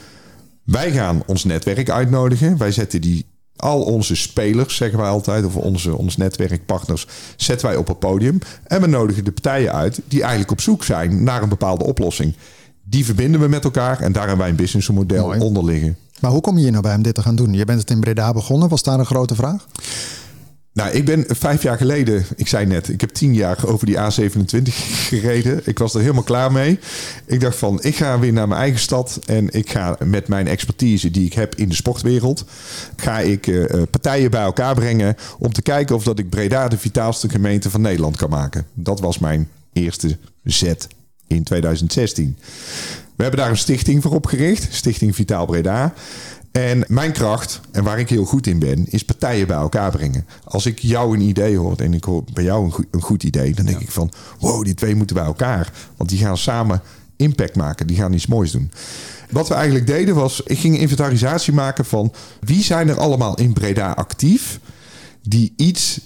Wij 0.64 0.92
gaan 0.92 1.24
ons 1.26 1.44
netwerk 1.44 1.90
uitnodigen. 1.90 2.58
Wij 2.58 2.72
zetten 2.72 3.02
die 3.02 3.26
al 3.56 3.82
onze 3.82 4.16
spelers, 4.16 4.76
zeggen 4.76 5.00
wij 5.00 5.08
altijd, 5.08 5.46
of 5.46 5.56
onze, 5.56 5.98
ons 5.98 6.18
netwerkpartners, 6.18 7.08
zetten 7.36 7.68
wij 7.68 7.76
op 7.76 7.88
het 7.88 8.00
podium. 8.00 8.40
En 8.64 8.82
we 8.82 8.88
nodigen 8.88 9.24
de 9.24 9.32
partijen 9.32 9.74
uit 9.74 10.02
die 10.08 10.20
eigenlijk 10.20 10.52
op 10.52 10.62
zoek 10.62 10.84
zijn 10.84 11.24
naar 11.24 11.44
een 11.44 11.50
bepaalde 11.50 11.84
oplossing. 11.84 12.36
Die 12.84 13.06
verbinden 13.06 13.42
we 13.42 13.48
met 13.48 13.64
elkaar 13.64 14.00
en 14.00 14.12
daar 14.12 14.22
hebben 14.22 14.42
wij 14.42 14.50
een 14.50 14.56
businessmodel 14.56 15.40
onder 15.40 15.66
liggen. 15.66 15.98
Maar 16.20 16.32
hoe 16.32 16.42
kom 16.42 16.56
je 16.56 16.62
hier 16.62 16.72
nou 16.72 16.84
bij 16.84 16.96
om 16.96 17.02
dit 17.02 17.16
te 17.16 17.22
gaan 17.22 17.36
doen? 17.36 17.54
Je 17.54 17.66
bent 17.66 17.80
het 17.80 17.90
in 17.90 18.00
Breda 18.00 18.34
begonnen. 18.34 18.70
Was 18.70 18.84
daar 18.84 19.00
een 19.00 19.06
grote 19.06 19.36
vraag? 19.36 19.66
Nou, 20.76 20.92
ik 20.92 21.06
ben 21.06 21.26
vijf 21.28 21.64
jaar 21.64 21.78
geleden, 21.78 22.26
ik 22.36 22.48
zei 22.48 22.66
net, 22.66 22.90
ik 22.90 23.02
heb 23.02 23.10
tien 23.10 23.34
jaar 23.34 23.66
over 23.66 23.86
die 23.86 23.96
A27 23.96 24.74
gereden. 25.10 25.62
Ik 25.64 25.80
was 25.80 25.94
er 25.94 26.02
helemaal 26.02 26.24
klaar 26.24 26.52
mee. 26.52 26.80
Ik 27.26 27.40
dacht 27.40 27.58
van, 27.58 27.84
ik 27.84 27.96
ga 27.96 28.20
weer 28.20 28.34
naar 28.34 28.48
mijn 28.48 28.60
eigen 28.60 28.80
stad 28.80 29.20
en 29.26 29.54
ik 29.54 29.70
ga 29.70 29.98
met 30.04 30.28
mijn 30.28 30.48
expertise 30.48 31.12
die 31.12 31.26
ik 31.26 31.34
heb 31.34 31.56
in 31.56 31.70
de 31.70 31.76
sportwereld, 31.76 32.46
ga 32.96 33.20
ik 33.20 33.48
eh, 33.48 33.74
eh, 33.74 33.82
partijen 33.90 34.32
bij 34.32 34.42
elkaar 34.42 34.76
brengen 34.76 35.16
om 35.38 35.54
te 35.54 35.62
kijken 35.62 35.96
of 35.96 36.04
dat 36.04 36.20
ik 36.20 36.30
Breda 36.30 36.68
de 36.68 36.78
vitaalste 36.78 37.30
gemeente 37.30 37.70
van 37.70 37.82
Nederland 37.82 38.18
kan 38.18 38.30
maken. 38.30 38.66
Dat 38.74 39.00
was 39.00 39.20
mijn 39.20 39.50
eerste 39.74 40.18
zet 40.44 40.88
in 41.28 41.44
2016. 41.44 42.38
We 43.16 43.24
hebben 43.24 43.40
daar 43.40 43.50
een 43.50 43.58
stichting 43.58 44.02
voor 44.02 44.12
opgericht, 44.12 44.68
Stichting 44.74 45.16
Vitaal 45.16 45.46
Breda. 45.46 45.94
En 46.56 46.86
mijn 46.88 47.12
kracht, 47.12 47.60
en 47.72 47.84
waar 47.84 48.00
ik 48.00 48.10
heel 48.10 48.26
goed 48.26 48.48
in 48.48 48.60
ben, 48.60 48.86
is 48.90 49.06
partijen 49.06 49.48
bij 49.48 49.56
elkaar 49.56 49.92
brengen. 49.92 50.26
Als 50.44 50.66
ik 50.66 50.80
jou 50.80 51.16
een 51.16 51.22
idee 51.22 51.58
hoor 51.58 51.78
en 51.78 51.94
ik 51.94 52.04
hoor 52.04 52.24
bij 52.34 52.44
jou 52.44 52.66
een 52.66 52.72
goed, 52.72 52.86
een 52.92 53.02
goed 53.02 53.24
idee, 53.24 53.54
dan 53.54 53.66
denk 53.66 53.80
ik 53.80 53.92
van, 53.92 54.12
wow, 54.40 54.64
die 54.64 54.74
twee 54.74 54.96
moeten 54.96 55.16
bij 55.16 55.26
elkaar. 55.26 55.72
Want 55.98 56.10
die 56.10 56.20
gaan 56.20 56.38
samen 56.38 56.82
impact 57.16 57.56
maken, 57.56 57.88
die 57.88 57.98
gaan 57.98 58.14
iets 58.14 58.28
moois 58.28 58.52
doen. 58.52 58.72
Wat 59.30 59.48
we 59.48 59.54
eigenlijk 59.54 59.88
deden 59.88 60.16
was, 60.16 60.42
ik 60.46 60.60
ging 60.60 60.80
inventarisatie 60.80 61.54
maken 61.54 61.86
van 61.86 62.14
wie 62.40 62.64
zijn 62.64 62.90
er 62.90 63.00
allemaal 63.00 63.38
in 63.38 63.54
Breda 63.54 63.92
actief 63.92 64.60
die 65.22 65.54
iets 65.56 66.00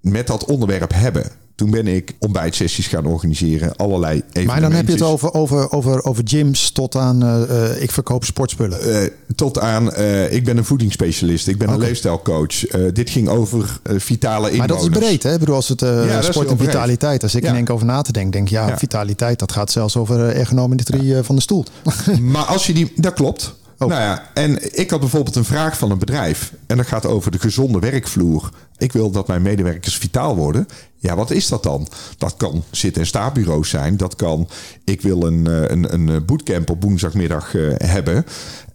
met 0.00 0.26
dat 0.26 0.44
onderwerp 0.44 0.92
hebben. 0.94 1.30
Toen 1.60 1.70
ben 1.70 1.86
ik 1.86 2.14
ontbijtsessies 2.18 2.86
gaan 2.86 3.06
organiseren, 3.06 3.76
allerlei 3.76 4.12
evenementen. 4.12 4.46
Maar 4.46 4.60
dan 4.60 4.72
heb 4.72 4.86
je 4.86 4.92
het 4.92 5.02
over, 5.02 5.34
over, 5.34 5.72
over, 5.72 6.04
over 6.04 6.22
gyms 6.26 6.70
tot 6.70 6.96
aan 6.96 7.22
eh, 7.22 7.70
eh, 7.70 7.82
ik 7.82 7.90
verkoop 7.90 8.24
sportspullen. 8.24 8.80
Eh, 8.80 9.10
tot 9.34 9.58
aan, 9.58 9.96
ik 10.30 10.44
ben 10.44 10.56
een 10.56 10.64
voedingsspecialist, 10.64 11.48
ik 11.48 11.58
ben 11.58 11.68
een 11.68 11.78
leefstijlcoach. 11.78 12.66
Dit 12.92 13.10
ging 13.10 13.28
over 13.28 13.80
vitale 13.84 14.50
inwoners. 14.50 14.58
maar 14.58 14.90
dat 14.90 15.02
is 15.02 15.08
breed, 15.08 15.22
hè? 15.22 15.32
Ik 15.32 15.38
bedoel, 15.38 15.54
als 15.54 15.68
het 15.68 15.80
Ja, 15.80 16.22
sport 16.22 16.50
en 16.50 16.58
vitaliteit. 16.58 17.22
Als 17.22 17.34
ik 17.34 17.42
Ja. 17.42 17.48
in 17.48 17.54
één 17.54 17.64
keer 17.64 17.74
over 17.74 17.86
na 17.86 18.02
te 18.02 18.12
denken, 18.12 18.30
denk 18.30 18.48
ja, 18.48 18.68
Ja. 18.68 18.78
vitaliteit, 18.78 19.38
dat 19.38 19.52
gaat 19.52 19.70
zelfs 19.70 19.96
over 19.96 20.36
ergonometrie 20.36 21.14
van 21.22 21.34
de 21.34 21.42
stoel. 21.42 21.64
Maar 22.20 22.44
als 22.44 22.66
je 22.66 22.72
die, 22.72 22.92
dat 22.96 23.14
klopt. 23.14 23.54
Oh. 23.78 23.88
Nou 23.88 24.00
ja, 24.00 24.22
en 24.34 24.78
ik 24.78 24.90
had 24.90 25.00
bijvoorbeeld 25.00 25.36
een 25.36 25.44
vraag 25.44 25.78
van 25.78 25.90
een 25.90 25.98
bedrijf. 25.98 26.52
En 26.66 26.76
dat 26.76 26.86
gaat 26.86 27.06
over 27.06 27.30
de 27.30 27.38
gezonde 27.38 27.78
werkvloer 27.78 28.50
Ik 28.80 28.92
wil 28.92 29.10
dat 29.10 29.26
mijn 29.26 29.42
medewerkers 29.42 29.96
vitaal 29.96 30.36
worden. 30.36 30.66
Ja, 30.96 31.16
wat 31.16 31.30
is 31.30 31.48
dat 31.48 31.62
dan? 31.62 31.88
Dat 32.18 32.34
kan 32.36 32.64
zit- 32.70 32.96
en 32.96 33.06
staapbureaus 33.06 33.68
zijn. 33.68 33.96
Dat 33.96 34.16
kan, 34.16 34.48
ik 34.84 35.00
wil 35.02 35.26
een, 35.26 35.46
eh, 35.46 35.62
een, 35.62 35.92
een 35.92 36.24
bootcamp 36.24 36.70
op 36.70 36.82
woensdagmiddag 36.82 37.54
uh, 37.54 37.72
hebben. 37.76 38.24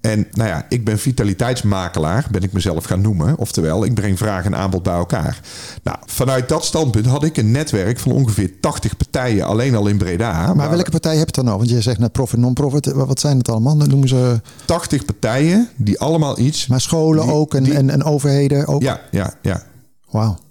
En 0.01 0.27
nou 0.31 0.49
ja, 0.49 0.65
ik 0.69 0.85
ben 0.85 0.99
vitaliteitsmakelaar, 0.99 2.27
ben 2.31 2.43
ik 2.43 2.51
mezelf 2.51 2.85
gaan 2.85 3.01
noemen. 3.01 3.37
Oftewel, 3.37 3.85
ik 3.85 3.93
breng 3.93 4.17
vraag 4.17 4.45
en 4.45 4.55
aanbod 4.55 4.83
bij 4.83 4.93
elkaar. 4.93 5.39
Nou, 5.83 5.97
vanuit 6.05 6.49
dat 6.49 6.65
standpunt 6.65 7.05
had 7.05 7.23
ik 7.23 7.37
een 7.37 7.51
netwerk 7.51 7.99
van 7.99 8.11
ongeveer 8.11 8.51
80 8.59 8.97
partijen 8.97 9.45
alleen 9.45 9.75
al 9.75 9.87
in 9.87 9.97
Breda. 9.97 10.53
Maar 10.53 10.69
welke 10.69 10.91
partijen 10.91 11.19
heb 11.19 11.27
je 11.27 11.35
dan 11.35 11.45
nou? 11.45 11.57
Want 11.57 11.69
je 11.69 11.81
zegt 11.81 11.99
net 11.99 12.11
profit, 12.11 12.39
non-profit. 12.39 12.91
Wat 12.91 13.19
zijn 13.19 13.37
het 13.37 13.49
allemaal? 13.49 13.77
Dan 13.77 13.89
noemen 13.89 14.09
ze... 14.09 14.41
80 14.65 15.05
partijen 15.05 15.69
die 15.75 15.99
allemaal 15.99 16.39
iets... 16.39 16.67
Maar 16.67 16.81
scholen 16.81 17.27
ook 17.27 17.53
en, 17.53 17.65
en, 17.65 17.89
en 17.89 18.03
overheden 18.03 18.67
ook? 18.67 18.81
Ja, 18.81 19.01
ja, 19.11 19.33
ja. 19.41 19.63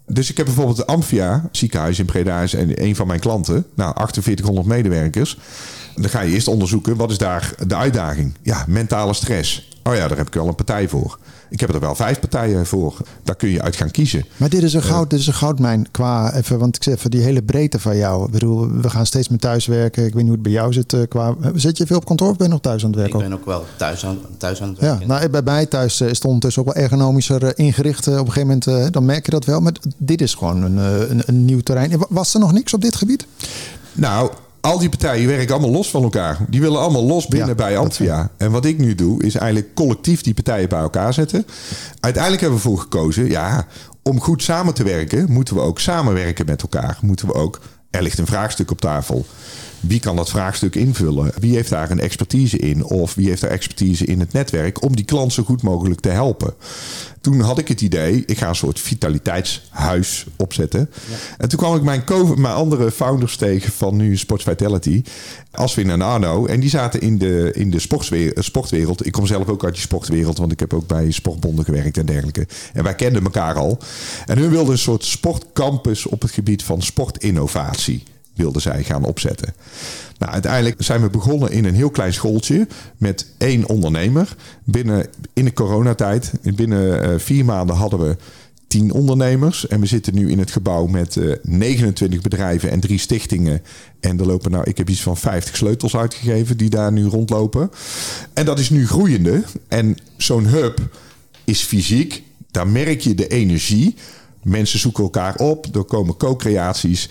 Dus 0.06 0.30
ik 0.30 0.36
heb 0.36 0.46
bijvoorbeeld 0.46 0.76
de 0.76 0.86
Amphia 0.86 1.48
ziekenhuis 1.52 1.98
in 1.98 2.06
Breda 2.06 2.40
is 2.40 2.52
een 2.52 2.96
van 2.96 3.06
mijn 3.06 3.20
klanten. 3.20 3.66
Nou, 3.74 3.94
4800 3.96 4.66
medewerkers. 4.66 5.38
Dan 5.94 6.08
ga 6.08 6.20
je 6.20 6.32
eerst 6.32 6.48
onderzoeken, 6.48 6.96
wat 6.96 7.10
is 7.10 7.18
daar 7.18 7.54
de 7.66 7.76
uitdaging? 7.76 8.34
Ja, 8.42 8.64
mentale 8.68 9.14
stress. 9.14 9.73
Oh 9.86 9.94
ja, 9.94 10.08
daar 10.08 10.16
heb 10.16 10.26
ik 10.26 10.34
wel 10.34 10.48
een 10.48 10.54
partij 10.54 10.88
voor. 10.88 11.18
Ik 11.50 11.60
heb 11.60 11.74
er 11.74 11.80
wel 11.80 11.94
vijf 11.94 12.20
partijen 12.20 12.66
voor. 12.66 12.96
Daar 13.22 13.36
kun 13.36 13.48
je 13.48 13.62
uit 13.62 13.76
gaan 13.76 13.90
kiezen. 13.90 14.24
Maar 14.36 14.48
dit 14.48 14.62
is 14.62 14.74
een, 14.74 14.82
goud, 14.82 15.10
dit 15.10 15.18
is 15.18 15.26
een 15.26 15.34
goudmijn 15.34 15.90
qua, 15.90 16.34
even, 16.34 16.58
want 16.58 16.76
ik 16.76 16.82
zeg 16.82 16.94
even 16.94 17.10
die 17.10 17.20
hele 17.20 17.42
breedte 17.42 17.80
van 17.80 17.96
jou. 17.96 18.24
Ik 18.24 18.30
bedoel, 18.30 18.70
we 18.70 18.90
gaan 18.90 19.06
steeds 19.06 19.28
meer 19.28 19.38
thuiswerken. 19.38 20.04
Ik 20.04 20.14
weet 20.14 20.22
niet 20.22 20.24
hoe 20.24 20.32
het 20.32 20.42
bij 20.42 20.52
jou 20.52 20.72
zit. 20.72 20.92
Eh, 20.92 21.00
qua, 21.08 21.34
zit 21.54 21.76
je 21.76 21.86
veel 21.86 21.96
op 21.96 22.04
kantoor 22.04 22.30
of 22.30 22.36
ben 22.36 22.46
je 22.46 22.52
nog 22.52 22.62
thuis 22.62 22.84
aan 22.84 22.90
het 22.90 22.98
werken? 22.98 23.18
Ik 23.18 23.28
ben 23.28 23.38
ook 23.38 23.46
wel 23.46 23.64
thuis 23.76 24.06
aan, 24.06 24.18
thuis 24.38 24.62
aan 24.62 24.68
het 24.68 24.78
werken. 24.78 25.00
Ja, 25.00 25.06
nou, 25.06 25.28
bij 25.28 25.42
mij 25.42 25.66
thuis 25.66 26.00
is 26.00 26.08
het 26.08 26.24
ondertussen 26.24 26.62
ook 26.66 26.74
wel 26.74 26.82
ergonomischer 26.82 27.58
ingericht. 27.58 28.06
Op 28.06 28.12
een 28.12 28.32
gegeven 28.32 28.60
moment, 28.64 28.92
dan 28.92 29.04
merk 29.04 29.24
je 29.24 29.30
dat 29.30 29.44
wel. 29.44 29.60
Maar 29.60 29.72
dit 29.96 30.20
is 30.20 30.34
gewoon 30.34 30.62
een, 30.62 30.76
een, 31.10 31.22
een 31.26 31.44
nieuw 31.44 31.60
terrein. 31.60 32.04
Was 32.08 32.34
er 32.34 32.40
nog 32.40 32.52
niks 32.52 32.74
op 32.74 32.80
dit 32.80 32.96
gebied? 32.96 33.26
Nou, 33.92 34.30
al 34.64 34.78
die 34.78 34.88
partijen 34.88 35.26
werken 35.26 35.54
allemaal 35.54 35.70
los 35.70 35.90
van 35.90 36.02
elkaar. 36.02 36.38
Die 36.48 36.60
willen 36.60 36.80
allemaal 36.80 37.04
los 37.04 37.26
binnen 37.26 37.48
ja, 37.48 37.54
bij 37.54 37.76
Amphia. 37.78 38.30
En 38.36 38.50
wat 38.50 38.64
ik 38.64 38.78
nu 38.78 38.94
doe, 38.94 39.22
is 39.22 39.34
eigenlijk 39.34 39.74
collectief 39.74 40.22
die 40.22 40.34
partijen 40.34 40.68
bij 40.68 40.78
elkaar 40.78 41.14
zetten. 41.14 41.46
Uiteindelijk 42.00 42.42
hebben 42.42 42.60
we 42.60 42.68
voor 42.68 42.78
gekozen, 42.78 43.28
ja, 43.28 43.66
om 44.02 44.20
goed 44.20 44.42
samen 44.42 44.74
te 44.74 44.84
werken, 44.84 45.32
moeten 45.32 45.54
we 45.54 45.60
ook 45.60 45.80
samenwerken 45.80 46.46
met 46.46 46.62
elkaar. 46.62 46.98
Moeten 47.00 47.26
we 47.26 47.34
ook, 47.34 47.60
er 47.90 48.02
ligt 48.02 48.18
een 48.18 48.26
vraagstuk 48.26 48.70
op 48.70 48.80
tafel. 48.80 49.26
Wie 49.86 50.00
kan 50.00 50.16
dat 50.16 50.30
vraagstuk 50.30 50.74
invullen? 50.74 51.32
Wie 51.38 51.54
heeft 51.54 51.70
daar 51.70 51.90
een 51.90 52.00
expertise 52.00 52.58
in? 52.58 52.84
Of 52.84 53.14
wie 53.14 53.28
heeft 53.28 53.40
daar 53.40 53.50
expertise 53.50 54.04
in 54.04 54.20
het 54.20 54.32
netwerk 54.32 54.82
om 54.82 54.96
die 54.96 55.04
klant 55.04 55.32
zo 55.32 55.42
goed 55.42 55.62
mogelijk 55.62 56.00
te 56.00 56.08
helpen? 56.08 56.54
Toen 57.20 57.40
had 57.40 57.58
ik 57.58 57.68
het 57.68 57.80
idee, 57.80 58.22
ik 58.26 58.38
ga 58.38 58.48
een 58.48 58.54
soort 58.54 58.80
vitaliteitshuis 58.80 60.26
opzetten. 60.36 60.90
En 61.38 61.48
toen 61.48 61.58
kwam 61.58 61.74
ik 61.76 61.82
mijn, 61.82 62.04
mijn 62.36 62.54
andere 62.54 62.90
founders 62.90 63.36
tegen 63.36 63.72
van 63.72 63.96
nu 63.96 64.16
Sports 64.16 64.44
Vitality. 64.44 65.02
Aswin 65.50 65.90
en 65.90 66.02
Arno. 66.02 66.46
En 66.46 66.60
die 66.60 66.70
zaten 66.70 67.00
in 67.00 67.18
de, 67.18 67.50
in 67.54 67.70
de 67.70 67.78
sportwereld. 68.38 69.06
Ik 69.06 69.12
kom 69.12 69.26
zelf 69.26 69.48
ook 69.48 69.64
uit 69.64 69.74
die 69.74 69.82
sportwereld, 69.82 70.38
want 70.38 70.52
ik 70.52 70.60
heb 70.60 70.74
ook 70.74 70.86
bij 70.86 71.10
sportbonden 71.10 71.64
gewerkt 71.64 71.98
en 71.98 72.06
dergelijke. 72.06 72.46
En 72.72 72.84
wij 72.84 72.94
kenden 72.94 73.24
elkaar 73.24 73.54
al. 73.54 73.78
En 74.26 74.38
hun 74.38 74.50
wilden 74.50 74.72
een 74.72 74.78
soort 74.78 75.04
sportcampus 75.04 76.06
op 76.06 76.22
het 76.22 76.30
gebied 76.30 76.62
van 76.62 76.82
sportinnovatie 76.82 78.02
wilden 78.34 78.62
zij 78.62 78.84
gaan 78.84 79.04
opzetten. 79.04 79.54
Nou, 80.18 80.32
uiteindelijk 80.32 80.82
zijn 80.82 81.02
we 81.02 81.10
begonnen 81.10 81.50
in 81.50 81.64
een 81.64 81.74
heel 81.74 81.90
klein 81.90 82.12
schooltje 82.12 82.66
met 82.96 83.26
één 83.38 83.68
ondernemer. 83.68 84.36
Binnen, 84.64 85.06
in 85.32 85.44
de 85.44 85.52
coronatijd, 85.52 86.32
binnen 86.54 87.08
uh, 87.08 87.18
vier 87.18 87.44
maanden 87.44 87.76
hadden 87.76 87.98
we 87.98 88.16
tien 88.66 88.92
ondernemers. 88.92 89.66
En 89.66 89.80
we 89.80 89.86
zitten 89.86 90.14
nu 90.14 90.30
in 90.30 90.38
het 90.38 90.50
gebouw 90.50 90.86
met 90.86 91.16
uh, 91.16 91.34
29 91.42 92.20
bedrijven 92.20 92.70
en 92.70 92.80
drie 92.80 92.98
stichtingen. 92.98 93.62
En 94.00 94.18
er 94.18 94.26
lopen 94.26 94.50
nou, 94.50 94.64
ik 94.64 94.76
heb 94.76 94.90
iets 94.90 95.02
van 95.02 95.16
50 95.16 95.56
sleutels 95.56 95.96
uitgegeven 95.96 96.56
die 96.56 96.70
daar 96.70 96.92
nu 96.92 97.04
rondlopen. 97.04 97.70
En 98.32 98.44
dat 98.44 98.58
is 98.58 98.70
nu 98.70 98.86
groeiende. 98.86 99.42
En 99.68 99.96
zo'n 100.16 100.46
hub 100.46 100.78
is 101.44 101.62
fysiek. 101.62 102.22
Daar 102.50 102.68
merk 102.68 103.00
je 103.00 103.14
de 103.14 103.28
energie. 103.28 103.94
Mensen 104.44 104.78
zoeken 104.78 105.04
elkaar 105.04 105.36
op, 105.36 105.76
er 105.76 105.84
komen 105.84 106.16
co-creaties. 106.16 107.08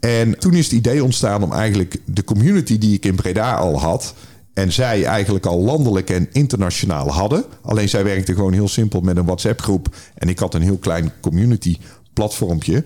En 0.00 0.38
toen 0.38 0.54
is 0.54 0.64
het 0.64 0.74
idee 0.74 1.04
ontstaan 1.04 1.42
om 1.42 1.52
eigenlijk 1.52 1.96
de 2.04 2.24
community 2.24 2.78
die 2.78 2.94
ik 2.94 3.04
in 3.04 3.14
Breda 3.14 3.54
al 3.54 3.80
had. 3.80 4.14
En 4.54 4.72
zij 4.72 5.04
eigenlijk 5.04 5.46
al 5.46 5.60
landelijk 5.60 6.10
en 6.10 6.28
internationaal 6.32 7.12
hadden. 7.12 7.44
Alleen 7.62 7.88
zij 7.88 8.04
werkte 8.04 8.34
gewoon 8.34 8.52
heel 8.52 8.68
simpel 8.68 9.00
met 9.00 9.16
een 9.16 9.24
WhatsApp-groep. 9.24 9.96
En 10.14 10.28
ik 10.28 10.38
had 10.38 10.54
een 10.54 10.62
heel 10.62 10.78
klein 10.78 11.12
community 11.20 11.76
platformpje. 12.12 12.84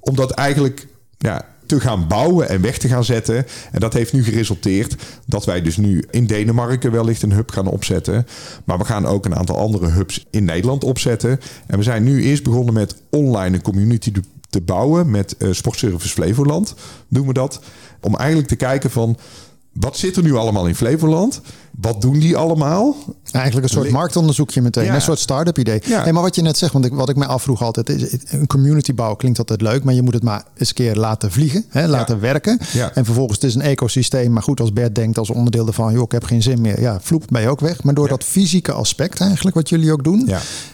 Omdat 0.00 0.30
eigenlijk 0.30 0.86
ja, 1.18 1.51
te 1.72 1.80
gaan 1.80 2.06
bouwen 2.06 2.48
en 2.48 2.60
weg 2.60 2.78
te 2.78 2.88
gaan 2.88 3.04
zetten. 3.04 3.46
En 3.70 3.80
dat 3.80 3.92
heeft 3.92 4.12
nu 4.12 4.24
geresulteerd 4.24 4.96
dat 5.26 5.44
wij 5.44 5.62
dus 5.62 5.76
nu 5.76 6.04
in 6.10 6.26
Denemarken 6.26 6.92
wellicht 6.92 7.22
een 7.22 7.32
hub 7.32 7.50
gaan 7.50 7.66
opzetten. 7.66 8.26
Maar 8.64 8.78
we 8.78 8.84
gaan 8.84 9.06
ook 9.06 9.24
een 9.24 9.36
aantal 9.36 9.56
andere 9.56 9.88
hubs 9.88 10.26
in 10.30 10.44
Nederland 10.44 10.84
opzetten. 10.84 11.40
En 11.66 11.78
we 11.78 11.84
zijn 11.84 12.02
nu 12.02 12.22
eerst 12.22 12.42
begonnen 12.42 12.74
met 12.74 12.96
online 13.10 13.56
een 13.56 13.62
community 13.62 14.12
te 14.50 14.60
bouwen 14.60 15.10
met 15.10 15.34
uh, 15.38 15.52
Sportservice 15.52 16.14
Flevoland, 16.14 16.74
doen 17.08 17.26
we 17.26 17.32
dat. 17.32 17.60
Om 18.00 18.16
eigenlijk 18.16 18.48
te 18.48 18.56
kijken 18.56 18.90
van 18.90 19.16
wat 19.72 19.96
zit 19.96 20.16
er 20.16 20.22
nu 20.22 20.34
allemaal 20.34 20.66
in 20.66 20.74
Flevoland? 20.74 21.40
Wat 21.80 22.00
doen 22.00 22.18
die 22.18 22.36
allemaal? 22.36 22.96
Eigenlijk 23.30 23.66
een 23.66 23.72
soort 23.72 23.90
marktonderzoekje 23.90 24.62
meteen. 24.62 24.94
Een 24.94 25.02
soort 25.02 25.18
start-up 25.18 25.58
idee. 25.58 25.82
Ja. 25.84 26.12
maar 26.12 26.22
wat 26.22 26.34
je 26.34 26.42
net 26.42 26.56
zegt, 26.56 26.72
want 26.72 26.84
ik, 26.84 26.92
wat 26.92 27.08
ik 27.08 27.16
mij 27.16 27.26
afvroeg 27.26 27.62
altijd 27.62 27.88
is... 27.88 28.16
een 28.28 28.46
community 28.46 28.94
bouwen 28.94 29.18
klinkt 29.18 29.38
altijd 29.38 29.60
leuk... 29.60 29.84
maar 29.84 29.94
je 29.94 30.02
moet 30.02 30.14
het 30.14 30.22
maar 30.22 30.44
eens 30.56 30.68
een 30.68 30.74
keer 30.74 30.94
laten 30.94 31.32
vliegen, 31.32 31.64
hè, 31.68 31.86
laten 31.86 32.20
werken. 32.20 32.58
En 32.94 33.04
vervolgens 33.04 33.40
het 33.40 33.50
is 33.50 33.54
een 33.54 33.62
ecosysteem. 33.62 34.32
Maar 34.32 34.42
goed, 34.42 34.60
als 34.60 34.72
Bert 34.72 34.94
denkt 34.94 35.18
als 35.18 35.30
onderdeel 35.30 35.66
ervan... 35.66 35.92
joh, 35.92 36.02
ik 36.02 36.12
heb 36.12 36.24
geen 36.24 36.42
zin 36.42 36.60
meer. 36.60 36.80
Ja, 36.80 37.00
vloep, 37.00 37.24
ben 37.28 37.42
je 37.42 37.48
ook 37.48 37.60
weg. 37.60 37.82
Maar 37.82 37.94
door 37.94 38.08
dat 38.08 38.24
fysieke 38.24 38.72
aspect 38.72 39.20
eigenlijk, 39.20 39.56
wat 39.56 39.68
jullie 39.68 39.92
ook 39.92 40.04
doen... 40.04 40.30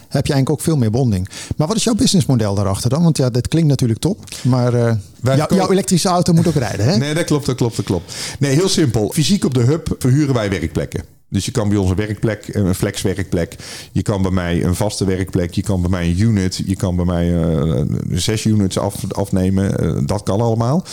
heb 0.09 0.25
je 0.25 0.33
eigenlijk 0.33 0.49
ook 0.49 0.61
veel 0.61 0.77
meer 0.77 0.91
bonding. 0.91 1.29
Maar 1.57 1.67
wat 1.67 1.75
is 1.75 1.83
jouw 1.83 1.93
businessmodel 1.93 2.55
daarachter 2.55 2.89
dan? 2.89 3.03
Want 3.03 3.17
ja, 3.17 3.29
dit 3.29 3.47
klinkt 3.47 3.69
natuurlijk 3.69 3.99
top. 3.99 4.23
Maar 4.41 4.73
uh, 4.73 4.91
jou, 5.21 5.55
jouw 5.55 5.71
elektrische 5.71 6.09
auto 6.09 6.33
moet 6.33 6.47
ook 6.47 6.53
rijden, 6.53 6.85
hè? 6.85 6.97
Nee, 6.97 7.13
dat 7.13 7.23
klopt, 7.23 7.45
dat 7.45 7.55
klopt, 7.55 7.75
dat 7.75 7.85
klopt. 7.85 8.13
Nee, 8.39 8.55
heel 8.55 8.69
simpel. 8.69 9.11
Fysiek 9.13 9.45
op 9.45 9.53
de 9.53 9.61
hub 9.61 9.95
verhuren 9.99 10.33
wij 10.33 10.49
werkplekken. 10.49 11.03
Dus 11.29 11.45
je 11.45 11.51
kan 11.51 11.69
bij 11.69 11.77
ons 11.77 11.89
een 11.89 11.95
werkplek, 11.95 12.47
een 12.47 12.75
flexwerkplek. 12.75 13.55
Je 13.91 14.01
kan 14.01 14.21
bij 14.21 14.31
mij 14.31 14.63
een 14.63 14.75
vaste 14.75 15.05
werkplek. 15.05 15.53
Je 15.53 15.61
kan 15.61 15.81
bij 15.81 15.89
mij 15.89 16.07
een 16.07 16.19
unit. 16.19 16.61
Je 16.65 16.75
kan 16.75 16.95
bij 16.95 17.05
mij 17.05 17.29
uh, 17.29 17.81
zes 18.11 18.45
units 18.45 18.77
af, 18.77 18.95
afnemen. 19.11 19.83
Uh, 19.83 20.01
dat 20.05 20.23
kan 20.23 20.41
allemaal. 20.41 20.85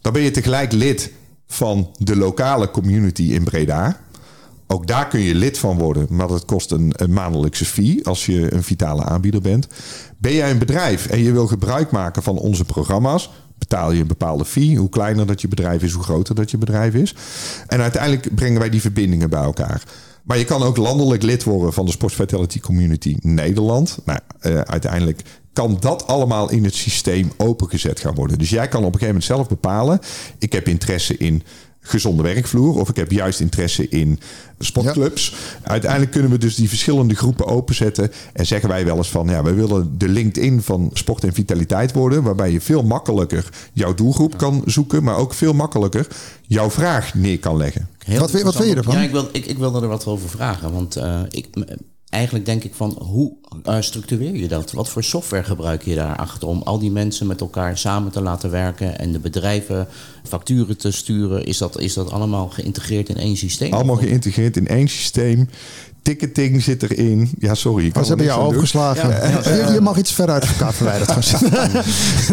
Dan 0.00 0.12
ben 0.12 0.22
je 0.22 0.30
tegelijk 0.30 0.72
lid 0.72 1.12
van 1.46 1.90
de 1.98 2.16
lokale 2.16 2.70
community 2.70 3.22
in 3.22 3.44
Breda. 3.44 4.00
Ook 4.72 4.86
daar 4.86 5.08
kun 5.08 5.20
je 5.20 5.34
lid 5.34 5.58
van 5.58 5.78
worden, 5.78 6.06
maar 6.10 6.28
dat 6.28 6.44
kost 6.44 6.70
een, 6.70 6.94
maandelijkse 7.08 7.64
fee 7.64 8.06
als 8.06 8.26
je 8.26 8.54
een 8.54 8.62
vitale 8.62 9.04
aanbieder 9.04 9.40
bent. 9.40 9.66
Ben 10.18 10.34
jij 10.34 10.50
een 10.50 10.58
bedrijf 10.58 11.06
en 11.06 11.22
je 11.22 11.32
wil 11.32 11.46
gebruik 11.46 11.90
maken 11.90 12.22
van 12.22 12.38
onze 12.38 12.64
programma's, 12.64 13.30
betaal 13.58 13.92
je 13.92 14.00
een 14.00 14.06
bepaalde 14.06 14.44
fee. 14.44 14.76
Hoe 14.76 14.88
kleiner 14.88 15.26
dat 15.26 15.40
je 15.40 15.48
bedrijf 15.48 15.82
is, 15.82 15.92
hoe 15.92 16.02
groter 16.02 16.34
dat 16.34 16.50
je 16.50 16.58
bedrijf 16.58 16.94
is. 16.94 17.14
En 17.66 17.80
uiteindelijk 17.80 18.34
brengen 18.34 18.60
wij 18.60 18.70
die 18.70 18.80
verbindingen 18.80 19.30
bij 19.30 19.42
elkaar. 19.42 19.82
Maar 20.22 20.38
je 20.38 20.44
kan 20.44 20.62
ook 20.62 20.76
landelijk 20.76 21.22
lid 21.22 21.44
worden 21.44 21.72
van 21.72 21.84
de 21.84 21.90
Sports 21.90 22.14
Vitality 22.14 22.60
Community 22.60 23.16
Nederland. 23.20 23.98
Nou, 24.04 24.18
uh, 24.42 24.60
uiteindelijk 24.60 25.22
kan 25.52 25.76
dat 25.80 26.06
allemaal 26.06 26.50
in 26.50 26.64
het 26.64 26.74
systeem 26.74 27.32
opengezet 27.36 28.00
gaan 28.00 28.14
worden. 28.14 28.38
Dus 28.38 28.50
jij 28.50 28.68
kan 28.68 28.84
op 28.84 28.92
een 28.92 29.00
gegeven 29.00 29.14
moment 29.14 29.24
zelf 29.24 29.48
bepalen. 29.48 30.00
Ik 30.38 30.52
heb 30.52 30.68
interesse 30.68 31.16
in 31.16 31.42
gezonde 31.82 32.22
werkvloer. 32.22 32.78
Of 32.78 32.88
ik 32.88 32.96
heb 32.96 33.10
juist 33.10 33.40
interesse 33.40 33.88
in 33.88 34.20
sportclubs. 34.58 35.34
Uiteindelijk 35.62 36.10
kunnen 36.10 36.30
we 36.30 36.38
dus 36.38 36.54
die 36.54 36.68
verschillende 36.68 37.14
groepen 37.14 37.46
openzetten. 37.46 38.12
En 38.32 38.46
zeggen 38.46 38.68
wij 38.68 38.84
wel 38.84 38.96
eens 38.96 39.10
van 39.10 39.28
ja, 39.28 39.42
we 39.42 39.52
willen 39.52 39.98
de 39.98 40.08
LinkedIn 40.08 40.62
van 40.62 40.90
sport 40.92 41.24
en 41.24 41.32
vitaliteit 41.32 41.92
worden. 41.92 42.22
Waarbij 42.22 42.50
je 42.50 42.60
veel 42.60 42.82
makkelijker 42.82 43.48
jouw 43.72 43.94
doelgroep 43.94 44.38
kan 44.38 44.62
zoeken. 44.66 45.02
Maar 45.02 45.16
ook 45.16 45.34
veel 45.34 45.52
makkelijker 45.52 46.06
jouw 46.46 46.70
vraag 46.70 47.14
neer 47.14 47.38
kan 47.38 47.56
leggen. 47.56 47.88
wat, 48.06 48.30
wat 48.42 48.56
vind 48.56 48.68
je 48.68 48.76
ervan? 48.76 48.94
Ja, 48.94 49.02
ik, 49.02 49.10
wil, 49.10 49.28
ik, 49.32 49.46
ik 49.46 49.58
wilde 49.58 49.80
er 49.80 49.88
wat 49.88 50.06
over 50.06 50.28
vragen. 50.28 50.72
Want 50.72 50.96
uh, 50.96 51.20
ik, 51.28 51.46
eigenlijk 52.12 52.44
denk 52.44 52.64
ik 52.64 52.74
van 52.74 52.96
hoe 53.00 53.32
uh, 53.68 53.76
structureer 53.80 54.36
je 54.36 54.48
dat? 54.48 54.72
Wat 54.72 54.88
voor 54.88 55.04
software 55.04 55.44
gebruik 55.44 55.82
je 55.82 55.94
daarachter 55.94 56.48
om 56.48 56.62
al 56.62 56.78
die 56.78 56.90
mensen 56.90 57.26
met 57.26 57.40
elkaar 57.40 57.78
samen 57.78 58.12
te 58.12 58.20
laten 58.20 58.50
werken 58.50 58.98
en 58.98 59.12
de 59.12 59.18
bedrijven 59.18 59.88
facturen 60.22 60.76
te 60.76 60.90
sturen? 60.90 61.44
Is 61.44 61.58
dat, 61.58 61.80
is 61.80 61.94
dat 61.94 62.10
allemaal 62.10 62.48
geïntegreerd 62.48 63.08
in 63.08 63.16
één 63.16 63.36
systeem? 63.36 63.72
Allemaal 63.72 63.96
geïntegreerd 63.96 64.56
in 64.56 64.66
één 64.66 64.88
systeem. 64.88 65.48
Ticketing 66.02 66.62
zit 66.62 66.82
erin. 66.82 67.30
Ja, 67.38 67.54
sorry. 67.54 67.86
ik 67.86 67.96
Oh, 67.96 68.02
ze 68.02 68.08
hebben 68.08 68.26
jou 68.26 68.38
aan 68.38 68.44
doen. 68.44 68.54
overgeslagen. 68.54 69.08
Je, 69.66 69.72
je 69.72 69.80
mag 69.80 69.96
iets 69.98 70.12
verder 70.12 70.34
uit 70.34 70.44
elkaar 70.44 70.72
verwijderd 70.74 71.12
gaan 71.12 71.22
zitten. 71.22 71.50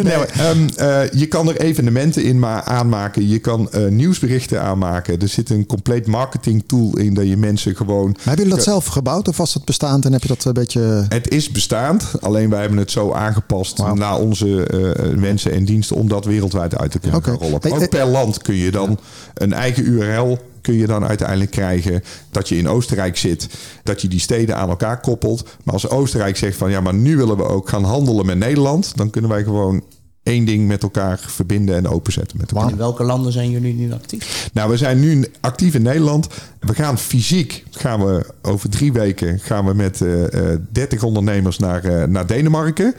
Nee, 0.04 0.14
ehm, 0.14 0.68
eh, 0.76 1.12
je 1.12 1.26
kan 1.26 1.48
er 1.50 1.58
evenementen 1.62 2.24
in 2.24 2.40
ma- 2.40 2.64
aanmaken. 2.64 3.28
Je 3.28 3.40
kan 3.40 3.72
eh, 3.72 3.88
nieuwsberichten 3.88 4.62
aanmaken. 4.62 5.20
Er 5.22 5.28
zit 5.28 5.50
een 5.50 5.66
compleet 5.66 6.08
marketing 6.08 6.64
tool 6.68 6.98
in 6.98 7.14
dat 7.14 7.28
je 7.28 7.38
mensen 7.38 7.76
gewoon... 7.76 8.06
Maar 8.06 8.16
hebben 8.26 8.36
jullie 8.46 8.54
dat 8.56 8.64
zelf 8.64 8.86
gebouwd 8.86 9.28
of 9.28 9.38
was 9.38 9.54
dat 9.54 9.66
bestaand 9.66 10.06
en 10.06 10.12
heb 10.12 10.22
je 10.22 10.28
dat 10.28 10.46
een 10.46 10.54
beetje... 10.54 11.06
Het 11.10 11.30
is 11.30 11.52
bestaand, 11.52 12.06
alleen 12.22 12.50
wij 12.50 12.60
hebben 12.60 12.78
het 12.78 12.92
zo 12.92 13.12
aangepast 13.12 13.78
naar 13.94 14.18
onze 14.18 14.64
eh, 14.66 15.16
mensen 15.18 15.52
en 15.52 15.66
diensten 15.66 15.96
om 15.96 16.08
dat 16.08 16.26
wereldwijd 16.26 16.78
uit 16.78 16.92
te 16.92 17.00
kunnen 17.00 17.22
rollen. 17.24 17.54
Ook 17.56 17.80
eh, 17.82 17.88
per 17.90 18.06
land 18.06 18.42
kun 18.42 18.56
je 18.56 18.72
dan 18.72 19.00
een 19.34 19.54
eigen 19.54 19.86
URL 19.86 20.38
kun 20.70 20.78
je 20.78 20.88
dan 20.88 21.06
uiteindelijk 21.06 21.52
krijgen 21.52 22.04
dat 22.32 22.50
je 22.50 22.58
in 22.58 22.70
Oostenrijk 22.70 23.18
zit, 23.18 23.48
dat 23.84 24.02
je 24.02 24.08
die 24.08 24.20
steden 24.20 24.56
aan 24.56 24.70
elkaar 24.70 25.00
koppelt. 25.00 25.44
Maar 25.64 25.74
als 25.74 25.90
Oostenrijk 25.90 26.38
zegt 26.38 26.58
van 26.58 26.72
ja, 26.72 26.82
maar 26.82 26.94
nu 26.94 27.18
willen 27.18 27.38
we 27.38 27.44
ook 27.44 27.70
gaan 27.70 27.84
handelen 27.84 28.26
met 28.26 28.38
Nederland, 28.38 28.98
dan 28.98 29.10
kunnen 29.10 29.30
wij 29.30 29.44
gewoon 29.44 29.84
één 30.30 30.46
ding 30.46 30.68
met 30.68 30.84
elkaar 30.84 31.20
verbinden 31.28 31.76
en 31.76 31.88
openzetten 31.88 32.38
met 32.38 32.52
elkaar. 32.52 32.70
In 32.70 32.78
welke 32.78 33.04
landen 33.04 33.32
zijn 33.32 33.50
jullie 33.50 33.74
nu 33.74 33.94
actief? 33.94 34.50
Nou, 34.54 34.70
we 34.70 34.78
zijn 34.78 35.00
nu 35.00 35.26
actief 35.40 35.74
in 35.74 35.82
Nederland. 35.82 36.28
We 36.60 36.74
gaan 36.74 36.98
fysiek, 36.98 37.64
gaan 37.72 38.06
we 38.06 38.26
over 38.42 38.70
drie 38.70 38.94
weken, 38.94 39.40
gaan 39.40 39.66
we 39.66 39.74
met 39.74 40.02
eh, 40.02 40.52
eh, 40.54 40.60
30 40.72 41.04
ondernemers 41.04 41.58
naar, 41.60 41.84
eh, 41.84 42.04
naar 42.08 42.26
Denemarken. 42.28 42.94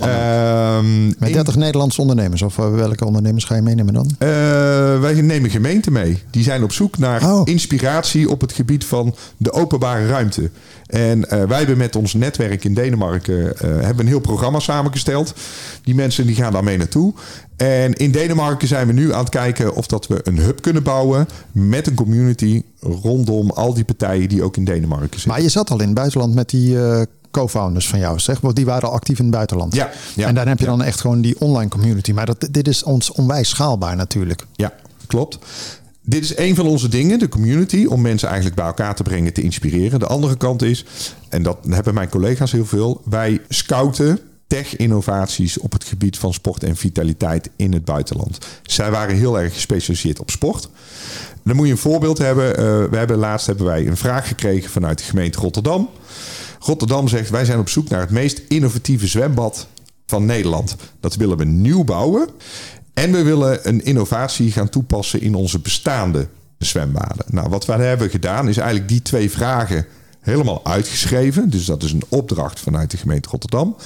Ehm, 0.00 1.06
Met 1.06 1.28
in- 1.28 1.32
30 1.32 1.56
Nederlandse 1.56 2.00
ondernemers. 2.00 2.42
Of 2.42 2.58
eh, 2.58 2.74
welke 2.74 3.04
ondernemers 3.04 3.44
ga 3.44 3.54
je 3.54 3.62
meenemen 3.62 3.94
dan? 3.94 4.10
eh, 4.18 4.28
wij 5.00 5.20
nemen 5.20 5.50
gemeenten 5.50 5.92
mee. 5.92 6.22
Die 6.30 6.42
zijn 6.42 6.62
op 6.62 6.72
zoek 6.72 6.98
naar 6.98 7.32
Oh. 7.32 7.40
inspiratie 7.44 8.30
op 8.30 8.40
het 8.40 8.52
gebied 8.52 8.84
van 8.84 9.14
de 9.36 9.52
openbare 9.52 10.06
ruimte. 10.06 10.50
En 10.86 11.30
eh, 11.30 11.44
wij 11.44 11.58
hebben 11.58 11.76
met 11.76 11.96
ons 11.96 12.14
netwerk 12.14 12.64
in 12.64 12.74
Denemarken 12.74 13.58
eh, 13.58 13.70
hebben 13.70 13.98
een 13.98 14.06
heel 14.06 14.20
programma 14.20 14.58
samengesteld. 14.58 15.34
Die 15.82 15.94
mensen 15.94 16.26
die 16.26 16.36
gaan 16.36 16.52
daar 16.52 16.64
mee 16.64 16.76
naartoe. 16.76 17.14
En 17.56 17.92
in 17.92 18.10
Denemarken 18.10 18.68
zijn 18.68 18.86
we 18.86 18.92
nu 18.92 19.12
aan 19.12 19.20
het 19.20 19.28
kijken 19.28 19.74
of 19.74 19.86
dat 19.86 20.06
we 20.06 20.20
een 20.22 20.38
hub 20.38 20.62
kunnen 20.62 20.82
bouwen 20.82 21.28
met 21.52 21.86
een 21.86 21.94
community 21.94 22.62
rondom 22.80 23.50
al 23.50 23.74
die 23.74 23.84
partijen 23.84 24.28
die 24.28 24.42
ook 24.42 24.56
in 24.56 24.64
Denemarken 24.64 25.10
zitten. 25.10 25.28
Maar 25.28 25.42
je 25.42 25.48
zat 25.48 25.70
al 25.70 25.80
in 25.80 25.86
het 25.86 25.94
buitenland 25.94 26.34
met 26.34 26.50
die 26.50 26.82
eh, 26.82 27.02
co-founders 27.30 27.88
van 27.88 27.98
jou, 27.98 28.18
zeg. 28.18 28.40
Want 28.40 28.56
die 28.56 28.64
waren 28.64 28.88
al 28.88 28.94
actief 28.94 29.18
in 29.18 29.24
het 29.24 29.34
buitenland. 29.34 29.74
Ja, 29.74 29.90
ja, 30.14 30.26
en 30.26 30.34
daar 30.34 30.48
heb 30.48 30.58
je 30.58 30.64
ja. 30.64 30.70
dan 30.70 30.82
echt 30.82 31.00
gewoon 31.00 31.20
die 31.20 31.40
online 31.40 31.70
community. 31.70 32.12
Maar 32.12 32.26
dat, 32.26 32.48
dit 32.50 32.68
is 32.68 32.82
ons 32.82 33.12
onwijs 33.12 33.48
schaalbaar 33.48 33.96
natuurlijk. 33.96 34.46
Ja, 34.52 34.72
klopt. 35.06 35.38
Dit 36.08 36.22
is 36.22 36.36
een 36.36 36.54
van 36.54 36.66
onze 36.66 36.88
dingen, 36.88 37.18
de 37.18 37.28
community, 37.28 37.86
om 37.86 38.00
mensen 38.00 38.26
eigenlijk 38.28 38.56
bij 38.56 38.66
elkaar 38.66 38.94
te 38.94 39.02
brengen, 39.02 39.32
te 39.32 39.42
inspireren. 39.42 39.98
De 39.98 40.06
andere 40.06 40.36
kant 40.36 40.62
is, 40.62 40.84
en 41.28 41.42
dat 41.42 41.58
hebben 41.68 41.94
mijn 41.94 42.08
collega's 42.08 42.52
heel 42.52 42.66
veel, 42.66 43.02
wij 43.04 43.40
scouten 43.48 44.20
tech-innovaties 44.46 45.58
op 45.58 45.72
het 45.72 45.84
gebied 45.84 46.18
van 46.18 46.32
sport 46.32 46.62
en 46.62 46.76
vitaliteit 46.76 47.50
in 47.56 47.72
het 47.72 47.84
buitenland. 47.84 48.38
Zij 48.62 48.90
waren 48.90 49.16
heel 49.16 49.40
erg 49.40 49.52
gespecialiseerd 49.52 50.20
op 50.20 50.30
sport. 50.30 50.68
Dan 51.44 51.56
moet 51.56 51.66
je 51.66 51.72
een 51.72 51.78
voorbeeld 51.78 52.18
hebben. 52.18 52.56
Eh, 52.56 52.64
we 52.90 52.96
hebben 52.96 53.16
laatst 53.16 53.46
hebben 53.46 53.66
wij 53.66 53.86
een 53.86 53.96
vraag 53.96 54.28
gekregen 54.28 54.70
vanuit 54.70 54.98
de 54.98 55.04
gemeente 55.04 55.38
Rotterdam. 55.38 55.88
Rotterdam 56.60 57.08
zegt: 57.08 57.30
wij 57.30 57.44
zijn 57.44 57.58
op 57.58 57.68
zoek 57.68 57.88
naar 57.88 58.00
het 58.00 58.10
meest 58.10 58.42
innovatieve 58.48 59.06
zwembad 59.06 59.66
van 60.06 60.24
Nederland. 60.24 60.76
Dat 61.00 61.16
willen 61.16 61.36
we 61.36 61.44
nieuw 61.44 61.84
bouwen. 61.84 62.28
En 62.96 63.12
we 63.12 63.22
willen 63.22 63.68
een 63.68 63.84
innovatie 63.84 64.52
gaan 64.52 64.68
toepassen 64.68 65.20
in 65.20 65.34
onze 65.34 65.58
bestaande 65.58 66.28
zwembaden. 66.58 67.26
Nou, 67.28 67.48
wat 67.48 67.66
wij 67.66 67.86
hebben 67.86 68.10
gedaan 68.10 68.48
is 68.48 68.56
eigenlijk 68.56 68.88
die 68.88 69.02
twee 69.02 69.30
vragen 69.30 69.86
helemaal 70.20 70.64
uitgeschreven. 70.64 71.50
Dus 71.50 71.64
dat 71.64 71.82
is 71.82 71.92
een 71.92 72.04
opdracht 72.08 72.60
vanuit 72.60 72.90
de 72.90 72.96
gemeente 72.96 73.28
Rotterdam. 73.28 73.76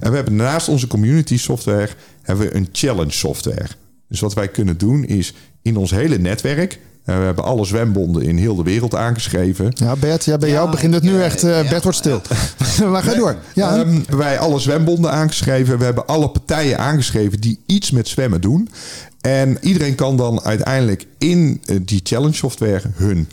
En 0.00 0.10
we 0.10 0.16
hebben 0.16 0.36
naast 0.36 0.68
onze 0.68 0.86
community 0.86 1.38
software 1.38 1.88
hebben 2.22 2.46
we 2.46 2.54
een 2.54 2.68
challenge 2.72 3.12
software. 3.12 3.68
Dus 4.08 4.20
wat 4.20 4.34
wij 4.34 4.48
kunnen 4.48 4.78
doen 4.78 5.04
is 5.04 5.34
in 5.62 5.76
ons 5.76 5.90
hele 5.90 6.18
netwerk. 6.18 6.80
En 7.04 7.18
we 7.18 7.24
hebben 7.24 7.44
alle 7.44 7.64
zwembonden 7.64 8.22
in 8.22 8.36
heel 8.36 8.56
de 8.56 8.62
wereld 8.62 8.94
aangeschreven. 8.94 9.72
Ja, 9.74 9.96
Bert, 9.96 10.24
ja, 10.24 10.38
bij 10.38 10.50
jou 10.50 10.70
begint 10.70 10.94
het 10.94 11.02
nu 11.02 11.22
echt... 11.22 11.42
eh, 11.44 11.68
Bert 11.68 11.82
wordt 11.82 11.98
stil. 11.98 12.20
maar 12.90 13.02
ga 13.02 13.14
door. 13.14 13.36
Ja, 13.54 13.76
Ehm, 13.76 14.00
wij 14.16 14.38
alle 14.38 14.58
zwembonden 14.58 15.10
aangeschreven. 15.10 15.78
We 15.78 15.84
hebben 15.84 16.06
alle 16.06 16.28
partijen 16.28 16.78
aangeschreven 16.78 17.40
die 17.40 17.58
iets 17.66 17.90
met 17.90 18.08
zwemmen 18.08 18.40
doen. 18.40 18.68
En 19.20 19.56
iedereen 19.60 19.94
kan 19.94 20.16
dan 20.16 20.42
uiteindelijk 20.42 21.06
in 21.18 21.60
eh, 21.66 21.76
die 21.82 22.00
challenge 22.02 22.34
software 22.36 22.82
hun 22.94 23.28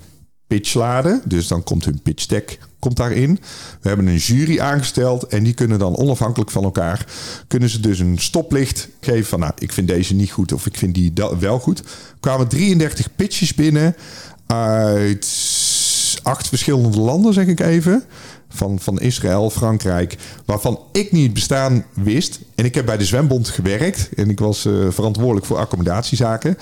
pitch 0.50 0.74
laden. 0.74 1.22
Dus 1.26 1.48
dan 1.48 1.64
komt 1.64 1.86
hun 1.86 2.02
pitch 2.02 2.26
deck 2.26 2.60
komt 2.80 2.96
daarin. 2.96 3.40
We 3.82 3.88
hebben 3.88 4.08
een 4.08 4.16
jury 4.16 4.60
aangesteld 4.60 5.24
en 5.24 5.44
die 5.44 5.54
kunnen 5.54 5.80
dan 5.80 5.98
onafhankelijk 5.98 6.52
van 6.52 6.64
elkaar... 6.64 7.06
kunnen 7.48 7.70
ze 7.70 7.80
dus 7.80 8.00
een 8.00 8.18
stoplicht 8.18 8.90
geven 9.00 9.26
van... 9.26 9.40
nou, 9.40 9.54
ik 9.60 9.74
vind 9.74 9.88
deze 9.88 10.14
niet 10.14 10.32
goed 10.32 10.52
of 10.52 10.66
ik 10.66 10.78
vind 10.78 10.94
die 10.94 11.14
wel 11.40 11.60
goed. 11.60 11.80
Er 11.80 11.86
kwamen 12.20 12.48
33 12.48 13.16
pitches 13.16 13.54
binnen 13.54 13.96
uit 14.46 15.28
acht 16.24 16.48
verschillende 16.48 17.00
landen, 17.00 17.34
zeg 17.34 17.46
ik 17.46 17.60
even. 17.60 18.04
Van, 18.50 18.80
van 18.80 19.00
Israël, 19.00 19.50
Frankrijk, 19.50 20.18
waarvan 20.46 20.80
ik 20.92 21.12
niet 21.12 21.34
bestaan 21.34 21.86
wist. 21.94 22.40
En 22.56 22.66
ik 22.66 22.76
heb 22.76 22.86
bij 22.86 22.98
de 22.98 23.06
Zwembond 23.06 23.50
gewerkt 23.50 24.10
en 24.16 24.30
ik 24.30 24.40
was 24.40 24.66
eh, 24.66 24.74
verantwoordelijk 24.90 25.46
voor 25.46 25.58
accommodatiezaken. 25.58 26.58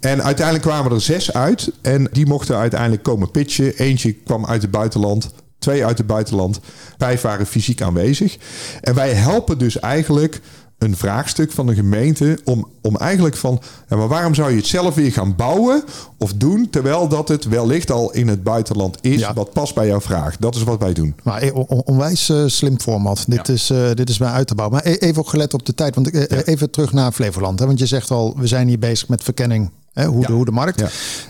En 0.00 0.22
uiteindelijk 0.22 0.66
kwamen 0.66 0.92
er 0.92 1.00
zes 1.00 1.32
uit 1.32 1.72
en 1.82 2.08
die 2.12 2.26
mochten 2.26 2.56
uiteindelijk 2.56 3.02
komen 3.02 3.30
pitchen. 3.30 3.76
Eentje 3.76 4.12
kwam 4.12 4.46
uit 4.46 4.62
het 4.62 4.70
buitenland, 4.70 5.30
twee 5.58 5.84
uit 5.84 5.98
het 5.98 6.06
buitenland, 6.06 6.60
vijf 6.98 7.20
waren 7.20 7.46
fysiek 7.46 7.82
aanwezig. 7.82 8.38
En 8.80 8.94
wij 8.94 9.12
helpen 9.12 9.58
dus 9.58 9.78
eigenlijk 9.78 10.40
een 10.78 10.96
vraagstuk 10.96 11.52
van 11.52 11.66
de 11.66 11.74
gemeente 11.74 12.38
om, 12.44 12.68
om 12.82 12.96
eigenlijk 12.96 13.36
van, 13.36 13.60
ja, 13.88 13.96
maar 13.96 14.08
waarom 14.08 14.34
zou 14.34 14.50
je 14.50 14.56
het 14.56 14.66
zelf 14.66 14.94
weer 14.94 15.12
gaan 15.12 15.36
bouwen 15.36 15.82
of 16.18 16.32
doen 16.32 16.70
terwijl 16.70 17.08
dat 17.08 17.28
het 17.28 17.44
wellicht 17.44 17.90
al 17.90 18.12
in 18.12 18.28
het 18.28 18.42
buitenland 18.42 18.98
is 19.00 19.18
Ja. 19.20 19.32
wat 19.34 19.52
past 19.52 19.74
bij 19.74 19.86
jouw 19.86 20.00
vraag. 20.00 20.36
Dat 20.36 20.54
is 20.54 20.62
wat 20.62 20.78
wij 20.80 20.92
doen. 20.92 21.14
Maar 21.22 21.42
eh, 21.42 21.54
on- 21.54 21.82
onwijs 21.84 22.28
eh, 22.28 22.42
slim 22.46 22.80
format. 22.80 23.24
Dit, 23.28 23.48
is, 23.48 23.70
eh, 23.70 23.90
dit 23.94 24.08
is 24.08 24.18
bij 24.18 24.28
uit 24.30 24.46
te 24.46 24.54
bouwen. 24.54 24.80
Maar 24.84 24.92
e- 24.92 24.96
even 24.96 25.22
ook 25.22 25.28
gelet 25.28 25.54
op 25.54 25.66
de 25.66 25.74
tijd. 25.74 25.94
Want 25.94 26.14
even 26.46 26.70
terug 26.70 26.92
naar 26.92 27.12
Flevoland. 27.12 27.58
Hè? 27.58 27.66
Want 27.66 27.78
je 27.78 27.86
zegt 27.86 28.10
al, 28.10 28.34
we 28.36 28.46
zijn 28.46 28.68
hier 28.68 28.78
bezig 28.78 29.08
met 29.08 29.22
verkenning. 29.22 29.70
Hè? 29.92 30.06
Hoe, 30.06 30.26
de, 30.26 30.32
hoe 30.32 30.44
de 30.44 30.50
markt. 30.50 30.82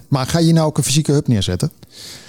Maar 0.08 0.26
ga 0.26 0.38
je 0.38 0.52
nou 0.52 0.66
ook 0.66 0.78
een 0.78 0.84
fysieke 0.84 1.12
hub 1.12 1.28
neerzetten? 1.28 1.70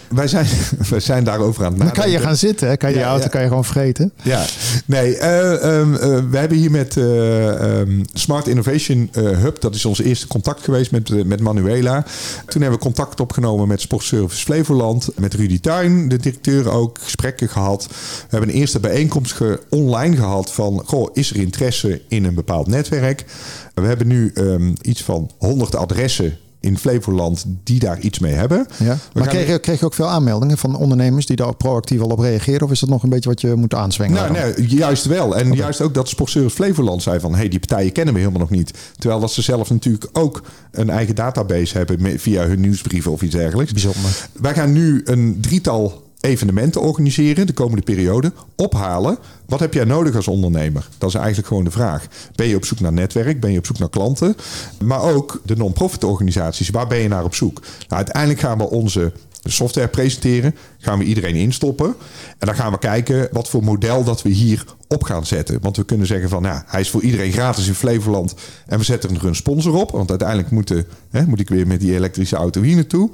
Wij 0.10 0.28
zijn, 0.28 0.46
wij 0.90 1.00
zijn 1.00 1.24
daarover 1.24 1.64
aan 1.66 1.70
het 1.70 1.78
Dan 1.78 1.88
nadenken. 1.88 2.12
kan 2.12 2.22
je 2.22 2.26
gaan 2.28 2.36
zitten. 2.38 2.68
Hè? 2.68 2.78
Kan 2.78 2.90
je 2.92 2.98
Ja, 2.98 3.08
auto 3.08 3.24
ja. 3.24 3.30
kan 3.30 3.42
je 3.42 3.48
gewoon 3.48 3.66
vergeten. 3.66 4.12
Ja, 4.22 4.46
nee, 4.86 5.18
eh, 5.18 5.64
ehm, 5.80 5.94
eh, 5.96 6.00
we 6.30 6.38
hebben 6.38 6.58
hier 6.58 6.72
met 6.72 6.98
eh, 6.98 7.80
ehm, 7.80 8.04
Smart 8.14 8.48
Innovation 8.48 9.10
Hub, 9.14 9.62
dat 9.62 9.76
is 9.76 9.86
ons 9.86 10.00
eerste 10.02 10.28
contact 10.28 10.64
geweest 10.64 10.92
met, 10.92 11.26
met 11.26 11.40
Manuela. 11.42 12.04
Toen 12.46 12.62
hebben 12.62 12.80
we 12.80 12.86
contact 12.86 13.20
opgenomen 13.20 13.68
met 13.68 13.82
Sportservice 13.82 14.44
Flevoland, 14.46 15.10
met 15.16 15.34
Rudy 15.34 15.60
Tuin, 15.60 16.08
de 16.10 16.18
directeur 16.18 16.70
ook, 16.72 16.98
gesprekken 17.02 17.50
gehad. 17.50 17.88
We 17.90 18.28
hebben 18.30 18.50
een 18.50 18.56
eerste 18.56 18.80
bijeenkomst 18.80 19.32
ge- 19.34 19.60
online 19.70 20.16
gehad 20.16 20.52
van, 20.54 20.84
goh, 20.86 21.10
is 21.14 21.30
er 21.30 21.36
interesse 21.38 22.02
in 22.08 22.24
een 22.26 22.34
bepaald 22.36 22.68
netwerk? 22.68 23.26
We 23.74 23.86
hebben 23.86 24.08
nu 24.08 24.32
ehm, 24.34 24.74
iets 24.82 25.04
van 25.04 25.32
100 25.38 25.76
adressen 25.76 26.38
in 26.60 26.78
Flevoland 26.78 27.46
die 27.64 27.80
daar 27.80 28.00
iets 28.00 28.20
mee 28.20 28.34
hebben. 28.34 28.68
Ja. 28.78 28.98
We 29.14 29.20
Maar 29.20 29.28
kreeg 29.28 29.48
je, 29.48 29.60
kreeg 29.60 29.80
je 29.80 29.86
ook 29.86 29.94
veel 29.94 30.08
aanmeldingen 30.08 30.58
van 30.58 30.76
ondernemers 30.76 31.26
die 31.26 31.36
daar 31.36 31.56
proactief 31.56 32.02
al 32.02 32.10
op 32.10 32.20
reageren? 32.20 32.62
Of 32.62 32.72
is 32.72 32.80
dat 32.80 32.90
nog 32.90 33.04
een 33.04 33.10
beetje 33.10 33.30
wat 33.30 33.42
je 33.42 33.56
moet 33.56 33.74
aanzwengen? 33.74 34.16
Nou, 34.16 34.32
nee, 34.32 34.68
juist 34.68 35.06
wel. 35.06 35.38
En 35.38 35.54
juist 35.54 35.82
ook 35.82 35.94
dat 35.94 36.10
Sportservice 36.10 36.56
Flevoland 36.56 37.02
zei 37.02 37.20
van... 37.20 37.32
hé, 37.32 37.38
hey, 37.38 37.48
die 37.48 37.60
partijen 37.60 37.92
kennen 37.92 38.14
we 38.14 38.20
helemaal 38.20 38.42
nog 38.42 38.50
niet. 38.50 38.74
Terwijl 38.98 39.22
dat 39.22 39.32
ze 39.32 39.42
zelf 39.42 39.70
natuurlijk 39.70 40.10
ook 40.14 40.42
een 40.72 40.90
eigen 40.90 41.16
database 41.16 41.78
hebben... 41.78 42.20
via 42.20 42.46
hun 42.46 42.60
nieuwsbrieven 42.60 43.12
of 43.12 43.22
iets 43.22 43.36
dergelijks. 43.36 43.72
Bijzonder. 43.72 44.28
Wij 44.42 44.54
gaan 44.54 44.72
nu 44.72 45.02
een 45.04 45.38
drietal 45.42 46.09
evenementen 46.20 46.82
organiseren 46.82 47.48
de 47.48 47.54
komende 47.54 47.82
periode. 47.82 48.32
Ophalen. 48.56 49.18
Wat 49.46 49.60
heb 49.60 49.74
jij 49.74 49.84
nodig 49.84 50.16
als 50.16 50.28
ondernemer? 50.28 50.88
Dat 50.98 51.10
is 51.10 51.16
eigenlijk 51.16 51.48
gewoon 51.48 51.64
de 51.64 51.72
vraag. 51.72 52.08
Ben 52.36 52.48
je 52.48 52.56
op 52.56 52.66
zoek 52.66 52.80
naar 52.80 52.94
netwerk? 52.94 53.40
Ben 53.40 53.52
je 53.52 53.58
op 53.58 53.66
zoek 53.66 53.80
naar 53.80 53.90
klanten? 53.90 54.36
Maar 54.84 55.02
ook 55.02 55.42
de 55.46 55.56
non-profit 55.56 56.04
organisaties. 56.04 56.70
Waar 56.70 56.88
ben 56.88 56.98
je 56.98 57.08
naar 57.08 57.24
op 57.24 57.36
zoek? 57.36 57.60
Nou, 57.60 57.72
uiteindelijk 57.88 58.40
gaan 58.40 58.58
we 58.58 58.70
onze 58.70 59.12
software 59.44 59.88
presenteren. 59.88 60.56
Gaan 60.82 61.00
we 61.00 61.06
iedereen 61.06 61.36
instoppen. 61.36 61.96
En 62.38 62.48
dan 62.48 62.56
gaan 62.56 62.72
we 62.72 62.80
kijken 62.80 63.28
wat 63.32 63.50
voor 63.50 63.64
model 63.64 64.04
dat 64.04 64.22
we 64.22 64.30
hier 64.30 64.66
op 64.88 65.04
gaan 65.04 65.26
zetten. 65.26 65.58
Want 65.62 65.78
we 65.78 65.84
kunnen 65.86 66.08
zeggen 66.08 66.30
van, 66.30 66.44
ja, 66.44 66.64
hij 66.68 66.82
is 66.82 66.90
voor 66.90 67.02
iedereen 67.02 67.32
gratis 67.32 67.68
in 67.68 67.74
Flevoland. 67.76 68.34
En 68.68 68.78
we 68.78 68.84
zetten 68.84 69.16
er 69.16 69.26
een 69.26 69.36
sponsor 69.36 69.74
op. 69.76 69.92
Want 69.92 70.10
uiteindelijk 70.10 70.52
moeten, 70.52 70.86
hè, 71.12 71.26
moet 71.26 71.40
ik 71.40 71.50
weer 71.50 71.68
met 71.68 71.80
die 71.80 71.94
elektrische 71.96 72.36
auto 72.36 72.62
hier 72.62 72.76
naartoe. 72.76 73.10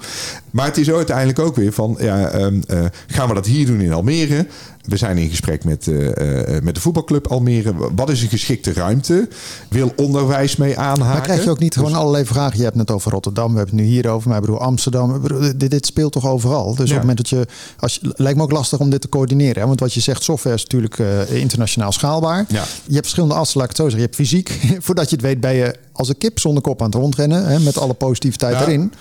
Maar 0.52 0.66
het 0.66 0.78
is 0.78 0.92
uiteindelijk 0.92 1.40
ook 1.40 1.56
weer 1.56 1.74
van, 1.74 1.96
ja, 2.00 2.28
ehm, 2.28 2.62
eh, 2.68 2.86
gaan 3.08 3.28
we 3.28 3.34
dat 3.34 3.46
hier 3.46 3.66
doen 3.66 3.82
in 3.82 3.94
Almere? 3.94 4.48
We 4.86 4.98
zijn 4.98 5.18
in 5.18 5.30
gesprek 5.30 5.64
met, 5.64 5.88
eh, 5.88 6.56
eh, 6.56 6.64
met 6.64 6.76
de 6.76 6.82
voetbalclub 6.82 7.28
Almere. 7.28 7.74
Wat 7.96 8.10
is 8.10 8.22
een 8.22 8.30
geschikte 8.30 8.74
ruimte? 8.74 9.28
Wil 9.70 9.94
onderwijs 9.96 10.56
mee 10.56 10.78
aanhaken? 10.78 11.14
Maar 11.14 11.22
krijg 11.22 11.44
je 11.44 11.50
ook 11.50 11.60
niet 11.60 11.74
Dus- 11.74 11.84
gewoon 11.84 12.00
allerlei 12.00 12.26
vragen? 12.26 12.58
Je 12.58 12.64
hebt 12.64 12.78
het 12.78 12.88
net 12.88 12.96
over 12.96 13.12
Rotterdam, 13.12 13.52
we 13.52 13.58
hebben 13.58 13.76
het 13.76 13.86
nu 13.86 13.92
hierover, 13.92 14.30
maar 14.30 14.38
ik 14.38 14.46
bedoel 14.46 14.62
Amsterdam. 14.62 15.22
Dit, 15.58 15.70
dit 15.72 15.86
speelt 15.86 16.12
toch 16.12 16.28
overal? 16.28 16.76
Dus 16.76 16.80
op 16.80 16.88
het 16.88 16.98
moment 17.00 17.18
dat 17.18 17.30
je 17.30 17.46
Als 17.80 18.00
lijkt 18.02 18.38
me 18.38 18.44
ook 18.44 18.52
lastig 18.52 18.80
om 18.80 18.90
dit 18.90 19.02
te 19.02 19.10
coördineren. 19.10 19.62
Hè? 19.62 19.68
Want 19.68 19.80
wat 19.80 19.94
je 19.94 20.00
zegt, 20.00 20.24
software 20.24 20.56
is 20.56 20.64
natuurlijk 20.64 21.00
eh, 21.00 21.34
internationaal 21.36 21.92
schaalbaar. 21.92 22.46
Ja. 22.48 22.64
Je 22.84 22.94
hebt 22.94 23.00
verschillende 23.00 23.36
assen, 23.36 23.60
laat 23.60 23.70
ik 23.70 23.78
het 23.78 23.86
zo 23.86 23.90
zeggen. 23.90 24.00
Je 24.02 24.06
hebt 24.06 24.16
fysiek. 24.30 24.60
Voordat 24.86 25.10
je 25.10 25.16
het 25.16 25.26
weet 25.26 25.40
ben 25.40 25.54
je 25.54 25.76
als 25.92 26.10
een 26.10 26.18
kip 26.18 26.40
zonder 26.40 26.62
kop 26.64 26.80
aan 26.82 26.86
het 26.90 26.96
rondrennen. 26.96 27.46
Hè? 27.48 27.60
Met 27.60 27.78
alle 27.78 27.94
positiviteit 27.94 28.54
Ja. 28.54 28.62
erin. 28.62 28.94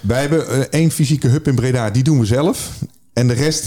Wij 0.00 0.20
hebben 0.20 0.48
eh, 0.48 0.58
één 0.80 0.90
fysieke 0.90 1.28
hub 1.28 1.46
in 1.48 1.54
Breda, 1.54 1.90
die 1.90 2.02
doen 2.02 2.18
we 2.20 2.26
zelf. 2.26 2.70
En 3.12 3.26
de 3.28 3.34
rest, 3.34 3.64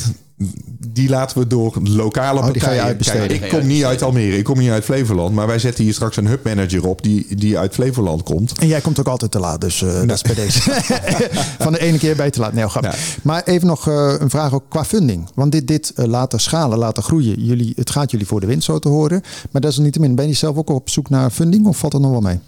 die 0.87 1.09
laten 1.09 1.37
we 1.37 1.47
door 1.47 1.73
lokale 1.83 2.39
Oh, 2.39 2.45
partijen. 2.45 2.83
uitbesteden. 2.83 3.27
Kijk, 3.27 3.43
ik 3.43 3.49
kom 3.49 3.67
niet 3.67 3.83
uit. 3.83 4.01
Almere, 4.01 4.37
ik 4.37 4.43
kom 4.43 4.57
niet 4.57 4.69
uit 4.69 4.83
Flevoland. 4.83 5.35
Maar 5.35 5.47
wij 5.47 5.59
zetten 5.59 5.83
hier 5.83 5.93
straks 5.93 6.17
een 6.17 6.27
hubmanager 6.27 6.87
op 6.87 7.01
die, 7.01 7.35
die 7.35 7.57
uit 7.57 7.73
Flevoland 7.73 8.23
komt. 8.23 8.59
En 8.59 8.67
jij 8.67 8.81
komt 8.81 8.99
ook 8.99 9.07
altijd 9.07 9.31
te 9.31 9.39
laat, 9.39 9.61
dus 9.61 9.81
eh, 9.81 9.99
dat 9.99 10.11
is 10.11 10.21
bij 10.21 10.35
deze. 10.35 10.59
Van 11.65 11.73
de 11.73 11.79
ene 11.79 11.97
keer 11.97 12.15
bij 12.15 12.29
te 12.29 12.39
laat. 12.39 12.53
Nee, 12.53 12.69
grap. 12.69 12.83
Ja. 12.83 12.93
Maar 13.23 13.41
even 13.43 13.67
nog 13.67 13.87
eh, 13.87 14.13
een 14.19 14.29
vraag 14.29 14.53
ook 14.53 14.63
qua 14.69 14.85
funding. 14.85 15.29
Want 15.33 15.51
dit, 15.51 15.67
dit 15.67 15.91
eh, 15.95 16.05
laten 16.05 16.39
schalen, 16.39 16.77
laten 16.77 17.03
groeien. 17.03 17.43
Jullie, 17.45 17.73
het 17.75 17.89
gaat 17.89 18.11
jullie 18.11 18.27
voor 18.27 18.39
de 18.39 18.47
wind 18.47 18.63
zo 18.63 18.79
te 18.79 18.89
horen. 18.89 19.21
Maar 19.51 19.61
desalniettemin, 19.61 20.15
ben 20.15 20.27
je 20.27 20.33
zelf 20.33 20.57
ook 20.57 20.69
op 20.69 20.89
zoek 20.89 21.09
naar 21.09 21.29
funding 21.29 21.65
of 21.65 21.77
valt 21.77 21.93
het 21.93 22.01
nog 22.01 22.11
wel 22.11 22.21
mee? 22.21 22.39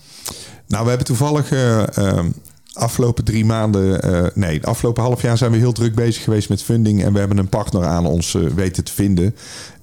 Nou, 0.67 0.83
we 0.83 0.89
hebben 0.89 1.07
toevallig 1.07 1.51
eh, 1.51 1.97
ehm, 1.97 2.29
afgelopen 2.75 3.23
drie 3.23 3.45
maanden, 3.45 4.01
eh, 4.01 4.23
nee, 4.33 4.59
de 4.59 4.67
afgelopen 4.67 5.03
half 5.03 5.21
jaar 5.21 5.37
zijn 5.37 5.51
we 5.51 5.57
heel 5.57 5.71
druk 5.73 5.95
bezig 5.95 6.23
geweest 6.23 6.49
met 6.49 6.63
funding. 6.63 7.03
En 7.03 7.13
we 7.13 7.19
hebben 7.19 7.37
een 7.37 7.49
partner 7.49 7.85
aan 7.85 8.05
ons 8.05 8.35
eh, 8.35 8.41
weten 8.43 8.83
te 8.83 8.91
vinden. 8.93 9.35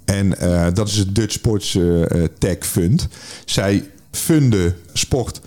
En 0.04 0.38
eh, 0.38 0.66
dat 0.74 0.88
is 0.88 0.96
het 0.96 1.14
Dutch 1.14 1.32
Sports 1.32 1.78
Tech 2.38 2.56
Fund. 2.58 3.08
Zij 3.44 3.84
funden 4.10 4.76
sport, 4.92 5.40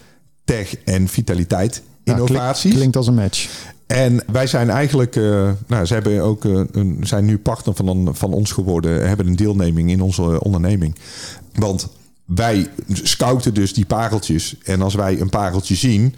tech 0.45 0.75
en 0.83 1.07
vitaliteit 1.07 1.81
innovaties. 2.03 2.73
klinkt 2.73 2.95
als 2.95 3.07
een 3.07 3.13
match. 3.13 3.47
En 3.87 4.21
wij 4.31 4.47
zijn 4.47 4.69
eigenlijk, 4.69 5.15
nou, 5.67 5.85
ze 5.85 5.93
hebben 5.93 6.21
ook 6.21 6.43
een, 6.43 6.99
zijn 7.03 7.25
nu 7.25 7.37
partner 7.37 7.75
van, 7.75 7.87
een- 7.87 8.15
van 8.15 8.33
ons 8.33 8.51
geworden, 8.51 9.07
hebben 9.07 9.27
een 9.27 9.35
deelneming 9.35 9.89
in 9.89 10.01
onze 10.01 10.43
onderneming. 10.43 10.95
Want 11.53 11.87
wij 12.25 12.67
scouten 12.87 13.53
dus 13.53 13.73
die 13.73 13.85
pareltjes. 13.85 14.55
En 14.63 14.81
als 14.81 14.93
wij 14.93 15.19
een 15.19 15.29
pareltje 15.29 15.75
zien, 15.75 16.15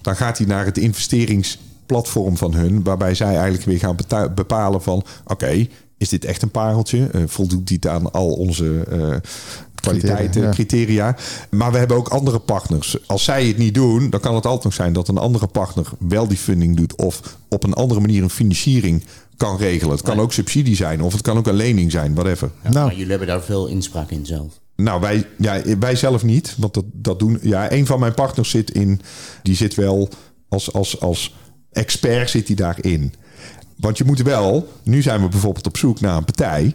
dan 0.00 0.16
gaat 0.16 0.38
hij 0.38 0.46
naar 0.46 0.64
het 0.64 0.78
investeringsplatform 0.78 2.36
van 2.36 2.54
hun, 2.54 2.82
waarbij 2.82 3.14
zij 3.14 3.34
eigenlijk 3.34 3.64
weer 3.64 3.78
gaan 3.78 3.96
bepalen 4.34 4.82
van, 4.82 5.04
oké, 5.26 5.66
is 5.98 6.08
dit 6.08 6.24
echt 6.24 6.42
een 6.42 6.50
pareltje? 6.50 7.06
Eh, 7.06 7.22
voldoet 7.26 7.68
dit 7.68 7.86
aan 7.86 8.12
al 8.12 8.32
onze 8.32 8.84
eh, 8.90 9.16
kwaliteiten, 9.74 10.42
ja. 10.42 10.50
criteria. 10.50 11.16
Maar 11.50 11.72
we 11.72 11.78
hebben 11.78 11.96
ook 11.96 12.08
andere 12.08 12.38
partners. 12.38 12.96
Als 13.06 13.24
zij 13.24 13.46
het 13.46 13.58
niet 13.58 13.74
doen, 13.74 14.10
dan 14.10 14.20
kan 14.20 14.34
het 14.34 14.46
altijd 14.46 14.64
nog 14.64 14.74
zijn 14.74 14.92
dat 14.92 15.08
een 15.08 15.18
andere 15.18 15.46
partner 15.46 15.86
wel 15.98 16.28
die 16.28 16.38
funding 16.38 16.76
doet 16.76 16.96
of 16.96 17.36
op 17.48 17.64
een 17.64 17.74
andere 17.74 18.00
manier 18.00 18.22
een 18.22 18.30
financiering 18.30 19.04
kan 19.36 19.56
regelen. 19.56 19.92
Het 19.96 20.04
kan 20.04 20.20
ook 20.20 20.32
subsidie 20.32 20.76
zijn 20.76 21.02
of 21.02 21.12
het 21.12 21.22
kan 21.22 21.38
ook 21.38 21.46
een 21.46 21.54
lening 21.54 21.90
zijn, 21.90 22.14
whatever. 22.14 22.50
Ja, 22.62 22.70
Nou. 22.70 22.86
Maar 22.86 22.94
jullie 22.94 23.10
hebben 23.10 23.28
daar 23.28 23.42
veel 23.42 23.66
inspraak 23.66 24.10
in 24.10 24.26
zelf. 24.26 24.60
Nou, 24.82 25.00
wij, 25.00 25.26
ja, 25.38 25.60
wij 25.78 25.96
zelf 25.96 26.22
niet, 26.22 26.54
want 26.58 26.74
dat, 26.74 26.84
dat 26.92 27.18
doen. 27.18 27.38
Ja, 27.42 27.72
een 27.72 27.86
van 27.86 28.00
mijn 28.00 28.14
partners 28.14 28.50
zit 28.50 28.70
in, 28.70 29.00
die 29.42 29.54
zit 29.56 29.74
wel 29.74 30.08
als, 30.48 30.72
als, 30.72 31.00
als 31.00 31.34
expert 31.72 32.30
zit 32.30 32.46
hij 32.46 32.56
daarin. 32.56 33.14
Want 33.76 33.98
je 33.98 34.04
moet 34.04 34.22
wel, 34.22 34.68
nu 34.82 35.02
zijn 35.02 35.20
we 35.22 35.28
bijvoorbeeld 35.28 35.66
op 35.66 35.76
zoek 35.76 36.00
naar 36.00 36.16
een 36.16 36.24
partij 36.24 36.74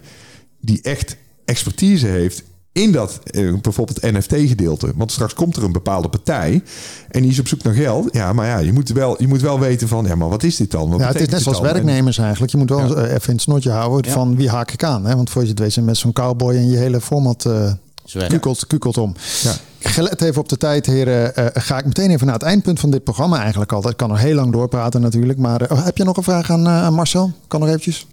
die 0.62 0.82
echt 0.82 1.18
expertise 1.46 2.08
heeft 2.08 2.44
in 2.72 2.92
dat 2.92 3.20
eh, 3.24 3.54
bijvoorbeeld 3.62 4.02
NFT-gedeelte. 4.02 4.92
Want 4.96 5.12
straks 5.12 5.34
komt 5.34 5.56
er 5.58 5.64
een 5.64 5.72
bepaalde 5.72 6.10
partij 6.10 6.64
en 7.10 7.22
die 7.22 7.32
is 7.32 7.40
op 7.40 7.48
zoek 7.48 7.64
naar 7.64 7.74
geld. 7.74 8.08
Ja, 8.14 8.34
maar 8.34 8.48
ja, 8.48 8.58
je 8.58 8.74
moet 8.74 8.90
wel, 8.90 9.16
je 9.22 9.28
moet 9.28 9.42
wel 9.42 9.60
weten 9.60 9.88
van, 9.88 10.06
ja, 10.06 10.16
maar 10.16 10.30
wat 10.30 10.44
is 10.44 10.56
dit 10.56 10.72
dan? 10.72 10.90
Wat 10.90 11.00
Ja, 11.00 11.08
het 11.08 11.22
is 11.22 11.28
net 11.28 11.42
zoals? 11.42 11.58
En- 11.58 11.64
werknemers 11.64 12.18
eigenlijk. 12.18 12.52
Je 12.52 12.58
moet 12.58 12.70
wel 12.70 12.80
Ja. 12.98 13.04
eh, 13.04 13.14
even 13.14 13.28
in 13.28 13.34
het 13.34 13.42
snotje 13.42 13.70
houden 13.72 14.12
van 14.12 14.36
wie 14.36 14.50
haak 14.50 14.72
ik 14.72 14.84
aan. 14.84 15.06
Hè? 15.06 15.16
Want 15.16 15.30
voor 15.30 15.42
je 15.42 15.50
het 15.50 15.60
weet 15.60 15.74
zijn 15.74 15.86
met 15.86 15.98
zo'n 15.98 16.14
cowboy 16.14 16.56
en 16.56 16.70
je 16.70 16.78
hele 16.78 17.02
format 17.02 17.46
eh 17.46 17.72
weg. 18.14 18.28
kukelt, 18.28 18.68
kukelt 18.68 18.98
om. 18.98 19.16
Ja. 19.44 19.54
Gelet 19.80 20.22
even 20.22 20.42
op 20.42 20.50
de 20.50 20.58
tijd, 20.58 20.86
heren. 20.86 21.36
eh, 21.36 21.46
ga 21.64 21.78
ik 21.78 21.86
meteen 21.86 22.10
even 22.12 22.26
naar 22.26 22.36
het 22.36 22.44
eindpunt 22.44 22.80
van 22.80 22.92
dit 22.92 23.04
programma 23.04 23.40
eigenlijk 23.42 23.72
altijd. 23.72 23.92
Ik 23.94 24.00
kan 24.00 24.12
er 24.12 24.18
heel 24.18 24.36
lang 24.36 24.52
doorpraten 24.52 25.02
natuurlijk. 25.02 25.40
Maar 25.40 25.62
eh, 25.62 25.78
oh, 25.78 25.86
heb 25.86 25.98
je 25.98 26.04
nog 26.04 26.18
een 26.18 26.24
vraag 26.24 26.52
aan, 26.52 26.66
eh, 26.68 26.84
aan 26.84 26.94
Marcel? 26.94 27.32
Kan 27.48 27.60
nog 27.60 27.70
eventjes? 27.70 28.08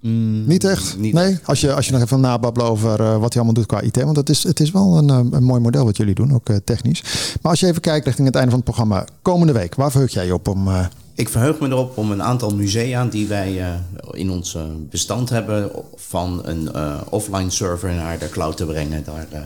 niet 0.46 0.64
echt? 0.64 0.96
niet 0.98 1.14
nee? 1.14 1.38
Als 1.44 1.61
je, 1.61 1.74
als 1.74 1.86
je 1.86 1.92
nog 1.92 2.03
even 2.03 2.20
nababbelen 2.20 2.68
over 2.68 3.01
eh, 3.01 3.11
wat 3.11 3.32
hij 3.32 3.42
allemaal 3.42 3.53
doet 3.53 3.66
qua 3.66 3.80
IT. 3.80 4.03
Want 4.03 4.16
het 4.16 4.28
is, 4.28 4.42
het 4.42 4.61
is 4.61 4.70
wel 4.70 4.96
een, 4.98 5.11
eh, 5.11 5.20
een 5.30 5.44
mooi 5.44 5.61
model 5.61 5.84
wat 5.84 5.96
jullie 5.96 6.14
doen, 6.14 6.34
ook 6.34 6.48
eh, 6.48 6.57
technisch. 6.64 7.03
Maar 7.42 7.51
als 7.51 7.61
je 7.61 7.66
even 7.66 7.80
kijkt 7.80 8.05
richting 8.07 8.26
het 8.26 8.36
einde 8.36 8.51
van 8.51 8.61
het 8.61 8.68
programma. 8.68 9.05
Komende 9.22 9.53
week, 9.53 9.74
waar 9.74 9.90
verheug 9.90 10.12
jij 10.12 10.26
je 10.26 10.34
op 10.34 10.48
om... 10.48 10.68
eh, 10.68 10.84
Ik 11.14 11.28
verheug 11.28 11.59
me 11.61 11.68
erop 11.68 11.96
om 11.96 12.11
een 12.12 12.22
aantal 12.22 12.55
musea 12.55 13.05
die 13.05 13.26
wij 13.26 13.61
eh, 13.61 13.68
in 14.12 14.30
ons 14.30 14.55
eh, 14.55 14.62
bestand 14.90 15.28
hebben 15.28 15.70
van 15.96 16.40
een 16.44 16.72
eh, 16.72 16.94
offline 17.09 17.51
server 17.51 17.92
naar 17.92 18.18
de 18.18 18.28
cloud 18.28 18.57
te 18.57 18.64
brengen. 18.64 19.05
Daar 19.05 19.26
eh, 19.30 19.40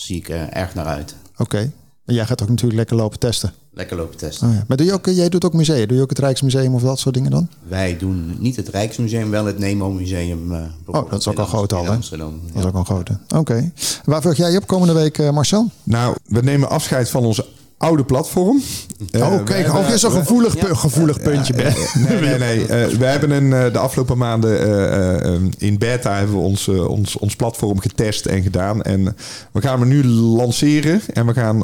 zie 0.00 0.16
ik 0.16 0.28
eh, 0.28 0.56
erg 0.56 0.74
naar 0.74 0.86
uit. 0.86 1.14
Oké. 1.38 1.70
Maar 2.04 2.14
jij 2.14 2.26
gaat 2.26 2.42
ook 2.42 2.48
natuurlijk 2.48 2.78
lekker 2.78 2.96
lopen 2.96 3.18
testen. 3.18 3.52
Lekker 3.72 3.96
lopen 3.96 4.16
testen. 4.16 4.48
Oh 4.48 4.54
ja. 4.54 4.64
Maar 4.68 4.76
doe 4.76 4.86
je 4.86 4.92
ook, 4.92 5.06
jij 5.06 5.28
doet 5.28 5.44
ook 5.44 5.52
musea? 5.52 5.86
Doe 5.86 5.96
je 5.96 6.02
ook 6.02 6.08
het 6.08 6.18
Rijksmuseum 6.18 6.74
of 6.74 6.82
dat 6.82 6.98
soort 6.98 7.14
dingen 7.14 7.30
dan? 7.30 7.48
Wij 7.68 7.96
doen 7.98 8.36
niet 8.38 8.56
het 8.56 8.68
Rijksmuseum, 8.68 9.30
wel 9.30 9.44
het 9.44 9.58
Nemo 9.58 9.90
Museum. 9.90 10.52
eh, 10.54 10.62
Oh, 10.86 11.10
dat 11.10 11.20
is 11.20 11.28
ook 11.28 11.38
al 11.38 11.46
groot 11.46 11.72
al, 11.72 11.84
hè? 11.84 11.90
Amsterdam. 11.90 12.40
Dat 12.52 12.62
is 12.64 12.68
ook 12.68 12.74
een 12.74 12.84
grote. 12.84 13.18
Oké. 13.36 13.72
Waar 14.04 14.20
verheug 14.20 14.38
jij 14.38 14.50
je 14.50 14.58
op 14.58 14.66
komende 14.66 14.94
week, 14.94 15.18
eh, 15.18 15.30
Marcel? 15.30 15.70
Nou, 15.82 16.16
we 16.24 16.40
nemen 16.40 16.68
afscheid 16.68 17.10
van 17.10 17.24
onze 17.24 17.46
oude 17.80 18.04
platform. 18.04 18.62
Eh, 19.10 19.20
oh, 19.22 19.36
we 19.36 19.42
kijk, 19.42 19.74
ook 19.74 19.86
weer 19.86 19.98
zo'n 19.98 20.10
gevoelig, 20.10 20.58
pu- 20.58 20.74
gevoelig 20.74 21.20
puntje. 21.22 21.52
Ben. 21.54 21.74
Nee, 22.08 22.20
nee, 22.20 22.38
nee. 22.38 22.66
Eh, 22.66 22.86
we 22.98 23.04
hebben 23.04 23.30
een, 23.30 23.52
eh, 23.52 23.72
de 23.72 23.78
afgelopen 23.78 24.18
maanden 24.18 24.60
eh, 24.60 25.34
eh, 25.34 25.40
in 25.58 25.78
beta 25.78 26.16
hebben 26.16 26.34
we 26.36 26.42
ons, 26.42 26.68
eh, 26.68 26.88
ons, 26.88 27.16
ons 27.18 27.36
platform 27.36 27.80
getest 27.80 28.26
en 28.26 28.42
gedaan. 28.42 28.82
En 28.82 29.16
we 29.52 29.60
gaan 29.60 29.80
hem 29.80 29.88
nu 29.88 30.04
lanceren. 30.06 31.00
En 31.12 31.26
we 31.26 31.32
gaan 31.32 31.62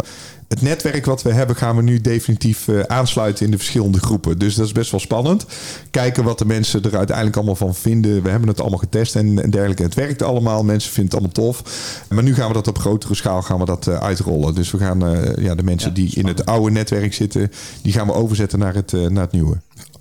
het 0.49 0.63
netwerk 0.63 1.05
wat 1.05 1.23
we 1.23 1.33
hebben, 1.33 1.57
gaan 1.57 1.77
we 1.77 1.83
nu 1.83 2.01
definitief 2.01 2.69
eh, 2.69 2.81
aansluiten 2.81 3.45
in 3.45 3.51
de 3.51 3.57
verschillende 3.57 3.99
groepen. 4.01 4.39
Dus 4.39 4.55
dat 4.55 4.67
is 4.67 4.73
best 4.73 4.91
wel 4.91 5.01
spannend. 5.01 5.47
Kijken 5.91 6.25
wat 6.25 6.39
de 6.39 6.45
mensen 6.47 6.83
er 6.83 6.97
uiteindelijk 6.97 7.37
allemaal 7.37 7.57
van 7.57 7.75
vinden. 7.75 8.23
We 8.23 8.31
hebben 8.31 8.49
het 8.49 8.61
allemaal 8.61 8.79
getest 8.79 9.17
en, 9.17 9.43
en 9.43 9.51
dergelijke. 9.51 9.83
Het 9.83 9.95
werkt 9.95 10.23
allemaal. 10.23 10.65
Mensen 10.65 10.93
vinden 10.93 11.19
het 11.19 11.23
allemaal 11.35 11.53
tof. 11.53 11.63
Maar 12.11 12.23
nu 12.23 12.35
gaan 12.35 12.49
we 12.49 12.55
dat 12.55 12.69
op 12.69 12.79
grotere 12.79 13.15
schaal 13.15 13.43
gaan 13.43 13.59
we 13.59 13.65
dat 13.65 13.87
eh, 13.87 13.99
uitrollen. 13.99 14.55
Dus 14.55 14.71
we 14.71 14.79
gaan 14.79 15.07
eh, 15.07 15.45
ja, 15.45 15.55
de 15.55 15.63
mensen 15.63 15.89
Ja, 15.89 15.95
die 15.95 16.15
in 16.15 16.27
het 16.27 16.47
oude 16.47 16.71
netwerk 16.71 17.15
zitten, 17.15 17.51
die 17.83 17.93
gaan 17.93 18.07
we 18.07 18.13
overzetten 18.13 18.59
naar 18.59 18.75
het, 18.75 18.93
eh, 18.93 19.07
naar 19.07 19.23
het 19.23 19.33
nieuwe. 19.33 19.57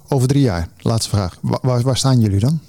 Over 0.07 0.27
drie 0.27 0.41
jaar, 0.41 0.67
laatste 0.81 1.09
vraag. 1.09 1.37
Wa- 1.41 1.59
Waar, 1.61 1.81
waar 1.81 1.97
staan 1.97 2.19
jullie 2.19 2.39
dan? 2.39 2.59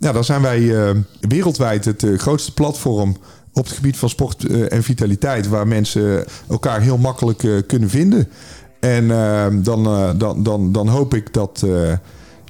Ja, 0.00 0.12
dan 0.12 0.24
zijn 0.24 0.42
wij 0.42 0.88
eh, 0.88 0.94
wereldwijd 1.20 1.84
het 1.84 2.06
grootste 2.16 2.52
platform 2.54 3.16
op 3.58 3.64
het 3.64 3.74
gebied 3.74 3.96
van 3.96 4.08
sport 4.08 4.44
eh, 4.44 4.72
en 4.72 4.82
vitaliteit, 4.82 5.48
waar 5.48 5.66
mensen 5.68 6.24
elkaar 6.48 6.80
heel 6.80 6.98
makkelijk 6.98 7.44
eh, 7.44 7.52
kunnen 7.66 7.90
vinden. 7.90 8.28
En 8.80 9.10
eh, 9.10 9.46
dan, 9.52 9.86
eh, 9.86 10.10
dan, 10.16 10.42
dan, 10.42 10.72
dan 10.72 10.88
hoop 10.88 11.14
ik 11.14 11.32
dat, 11.32 11.66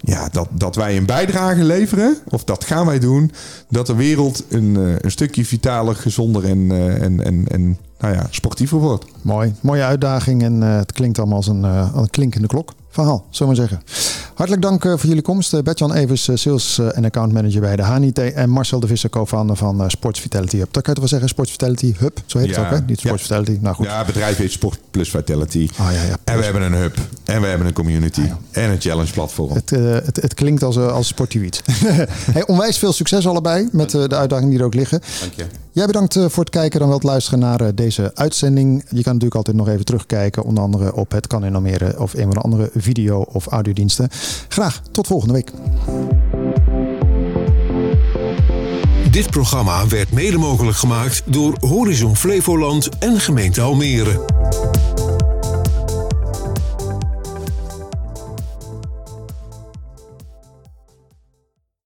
ja, 0.00 0.28
dat, 0.28 0.48
dat 0.50 0.76
wij 0.76 0.96
een 0.96 1.06
bijdrage 1.06 1.64
leveren, 1.64 2.16
of 2.28 2.44
dat 2.44 2.64
gaan 2.64 2.86
wij 2.86 2.98
doen, 2.98 3.32
dat 3.68 3.86
de 3.86 3.94
wereld 3.94 4.44
een, 4.48 4.74
een 5.00 5.10
stukje 5.10 5.44
vitaler, 5.44 5.96
gezonder 5.96 6.44
en, 6.44 6.70
en, 7.00 7.24
en, 7.24 7.48
en 7.48 7.78
nou 7.98 8.14
ja, 8.14 8.26
sportiever 8.30 8.78
wordt. 8.78 9.04
Mooi. 9.22 9.54
Mooie 9.60 9.82
uitdaging 9.82 10.42
en 10.42 10.60
het 10.60 10.92
klinkt 10.92 11.18
allemaal 11.18 11.36
als 11.36 11.46
een, 11.46 11.62
een 11.62 12.10
klinkende 12.10 12.46
klok. 12.46 12.72
Verhaal, 12.98 13.26
zullen 13.30 13.54
we 13.54 13.58
maar 13.60 13.68
zeggen. 13.68 13.88
Hartelijk 14.34 14.62
dank 14.62 14.84
eh, 14.84 14.90
voor 14.90 15.08
jullie 15.08 15.22
komst. 15.22 15.54
Uh, 15.54 15.60
Bertjan 15.60 15.92
Evers, 15.94 16.28
eh, 16.28 16.36
Sales 16.36 16.78
eh, 16.78 16.96
en 16.96 17.04
Account 17.04 17.32
Manager 17.32 17.60
bij 17.60 17.76
de 17.76 17.82
HNIT. 17.82 18.18
En 18.18 18.50
Marcel 18.50 18.80
de 18.80 18.86
Visser, 18.86 19.10
co-founder 19.10 19.56
van 19.56 19.82
eh, 19.82 19.88
Sports 19.88 20.20
Vitality 20.20 20.56
Hub. 20.56 20.68
Dat 20.72 20.82
kan 20.82 20.94
je 20.94 21.00
toch 21.00 21.08
wel 21.08 21.08
zeggen, 21.08 21.28
Sports 21.28 21.50
Vitality 21.50 21.94
Hub? 21.98 22.18
Zo 22.26 22.38
heet 22.38 22.48
Ja. 22.48 22.54
het 22.62 22.64
ook, 22.72 22.78
hè? 22.78 22.84
Niet 22.86 22.98
Sports 23.00 23.22
Ja. 23.22 23.26
Vitality. 23.36 23.62
Nou 23.62 23.74
goed. 23.74 23.86
Ja, 23.86 24.04
bedrijf 24.04 24.36
heet 24.36 24.52
Sport 24.52 24.78
Plus 24.90 25.10
Vitality. 25.10 25.68
Ah, 25.76 25.92
ja, 25.92 26.02
ja. 26.02 26.16
En 26.24 26.38
we 26.38 26.44
hebben 26.44 26.62
een 26.62 26.72
hub. 26.74 26.96
En 27.24 27.40
we 27.40 27.46
hebben 27.46 27.66
een 27.66 27.72
community. 27.72 28.20
Ah, 28.20 28.62
En 28.62 28.70
een 28.70 28.80
challenge 28.80 29.12
platform. 29.12 29.52
Het, 29.52 29.72
eh, 29.72 29.80
het, 29.92 30.16
het 30.22 30.34
klinkt 30.34 30.62
als, 30.62 30.76
uh, 30.76 30.92
als 30.92 31.06
sportiewit. 31.06 31.62
hey, 32.32 32.46
onwijs 32.46 32.78
veel 32.78 32.92
succes 32.92 33.26
allebei 33.26 33.68
met 33.72 33.94
eh, 33.94 34.04
de 34.08 34.16
uitdagingen 34.16 34.50
die 34.50 34.58
er 34.58 34.64
ook 34.64 34.74
liggen. 34.74 35.00
Dank 35.20 35.32
je. 35.32 35.44
Jij 35.78 35.86
bedankt 35.86 36.16
eh, 36.16 36.24
voor 36.28 36.44
het 36.44 36.52
kijken 36.52 36.80
en 36.80 36.86
wel 36.86 36.94
het 36.94 37.04
luisteren 37.04 37.38
naar 37.38 37.60
eh, 37.60 37.68
deze 37.74 38.10
uitzending. 38.14 38.82
Je 38.88 39.02
kan 39.02 39.12
natuurlijk 39.12 39.34
altijd 39.34 39.56
nog 39.56 39.68
even 39.68 39.84
terugkijken, 39.84 40.44
onder 40.44 40.62
andere 40.62 40.94
op 40.94 41.10
het 41.10 41.26
kan 41.26 41.44
in 41.44 41.54
Almere 41.54 42.00
of 42.00 42.14
een 42.14 42.22
van 42.22 42.30
de 42.30 42.40
andere 42.40 42.70
video- 42.74 43.26
of 43.32 43.46
audiodiensten. 43.46 44.08
Graag 44.48 44.82
tot 44.90 45.06
volgende 45.06 45.34
week. 45.34 45.52
Dit 49.10 49.30
programma 49.30 49.88
werd 49.88 50.12
mede 50.12 50.38
mogelijk 50.38 50.76
gemaakt 50.76 51.22
door 51.24 51.56
Horizon 51.60 52.16
Flevoland 52.16 52.88
en 52.98 53.20
gemeente 53.20 53.60
Almere. 53.60 54.20